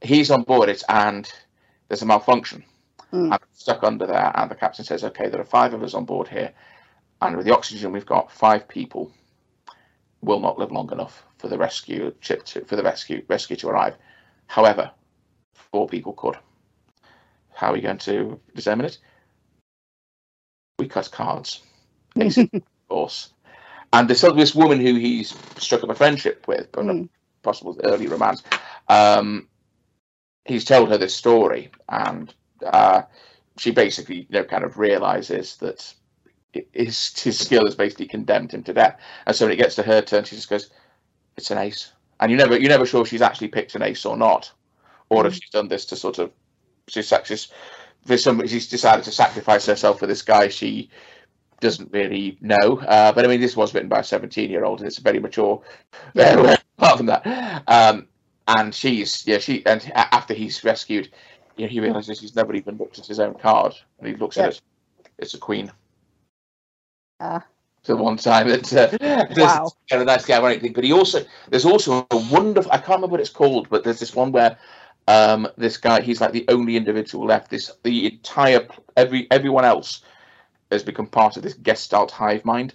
He's 0.02 0.30
on 0.30 0.42
board 0.42 0.68
it, 0.70 0.82
and 0.88 1.30
there's 1.88 2.02
a 2.02 2.06
malfunction. 2.06 2.64
Hmm. 3.10 3.32
I'm 3.32 3.40
stuck 3.52 3.82
under 3.82 4.06
there, 4.06 4.32
and 4.34 4.50
the 4.50 4.54
captain 4.54 4.84
says, 4.84 5.04
"Okay, 5.04 5.28
there 5.28 5.40
are 5.40 5.44
five 5.44 5.74
of 5.74 5.82
us 5.82 5.94
on 5.94 6.06
board 6.06 6.28
here, 6.28 6.52
and 7.20 7.36
with 7.36 7.44
the 7.44 7.54
oxygen 7.54 7.92
we've 7.92 8.06
got, 8.06 8.32
five 8.32 8.66
people. 8.68 9.12
Will 10.22 10.40
not 10.40 10.58
live 10.58 10.72
long 10.72 10.90
enough 10.92 11.24
for 11.38 11.48
the 11.48 11.58
rescue 11.58 12.14
ship 12.20 12.44
to, 12.44 12.64
for 12.64 12.76
the 12.76 12.82
rescue 12.82 13.24
rescue 13.28 13.56
to 13.56 13.68
arrive. 13.68 13.96
However, 14.46 14.90
four 15.54 15.88
people 15.88 16.12
could. 16.12 16.36
How 17.54 17.68
are 17.70 17.72
we 17.74 17.80
going 17.80 17.98
to 17.98 18.40
determine 18.54 18.86
it? 18.86 18.98
We 20.78 20.88
cut 20.88 21.10
cards, 21.10 21.62
basically, 22.14 22.60
of 22.66 22.88
course. 22.88 23.32
And 23.92 24.08
this 24.08 24.20
this 24.22 24.54
woman 24.54 24.80
who 24.80 24.94
he's 24.94 25.34
struck 25.58 25.82
up 25.82 25.90
a 25.90 25.94
friendship 25.94 26.46
with, 26.48 26.70
but 26.72 26.84
Mm. 26.84 27.08
possible 27.42 27.78
early 27.84 28.06
romance, 28.06 28.42
um, 28.88 29.48
he's 30.44 30.64
told 30.64 30.88
her 30.90 30.98
this 30.98 31.14
story, 31.14 31.70
and 31.88 32.32
uh, 32.64 33.02
she 33.56 33.70
basically, 33.72 34.16
you 34.16 34.26
know, 34.30 34.44
kind 34.44 34.64
of 34.64 34.78
realizes 34.78 35.56
that 35.58 35.94
his 36.72 37.18
his 37.22 37.38
skill 37.38 37.64
has 37.64 37.74
basically 37.74 38.06
condemned 38.06 38.52
him 38.52 38.62
to 38.64 38.72
death. 38.72 38.98
And 39.26 39.34
so 39.36 39.46
when 39.46 39.52
it 39.52 39.56
gets 39.56 39.74
to 39.76 39.82
her 39.82 40.00
turn, 40.00 40.24
she 40.24 40.36
just 40.36 40.50
goes, 40.50 40.70
"It's 41.36 41.50
an 41.50 41.58
ace," 41.58 41.92
and 42.20 42.30
you 42.30 42.36
never 42.36 42.58
you're 42.58 42.68
never 42.68 42.86
sure 42.86 43.02
if 43.02 43.08
she's 43.08 43.22
actually 43.22 43.48
picked 43.48 43.74
an 43.74 43.82
ace 43.82 44.04
or 44.04 44.16
not, 44.16 44.52
or 45.08 45.26
if 45.26 45.34
Mm. 45.34 45.36
she's 45.36 45.50
done 45.50 45.68
this 45.68 45.86
to 45.86 45.96
sort 45.96 46.18
of 46.18 46.32
she's 46.88 47.12
she's 47.24 47.48
there's 48.06 48.24
some 48.24 48.46
she's 48.46 48.68
decided 48.68 49.04
to 49.04 49.12
sacrifice 49.12 49.66
herself 49.66 49.98
for 49.98 50.06
this 50.06 50.22
guy 50.22 50.48
she 50.48 50.90
doesn't 51.60 51.92
really 51.92 52.38
know. 52.40 52.78
Uh, 52.88 53.12
but 53.12 53.24
I 53.24 53.28
mean, 53.28 53.40
this 53.40 53.56
was 53.56 53.74
written 53.74 53.88
by 53.88 54.00
a 54.00 54.04
17 54.04 54.50
year 54.50 54.64
old, 54.64 54.80
and 54.80 54.86
it's 54.86 54.98
very 54.98 55.20
mature. 55.20 55.62
Yeah. 56.14 56.56
apart 56.78 56.96
from 56.96 57.06
that, 57.06 57.62
um, 57.68 58.08
and 58.48 58.74
she's 58.74 59.26
yeah 59.26 59.38
she 59.38 59.64
and 59.66 59.92
after 59.94 60.34
he's 60.34 60.64
rescued, 60.64 61.10
you 61.56 61.66
know, 61.66 61.70
he 61.70 61.78
realizes 61.80 62.20
he's 62.20 62.34
never 62.34 62.54
even 62.54 62.76
looked 62.78 62.98
at 62.98 63.06
his 63.06 63.20
own 63.20 63.34
card, 63.34 63.74
and 63.98 64.08
he 64.08 64.14
looks 64.16 64.36
Yeah. 64.36 64.44
at 64.44 64.48
it. 64.52 64.60
It's 65.18 65.34
a 65.34 65.38
queen. 65.38 65.70
So 67.82 67.96
one 67.96 68.16
time 68.16 68.48
that 68.48 68.72
uh, 68.72 69.34
Wow. 69.36 69.72
kind 69.88 70.02
of 70.02 70.06
nice 70.06 70.28
ironic 70.28 70.60
thing, 70.60 70.72
but 70.72 70.84
he 70.84 70.92
also 70.92 71.24
there's 71.48 71.64
also 71.64 72.06
a 72.10 72.16
wonderful 72.30 72.70
I 72.72 72.76
can't 72.76 72.88
remember 72.98 73.12
what 73.12 73.20
it's 73.20 73.30
called, 73.30 73.68
but 73.70 73.84
there's 73.84 74.00
this 74.00 74.14
one 74.14 74.32
where 74.32 74.58
um, 75.08 75.48
this 75.56 75.76
guy 75.76 76.00
he's 76.00 76.20
like 76.20 76.32
the 76.32 76.44
only 76.48 76.76
individual 76.76 77.26
left. 77.26 77.50
This 77.50 77.70
the 77.82 78.06
entire 78.06 78.66
every 78.96 79.26
everyone 79.30 79.64
else 79.64 80.02
has 80.70 80.82
become 80.82 81.06
part 81.06 81.36
of 81.36 81.42
this 81.42 81.54
Gestalt 81.54 82.10
hive 82.10 82.44
mind. 82.44 82.74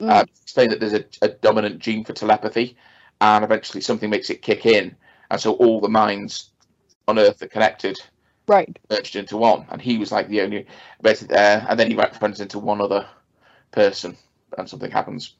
Mm. 0.00 0.10
Uh, 0.10 0.24
saying 0.44 0.70
that 0.70 0.80
there's 0.80 0.92
a, 0.94 1.04
a 1.22 1.28
dominant 1.28 1.78
gene 1.78 2.04
for 2.04 2.12
telepathy, 2.12 2.76
and 3.20 3.44
eventually 3.44 3.80
something 3.80 4.10
makes 4.10 4.30
it 4.30 4.42
kick 4.42 4.66
in, 4.66 4.94
and 5.30 5.40
so 5.40 5.52
all 5.54 5.80
the 5.80 5.88
minds 5.88 6.50
on 7.08 7.18
Earth 7.18 7.42
are 7.42 7.48
connected 7.48 7.98
Right. 8.48 8.78
merged 8.90 9.16
into 9.16 9.36
one, 9.36 9.66
and 9.70 9.82
he 9.82 9.98
was 9.98 10.12
like 10.12 10.28
the 10.28 10.40
only. 10.42 10.66
But 11.00 11.30
uh, 11.30 11.66
and 11.68 11.78
then 11.78 11.90
he 11.90 11.96
runs 11.96 12.40
into 12.40 12.58
one 12.58 12.80
other 12.80 13.06
person, 13.76 14.16
and 14.58 14.68
something 14.68 14.90
happens. 14.90 15.36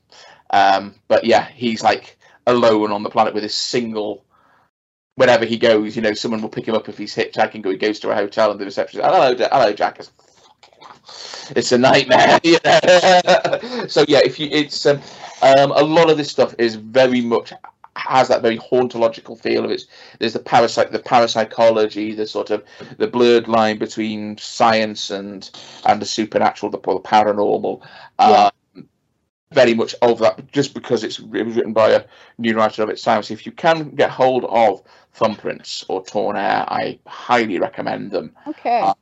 Um, 0.50 0.94
but 1.08 1.24
yeah, 1.24 1.48
he's 1.48 1.82
like 1.82 2.16
alone 2.46 2.92
on 2.92 3.02
the 3.02 3.10
planet 3.10 3.34
with 3.34 3.42
his 3.42 3.54
single. 3.54 4.24
Wherever 5.16 5.46
he 5.46 5.56
goes, 5.56 5.96
you 5.96 6.02
know, 6.02 6.12
someone 6.12 6.42
will 6.42 6.50
pick 6.50 6.68
him 6.68 6.74
up 6.74 6.88
if 6.90 6.98
he's 6.98 7.16
hitchhiking, 7.16 7.64
or 7.64 7.72
he 7.72 7.78
goes 7.78 7.98
to 8.00 8.10
a 8.10 8.14
hotel, 8.14 8.50
and 8.50 8.60
the 8.60 8.66
receptionist, 8.66 9.08
hello, 9.08 9.34
hello, 9.34 9.72
Jack. 9.72 9.98
It's, 9.98 10.12
it's 11.56 11.72
a 11.72 11.78
nightmare. 11.78 12.38
so 13.88 14.04
yeah, 14.06 14.20
if 14.22 14.38
you, 14.38 14.48
it's 14.52 14.84
um, 14.84 15.00
um, 15.40 15.72
a 15.72 15.82
lot 15.82 16.10
of 16.10 16.18
this 16.18 16.30
stuff 16.30 16.54
is 16.58 16.74
very 16.74 17.22
much 17.22 17.54
has 17.96 18.28
that 18.28 18.42
very 18.42 18.58
hauntological 18.58 19.40
feel 19.40 19.64
of 19.64 19.70
it. 19.70 19.84
There's 20.18 20.34
the 20.34 20.38
parasite, 20.38 20.92
the 20.92 20.98
parapsychology, 20.98 22.14
the 22.14 22.26
sort 22.26 22.50
of 22.50 22.64
the 22.98 23.06
blurred 23.06 23.48
line 23.48 23.78
between 23.78 24.36
science 24.38 25.10
and 25.10 25.50
and 25.84 26.00
the 26.00 26.06
supernatural, 26.06 26.70
the, 26.70 26.78
the 26.78 27.00
paranormal. 27.00 27.82
Yeah. 28.18 28.50
Um, 28.76 28.88
very 29.52 29.74
much 29.74 29.94
of 30.02 30.18
that, 30.18 30.50
just 30.50 30.74
because 30.74 31.04
it's 31.04 31.18
it 31.20 31.44
was 31.46 31.56
written 31.56 31.72
by 31.72 31.90
a 31.90 32.04
new 32.36 32.56
writer 32.56 32.82
of 32.82 32.90
its 32.90 33.02
time. 33.02 33.22
So 33.22 33.32
if 33.32 33.46
you 33.46 33.52
can 33.52 33.90
get 33.90 34.10
hold 34.10 34.44
of 34.44 34.82
Thumbprints 35.16 35.84
or 35.88 36.04
Torn 36.04 36.36
Air, 36.36 36.64
I 36.68 36.98
highly 37.06 37.58
recommend 37.58 38.10
them. 38.10 38.34
Okay. 38.48 38.80
Uh, 38.80 38.94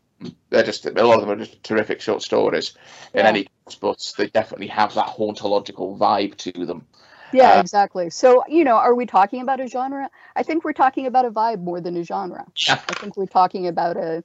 They're 0.51 0.63
just 0.63 0.87
a 0.87 0.91
lot 0.93 1.15
of 1.15 1.21
them 1.23 1.31
are 1.31 1.45
just 1.45 1.63
terrific 1.65 2.01
short 2.01 2.23
stories 2.23 2.75
in 3.15 3.21
Yeah. 3.21 3.29
any 3.29 3.43
case, 3.45 3.77
but 3.81 4.13
they 4.19 4.29
definitely 4.29 4.69
have 4.69 4.95
that 4.95 5.09
hauntological 5.09 5.99
vibe 5.99 6.37
to 6.37 6.67
them. 6.67 6.87
Yeah, 7.35 7.53
uh, 7.55 7.61
exactly. 7.61 8.11
So, 8.11 8.45
you 8.49 8.65
know, 8.65 8.77
are 8.77 8.95
we 8.95 9.07
talking 9.07 9.43
about 9.43 9.61
a 9.61 9.67
genre? 9.67 10.11
I 10.37 10.43
think 10.43 10.65
we're 10.65 10.73
talking 10.73 11.07
about 11.07 11.25
a 11.25 11.31
vibe 11.31 11.61
more 11.61 11.81
than 11.81 11.97
a 11.97 12.03
genre. 12.05 12.47
Yeah. 12.67 12.81
I 12.89 12.95
think 12.95 13.17
we're 13.17 13.27
talking 13.27 13.67
about 13.67 13.97
a 13.97 14.25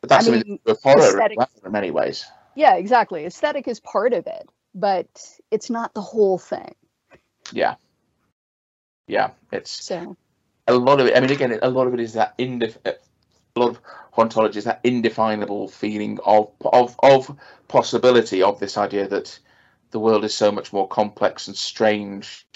But 0.00 0.10
that's 0.10 0.28
I 0.28 0.30
mean, 0.30 0.58
with 0.64 0.82
horror 0.82 1.02
aesthetic- 1.02 1.38
in 1.64 1.72
many 1.72 1.90
ways. 1.90 2.26
yeah, 2.54 2.74
exactly. 2.74 3.24
Aesthetic 3.24 3.68
is 3.68 3.80
part 3.80 4.12
of 4.12 4.26
it, 4.26 4.48
but 4.74 5.06
it's 5.50 5.70
not 5.70 5.94
the 5.94 6.00
whole 6.00 6.38
thing. 6.38 6.74
Yeah. 7.52 7.76
Yeah, 9.06 9.30
it's 9.52 9.84
So, 9.84 10.16
a 10.66 10.74
lot 10.74 11.00
of 11.00 11.06
it. 11.06 11.16
I 11.16 11.20
mean, 11.20 11.30
again, 11.30 11.58
a 11.62 11.70
lot 11.70 11.86
of 11.86 11.94
it 11.94 12.00
is 12.00 12.12
that 12.12 12.36
indef- 12.38 12.76
a 12.84 12.94
lot 13.56 13.70
of 13.70 13.80
hauntology 14.14 14.56
is 14.56 14.64
that 14.64 14.80
indefinable 14.84 15.68
feeling 15.68 16.18
of 16.24 16.52
of 16.60 16.94
of 17.02 17.34
possibility 17.68 18.42
of 18.42 18.60
this 18.60 18.76
idea 18.76 19.08
that 19.08 19.38
the 19.90 19.98
world 19.98 20.24
is 20.24 20.34
so 20.34 20.52
much 20.52 20.72
more 20.72 20.88
complex 20.88 21.48
and 21.48 21.56
strange 21.56 22.46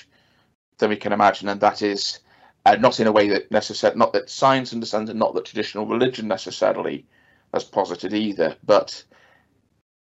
than 0.79 0.90
we 0.90 0.97
can 0.97 1.12
imagine, 1.12 1.49
and 1.49 1.61
that 1.61 1.83
is 1.83 2.21
uh, 2.66 2.77
not 2.77 3.01
in 3.01 3.07
a 3.07 3.12
way 3.12 3.29
that 3.29 3.51
necessarily 3.51 3.99
not 3.99 4.12
that 4.12 4.31
science 4.31 4.73
understands, 4.73 5.11
and 5.11 5.18
not 5.18 5.35
that 5.35 5.45
traditional 5.45 5.87
religion 5.87 6.29
necessarily 6.29 7.07
has 7.53 7.64
posited 7.64 8.14
either, 8.14 8.57
but 8.64 9.03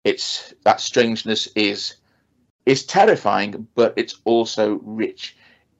it's 0.03 0.53
that 0.63 0.81
strangeness 0.81 1.47
is 1.55 1.95
is 2.65 2.85
terrifying, 2.85 3.67
but 3.75 3.93
it's 3.97 4.19
also 4.25 4.79
rich 4.83 5.35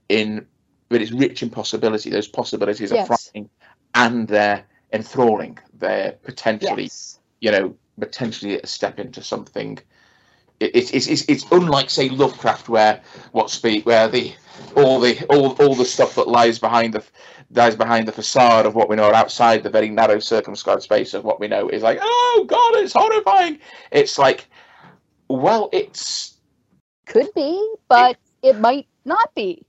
in 0.10 0.46
but 0.90 1.02
it's 1.02 1.12
rich 1.12 1.44
in 1.44 1.50
possibility. 1.50 2.10
Those 2.10 2.28
possibilities 2.28 2.92
are 2.92 2.96
Yes. 2.96 3.08
frightening 3.08 3.50
and 3.94 4.28
they're 4.28 4.66
enthralling. 4.92 5.60
They're 5.74 6.14
potentially, 6.24 6.84
yes. 6.84 7.20
you 7.42 7.52
know, 7.52 7.76
potentially 8.00 8.60
a 8.60 8.66
step 8.66 9.00
into 9.00 9.24
something. 9.24 9.80
It, 10.60 10.76
it's, 10.76 10.92
it's, 10.92 11.08
it's, 11.08 11.26
it's 11.30 11.46
unlike, 11.52 11.90
say, 11.90 12.10
Lovecraft, 12.10 12.70
where 12.70 13.02
what 13.32 13.50
speak, 13.50 13.86
where 13.86 14.08
the 14.08 14.34
all 14.76 15.00
the 15.00 15.26
all, 15.28 15.54
all 15.54 15.76
the 15.76 15.86
stuff 15.86 16.16
that 16.16 16.28
lies 16.28 16.60
behind 16.60 16.94
the 16.94 17.04
lies 17.52 17.76
behind 17.76 18.08
the 18.08 18.12
facade 18.12 18.66
of 18.66 18.76
what 18.76 18.90
we 18.90 18.96
know, 18.96 19.14
outside 19.14 19.64
the 19.64 19.70
very 19.70 19.90
narrow 19.90 20.20
circumscribed 20.20 20.84
space 20.84 21.14
of 21.14 21.24
what 21.24 21.40
we 21.40 21.48
know, 21.48 21.70
is 21.70 21.84
like, 21.84 22.00
oh 22.02 22.46
god, 22.48 22.76
it's 22.76 22.94
horrifying. 22.94 23.60
It's 23.92 24.18
like, 24.20 24.48
well, 25.30 25.70
it's 25.72 26.38
Could 27.06 27.34
be, 27.34 27.76
but 27.88 28.18
it 28.44 28.60
might 28.60 28.88
not 29.06 29.34
be. 29.36 29.66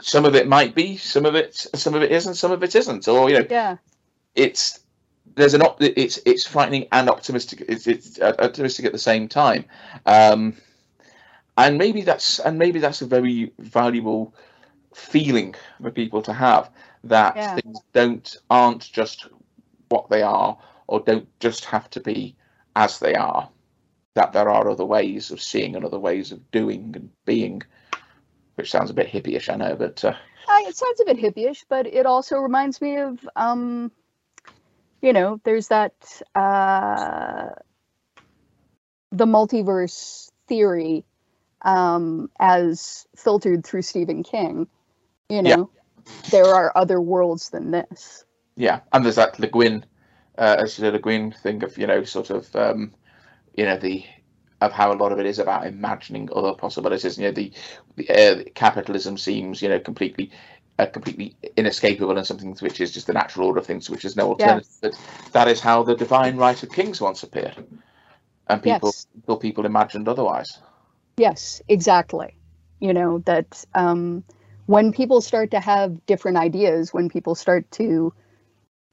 some 0.00 0.24
of 0.24 0.34
it 0.34 0.48
might 0.48 0.74
be, 0.74 0.96
some 0.96 1.26
of 1.26 1.34
it, 1.34 1.54
some 1.54 1.94
of 1.94 2.02
it 2.02 2.12
isn't, 2.12 2.34
some 2.34 2.52
of 2.52 2.62
it 2.62 2.74
isn't, 2.74 3.08
or 3.08 3.28
you 3.30 3.40
know, 3.40 3.46
Yeah. 3.50 3.76
it's 4.34 4.80
there's 5.34 5.54
an 5.54 5.62
op- 5.62 5.82
it's 5.82 6.18
it's 6.26 6.46
frightening 6.46 6.86
and 6.92 7.08
optimistic. 7.08 7.64
It's 7.68 7.86
it's 7.86 8.18
uh, 8.20 8.34
optimistic 8.38 8.84
at 8.86 8.92
the 8.92 8.98
same 8.98 9.28
time, 9.28 9.64
um, 10.06 10.56
and 11.56 11.78
maybe 11.78 12.02
that's 12.02 12.38
and 12.40 12.58
maybe 12.58 12.78
that's 12.78 13.02
a 13.02 13.06
very 13.06 13.52
valuable 13.58 14.34
feeling 14.94 15.54
for 15.80 15.90
people 15.90 16.22
to 16.22 16.32
have 16.32 16.70
that 17.04 17.36
Yeah. 17.36 17.54
things 17.56 17.80
don't 17.92 18.36
aren't 18.50 18.90
just 18.92 19.28
what 19.88 20.10
they 20.10 20.22
are 20.22 20.58
or 20.86 21.00
don't 21.00 21.28
just 21.40 21.64
have 21.64 21.88
to 21.90 22.00
be 22.00 22.36
as 22.74 22.98
they 22.98 23.14
are. 23.14 23.48
That 24.14 24.32
there 24.32 24.48
are 24.50 24.68
other 24.68 24.84
ways 24.84 25.30
of 25.30 25.40
seeing 25.40 25.76
and 25.76 25.84
other 25.84 25.98
ways 25.98 26.32
of 26.32 26.50
doing 26.50 26.92
and 26.96 27.10
being, 27.24 27.62
which 28.56 28.70
sounds 28.70 28.90
a 28.90 28.94
bit 28.94 29.06
hippie-ish, 29.08 29.48
I 29.48 29.54
know, 29.56 29.76
but 29.76 30.04
uh, 30.04 30.14
Uh, 30.48 30.68
it 30.68 30.76
sounds 30.76 31.00
a 31.00 31.04
bit 31.04 31.16
hippie-ish, 31.16 31.64
but 31.68 31.86
it 31.86 32.06
also 32.06 32.38
reminds 32.38 32.80
me 32.80 32.96
of, 32.98 33.28
um, 33.36 33.92
you 35.02 35.12
know, 35.12 35.40
there's 35.44 35.68
that 35.68 35.94
uh, 36.34 37.50
the 39.12 39.26
multiverse 39.26 40.30
theory 40.48 41.04
um, 41.62 42.30
as 42.40 43.06
filtered 43.16 43.64
through 43.66 43.82
Stephen 43.82 44.22
King. 44.22 44.68
You 45.30 45.42
Yeah. 45.44 45.56
know, 45.56 45.70
there 46.28 46.54
are 46.54 46.72
other 46.76 47.00
worlds 47.00 47.50
than 47.50 47.70
this. 47.72 48.24
yeah, 48.56 48.80
and 48.92 49.04
there's 49.04 49.16
that 49.16 49.38
Le 49.38 49.48
Guin, 49.48 49.84
uh, 50.38 50.56
as 50.60 50.78
you 50.78 50.84
know, 50.84 50.90
Le 50.92 51.00
Guin 51.00 51.32
thing 51.32 51.64
of 51.64 51.78
you 51.78 51.86
know, 51.86 52.04
sort 52.04 52.30
of, 52.30 52.54
um, 52.56 52.94
you 53.56 53.64
know, 53.64 53.76
the 53.78 54.04
of 54.60 54.72
how 54.72 54.92
a 54.92 54.96
lot 54.96 55.12
of 55.12 55.20
it 55.20 55.26
is 55.26 55.38
about 55.40 55.66
imagining 55.66 56.28
other 56.34 56.54
possibilities. 56.54 57.18
You 57.18 57.26
know, 57.26 57.32
the, 57.32 57.52
the 57.96 58.10
uh, 58.10 58.44
capitalism 58.54 59.18
seems 59.18 59.62
you 59.62 59.68
know 59.68 59.80
completely. 59.80 60.32
Uh, 60.80 60.86
completely 60.86 61.36
inescapable 61.58 62.16
and 62.16 62.26
something 62.26 62.56
which 62.60 62.80
is 62.80 62.90
just 62.90 63.06
the 63.06 63.12
natural 63.12 63.46
order 63.46 63.60
of 63.60 63.66
things, 63.66 63.90
which 63.90 64.06
is 64.06 64.16
no 64.16 64.28
alternative. 64.28 64.66
But 64.80 64.98
that 65.32 65.46
is 65.46 65.60
how 65.60 65.82
the 65.82 65.94
divine 65.94 66.38
right 66.38 66.62
of 66.62 66.72
kings 66.72 67.02
once 67.02 67.22
appeared, 67.22 67.54
and 68.48 68.62
people 68.62 68.88
Yes. 68.88 69.06
people, 69.14 69.36
people 69.36 69.66
imagined 69.66 70.08
otherwise. 70.08 70.58
Yes, 71.18 71.60
exactly. 71.68 72.34
You 72.78 72.94
know, 72.94 73.18
that 73.26 73.62
um, 73.74 74.24
when 74.64 74.90
people 74.94 75.20
start 75.20 75.50
to 75.50 75.60
have 75.60 76.06
different 76.06 76.38
ideas, 76.38 76.94
when 76.94 77.10
people 77.10 77.34
start 77.34 77.70
to 77.72 78.14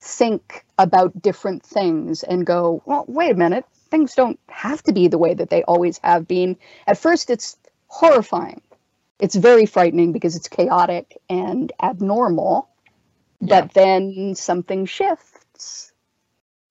think 0.02 0.66
about 0.78 1.22
different 1.22 1.64
things 1.64 2.24
and 2.24 2.46
go, 2.46 2.84
well, 2.86 3.06
wait 3.08 3.32
a 3.32 3.36
minute, 3.36 3.64
things 3.90 4.14
don't 4.14 4.42
have 4.50 4.84
to 4.84 4.92
be 4.92 5.08
the 5.08 5.18
way 5.18 5.36
that 5.36 5.50
they 5.50 5.64
always 5.64 6.00
have 6.04 6.28
been. 6.28 6.58
At 6.86 6.98
first, 6.98 7.30
it's 7.30 7.56
horrifying. 7.88 8.62
It's 9.20 9.36
very 9.36 9.65
frightening 9.65 10.11
because 10.11 10.36
it's 10.36 10.47
chaotic 10.47 11.18
and 11.30 11.72
abnormal. 11.82 12.70
Yeah. 13.39 13.61
But 13.61 13.74
then 13.74 14.36
something 14.36 14.86
shifts 14.86 15.91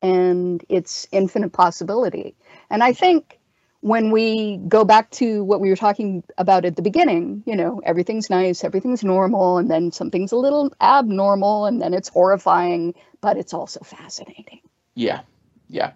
and 0.03 0.65
it's 0.69 1.07
infinite 1.13 1.53
possibility. 1.53 2.35
And 2.71 2.83
I 2.83 2.93
think 2.93 3.39
when 3.81 4.11
we 4.11 4.57
go 4.57 4.85
back 4.85 5.11
to 5.13 5.45
what 5.45 5.61
we 5.61 5.69
were 5.69 5.77
talking 5.77 6.25
about 6.39 6.65
at 6.65 6.77
the 6.77 6.83
beginning, 6.83 7.43
you 7.47 7.57
know, 7.57 7.81
everything's 7.85 8.31
nice, 8.31 8.65
everything's 8.65 9.05
normal, 9.05 9.59
and 9.59 9.71
then 9.71 9.93
something's 9.93 10.33
a 10.33 10.37
little 10.37 10.73
abnormal, 10.81 11.67
and 11.67 11.81
then 11.81 11.95
it's 11.95 12.09
horrifying, 12.09 12.95
but 13.21 13.37
it's 13.37 13.55
also 13.55 13.81
fascinating. 13.81 14.61
Yeah, 14.95 15.21
yeah. 15.69 15.93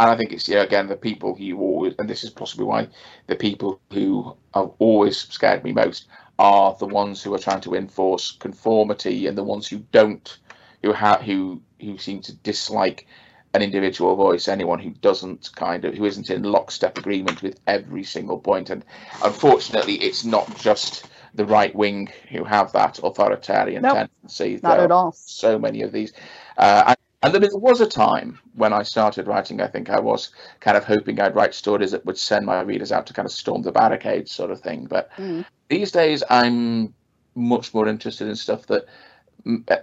And 0.00 0.08
I 0.08 0.16
think 0.16 0.32
it's 0.32 0.48
yeah 0.48 0.62
again 0.62 0.88
the 0.88 0.96
people 0.96 1.34
who 1.34 1.58
always 1.60 1.94
and 1.98 2.08
this 2.08 2.24
is 2.24 2.30
possibly 2.30 2.64
why 2.64 2.88
the 3.26 3.36
people 3.36 3.80
who 3.92 4.34
have 4.54 4.70
always 4.78 5.18
scared 5.18 5.62
me 5.62 5.72
most 5.72 6.06
are 6.38 6.74
the 6.80 6.86
ones 6.86 7.22
who 7.22 7.34
are 7.34 7.38
trying 7.38 7.60
to 7.60 7.74
enforce 7.74 8.32
conformity 8.32 9.26
and 9.26 9.36
the 9.36 9.44
ones 9.44 9.68
who 9.68 9.78
don't 9.92 10.38
who 10.82 10.92
have 10.92 11.20
who 11.20 11.60
who 11.82 11.98
seem 11.98 12.22
to 12.22 12.32
dislike 12.36 13.06
an 13.52 13.60
individual 13.60 14.16
voice 14.16 14.48
anyone 14.48 14.78
who 14.78 14.90
doesn't 15.02 15.50
kind 15.54 15.84
of 15.84 15.94
who 15.94 16.06
isn't 16.06 16.30
in 16.30 16.44
lockstep 16.44 16.96
agreement 16.96 17.42
with 17.42 17.60
every 17.66 18.02
single 18.02 18.38
point 18.38 18.70
and 18.70 18.84
unfortunately 19.22 19.96
it's 19.96 20.24
not 20.24 20.58
just 20.58 21.06
the 21.34 21.44
right 21.44 21.74
wing 21.74 22.08
who 22.30 22.42
have 22.44 22.72
that 22.72 22.98
authoritarian 23.02 23.82
Nope, 23.82 23.94
tendency 23.94 24.58
Not 24.62 24.76
There 24.76 24.84
at 24.86 24.90
all. 24.90 25.12
so 25.12 25.58
many 25.58 25.82
of 25.82 25.92
these. 25.92 26.12
Uh, 26.56 26.84
and, 26.88 26.96
and 27.22 27.34
then 27.34 27.42
there 27.42 27.50
was 27.54 27.80
a 27.80 27.86
time 27.86 28.38
when 28.54 28.72
I 28.72 28.82
started 28.82 29.26
writing, 29.26 29.60
I 29.60 29.66
think 29.66 29.90
I 29.90 30.00
was 30.00 30.30
kind 30.60 30.76
of 30.76 30.84
hoping 30.84 31.20
I'd 31.20 31.34
write 31.34 31.54
stories 31.54 31.90
that 31.90 32.04
would 32.06 32.18
send 32.18 32.46
my 32.46 32.60
readers 32.62 32.92
out 32.92 33.06
to 33.08 33.12
kind 33.12 33.26
of 33.26 33.32
storm 33.32 33.62
the 33.62 33.72
barricades, 33.72 34.32
sort 34.32 34.50
of 34.50 34.60
thing. 34.60 34.86
But 34.86 35.10
Mm. 35.18 35.44
these 35.68 35.92
days, 35.92 36.22
I'm 36.30 36.94
much 37.34 37.74
more 37.74 37.88
interested 37.88 38.28
in 38.28 38.36
stuff 38.36 38.66
that 38.66 38.86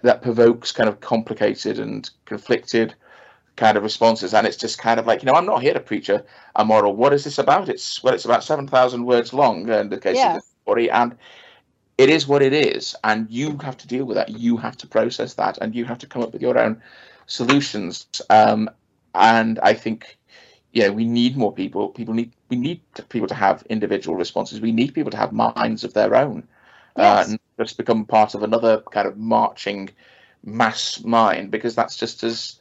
that 0.04 0.22
provokes 0.22 0.72
kind 0.72 0.90
of 0.90 1.00
complicated 1.00 1.80
and 1.80 2.10
conflicted 2.26 2.94
kind 3.56 3.76
of 3.76 3.82
responses 3.82 4.36
and 4.36 4.46
it's 4.46 4.58
just 4.58 4.78
kind 4.78 5.00
of 5.00 5.08
like 5.08 5.24
you 5.24 5.26
know 5.26 5.34
i'm 5.34 5.48
not 5.48 5.64
here 5.64 5.74
to 5.74 5.80
preach 5.80 6.10
a, 6.10 6.24
a 6.58 6.64
moral 6.64 6.96
what 6.96 7.12
is 7.12 7.24
this 7.24 7.40
about 7.40 7.68
it's 7.68 8.04
well 8.04 8.14
it's 8.14 8.26
about 8.26 8.44
7000 8.44 9.04
words 9.04 9.34
long 9.34 9.68
in 9.68 9.90
the 9.90 10.00
case 10.00 10.16
Yeah. 10.18 10.36
of 10.36 10.36
the 10.36 10.42
story 10.64 10.92
and 10.92 11.18
it 11.98 12.10
is 12.12 12.28
what 12.28 12.44
it 12.44 12.54
is 12.54 12.96
and 13.04 13.28
you 13.32 13.58
have 13.64 13.78
to 13.78 13.88
deal 13.88 14.06
with 14.06 14.16
that 14.16 14.30
you 14.30 14.58
have 14.58 14.78
to 14.78 14.86
process 14.88 15.34
that 15.34 15.58
and 15.60 15.74
you 15.74 15.86
have 15.86 15.98
to 15.98 16.06
come 16.06 16.22
up 16.22 16.34
with 16.34 16.42
your 16.42 16.60
own 16.60 16.80
solutions 17.28 18.08
um, 18.30 18.70
and 19.16 19.60
i 19.60 19.74
think 19.74 20.18
yeah 20.74 20.90
we 20.90 21.06
need 21.06 21.38
more 21.38 21.54
people 21.54 21.90
people 21.90 22.14
need 22.14 22.32
we 22.50 22.58
need 22.58 22.82
people 23.10 23.28
to 23.28 23.36
have 23.36 23.64
individual 23.70 24.18
responses 24.18 24.62
we 24.62 24.72
need 24.72 24.94
people 24.94 25.12
to 25.12 25.18
have 25.18 25.32
minds 25.34 25.84
of 25.84 25.94
their 25.94 26.16
own 26.16 26.48
uh, 26.98 27.04
Yes. 27.04 27.30
and 27.30 27.40
just 27.60 27.78
become 27.78 28.06
part 28.06 28.36
of 28.36 28.44
another 28.44 28.82
kind 28.92 29.08
of 29.08 29.18
marching 29.18 29.90
mass 30.44 31.04
mind 31.04 31.52
because 31.52 31.76
that's 31.76 31.96
just 31.98 32.24
as 32.24 32.60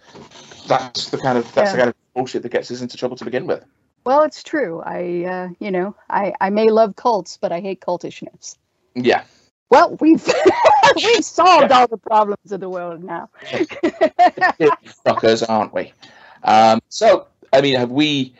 that's 0.69 1.11
the 1.11 1.19
kind 1.19 1.39
of 1.39 1.53
that's 1.55 1.73
the 1.73 1.79
kind 1.79 1.89
of 1.89 1.95
bullshit 2.15 2.43
that 2.43 2.53
gets 2.53 2.71
us 2.71 2.81
into 2.83 2.97
trouble 2.97 3.17
to 3.17 3.25
begin 3.25 3.47
with 3.47 3.65
Well, 4.05 4.23
it's 4.23 4.43
true. 4.43 4.83
I, 4.83 5.25
uh, 5.25 5.49
you 5.61 5.71
know, 5.71 5.97
I, 6.09 6.33
I 6.41 6.51
may 6.51 6.71
love 6.71 6.97
cults, 6.97 7.39
but 7.41 7.53
I 7.53 7.61
hate 7.61 7.81
cultishness. 7.81 8.57
yeah 8.95 9.25
Well, 9.71 9.97
we've 10.01 10.25
we've 10.97 11.25
solved 11.25 11.73
all 11.73 11.89
the 11.89 11.97
problems 11.97 12.53
of 12.53 12.61
the 12.61 12.69
world 12.69 13.03
now. 13.03 13.29
fuckers 15.05 15.45
aren't 15.49 15.73
we 15.75 15.93
um, 16.45 16.81
so 16.89 17.27
i 17.53 17.61
mean 17.61 17.75
have 17.77 17.91
we 17.91 18.35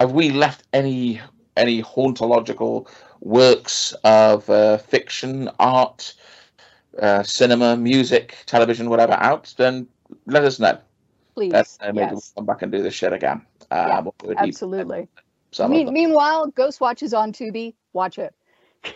have 0.00 0.12
we 0.12 0.30
left 0.30 0.64
any 0.72 1.20
any 1.56 1.82
hauntological 1.82 2.88
works 3.20 3.92
of 4.04 4.48
uh, 4.50 4.78
fiction 4.78 5.50
art 5.58 6.14
uh, 7.00 7.22
cinema 7.22 7.76
music 7.76 8.36
television 8.46 8.88
whatever 8.88 9.14
out 9.14 9.52
then 9.58 9.86
let 10.26 10.44
us 10.44 10.58
know 10.58 10.78
Please, 11.34 11.52
know. 11.52 11.92
maybe 11.92 12.12
we'll 12.12 12.22
come 12.36 12.46
back 12.46 12.62
and 12.62 12.72
do 12.72 12.82
this 12.82 12.94
shit 12.94 13.12
again 13.12 13.42
um, 13.70 13.88
Yeah, 13.88 14.00
do 14.00 14.34
absolutely. 14.36 15.08
some 15.52 15.70
of 15.72 15.76
Me- 15.78 15.84
them. 15.84 15.94
meanwhile, 15.94 16.50
Ghostwatch 16.52 17.02
is 17.02 17.14
on 17.14 17.32
Tubi. 17.32 17.74
Watch 17.92 18.18
it. 18.18 18.34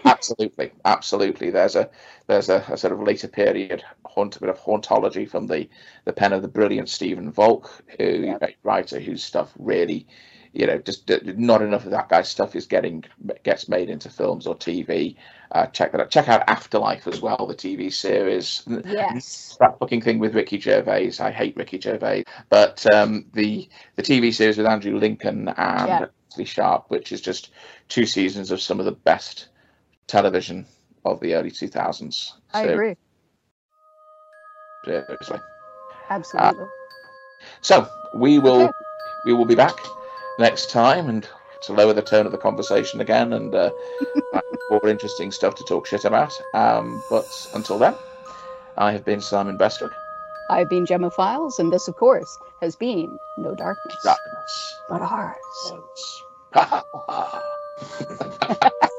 Absolutely 0.04 0.70
absolutely 0.84 1.50
there's 1.50 1.74
a 1.74 1.90
there's 2.28 2.48
a, 2.48 2.64
a 2.68 2.76
sort 2.76 2.92
of 2.92 3.00
later 3.02 3.26
period 3.28 3.82
haunt 4.04 4.36
a 4.36 4.40
bit 4.40 4.48
of 4.48 4.58
hauntology 4.58 5.28
from 5.28 5.46
the 5.48 5.68
the 6.04 6.12
pen 6.12 6.32
of 6.32 6.42
the 6.42 6.48
brilliant 6.48 6.88
stephen 6.88 7.30
volk 7.32 7.82
who 7.98 8.04
Yeah. 8.04 8.38
a 8.40 8.54
writer 8.62 9.00
whose 9.00 9.24
stuff 9.24 9.52
really 9.58 10.06
you 10.52 10.66
know 10.66 10.78
just 10.78 11.10
not 11.36 11.62
enough 11.62 11.84
of 11.84 11.90
that 11.90 12.08
guy's 12.08 12.28
stuff 12.28 12.54
is 12.54 12.66
getting 12.66 13.04
gets 13.42 13.68
made 13.68 13.90
into 13.90 14.08
films 14.08 14.46
or 14.46 14.54
tv 14.54 15.16
uh, 15.50 15.66
check 15.66 15.90
that 15.92 16.00
out 16.00 16.10
check 16.10 16.28
out 16.28 16.44
afterlife 16.48 17.06
as 17.08 17.20
well 17.20 17.46
the 17.46 17.54
tv 17.54 17.92
series 17.92 18.62
Yes. 18.86 19.56
that 19.60 19.78
fucking 19.80 20.00
thing 20.02 20.18
with 20.18 20.34
Ricky 20.34 20.58
Gervais. 20.60 21.12
I 21.20 21.30
hate 21.30 21.56
Ricky 21.56 21.78
Gervais, 21.80 22.24
but 22.48 22.86
um, 22.94 23.26
the 23.34 23.68
the 23.96 24.02
TV 24.02 24.32
series 24.32 24.56
with 24.56 24.66
Andrew 24.66 24.96
Lincoln 24.96 25.48
and 25.48 25.88
Yeah. 25.88 26.06
Lesley 26.30 26.44
Sharp, 26.46 26.86
which 26.88 27.12
is 27.12 27.20
just 27.20 27.50
two 27.88 28.06
seasons 28.06 28.50
of 28.50 28.60
some 28.62 28.78
of 28.80 28.86
the 28.86 28.92
best 28.92 29.48
television 30.06 30.66
of 31.04 31.20
the 31.20 31.34
early 31.34 31.50
2000s. 31.50 32.32
I 32.52 32.62
agree. 32.64 32.96
seriously. 34.84 35.38
Absolutely. 36.10 36.66
So 37.60 37.88
we 38.14 38.38
will 38.38 38.62
Okay. 38.62 38.72
we 39.26 39.32
will 39.32 39.44
be 39.44 39.54
back 39.54 39.76
next 40.38 40.70
time 40.70 41.08
and 41.08 41.28
to 41.62 41.72
lower 41.72 41.92
the 41.92 42.02
tone 42.02 42.26
of 42.26 42.32
the 42.32 42.38
conversation 42.38 43.00
again 43.00 43.32
and 43.32 43.54
uh, 43.54 43.70
more 44.70 44.88
interesting 44.88 45.30
stuff 45.30 45.54
to 45.56 45.64
talk 45.64 45.86
shit 45.86 46.04
about. 46.04 46.32
Um, 46.54 47.02
but 47.08 47.26
until 47.54 47.78
then, 47.78 47.94
I 48.76 48.90
have 48.92 49.04
been 49.04 49.20
Simon 49.20 49.56
Bestwick. 49.56 49.92
I've 50.50 50.68
been 50.68 50.84
Gemma 50.84 51.10
Files, 51.10 51.58
and 51.60 51.72
this, 51.72 51.86
of 51.88 51.96
course, 51.96 52.36
has 52.60 52.74
been 52.76 53.16
No 53.38 53.54
Darkness, 53.54 53.96
Darkness. 54.02 54.80
but 54.88 55.00
ours. 55.02 55.36
Ha 56.54 56.62
ha 56.64 56.84
ha. 57.08 58.78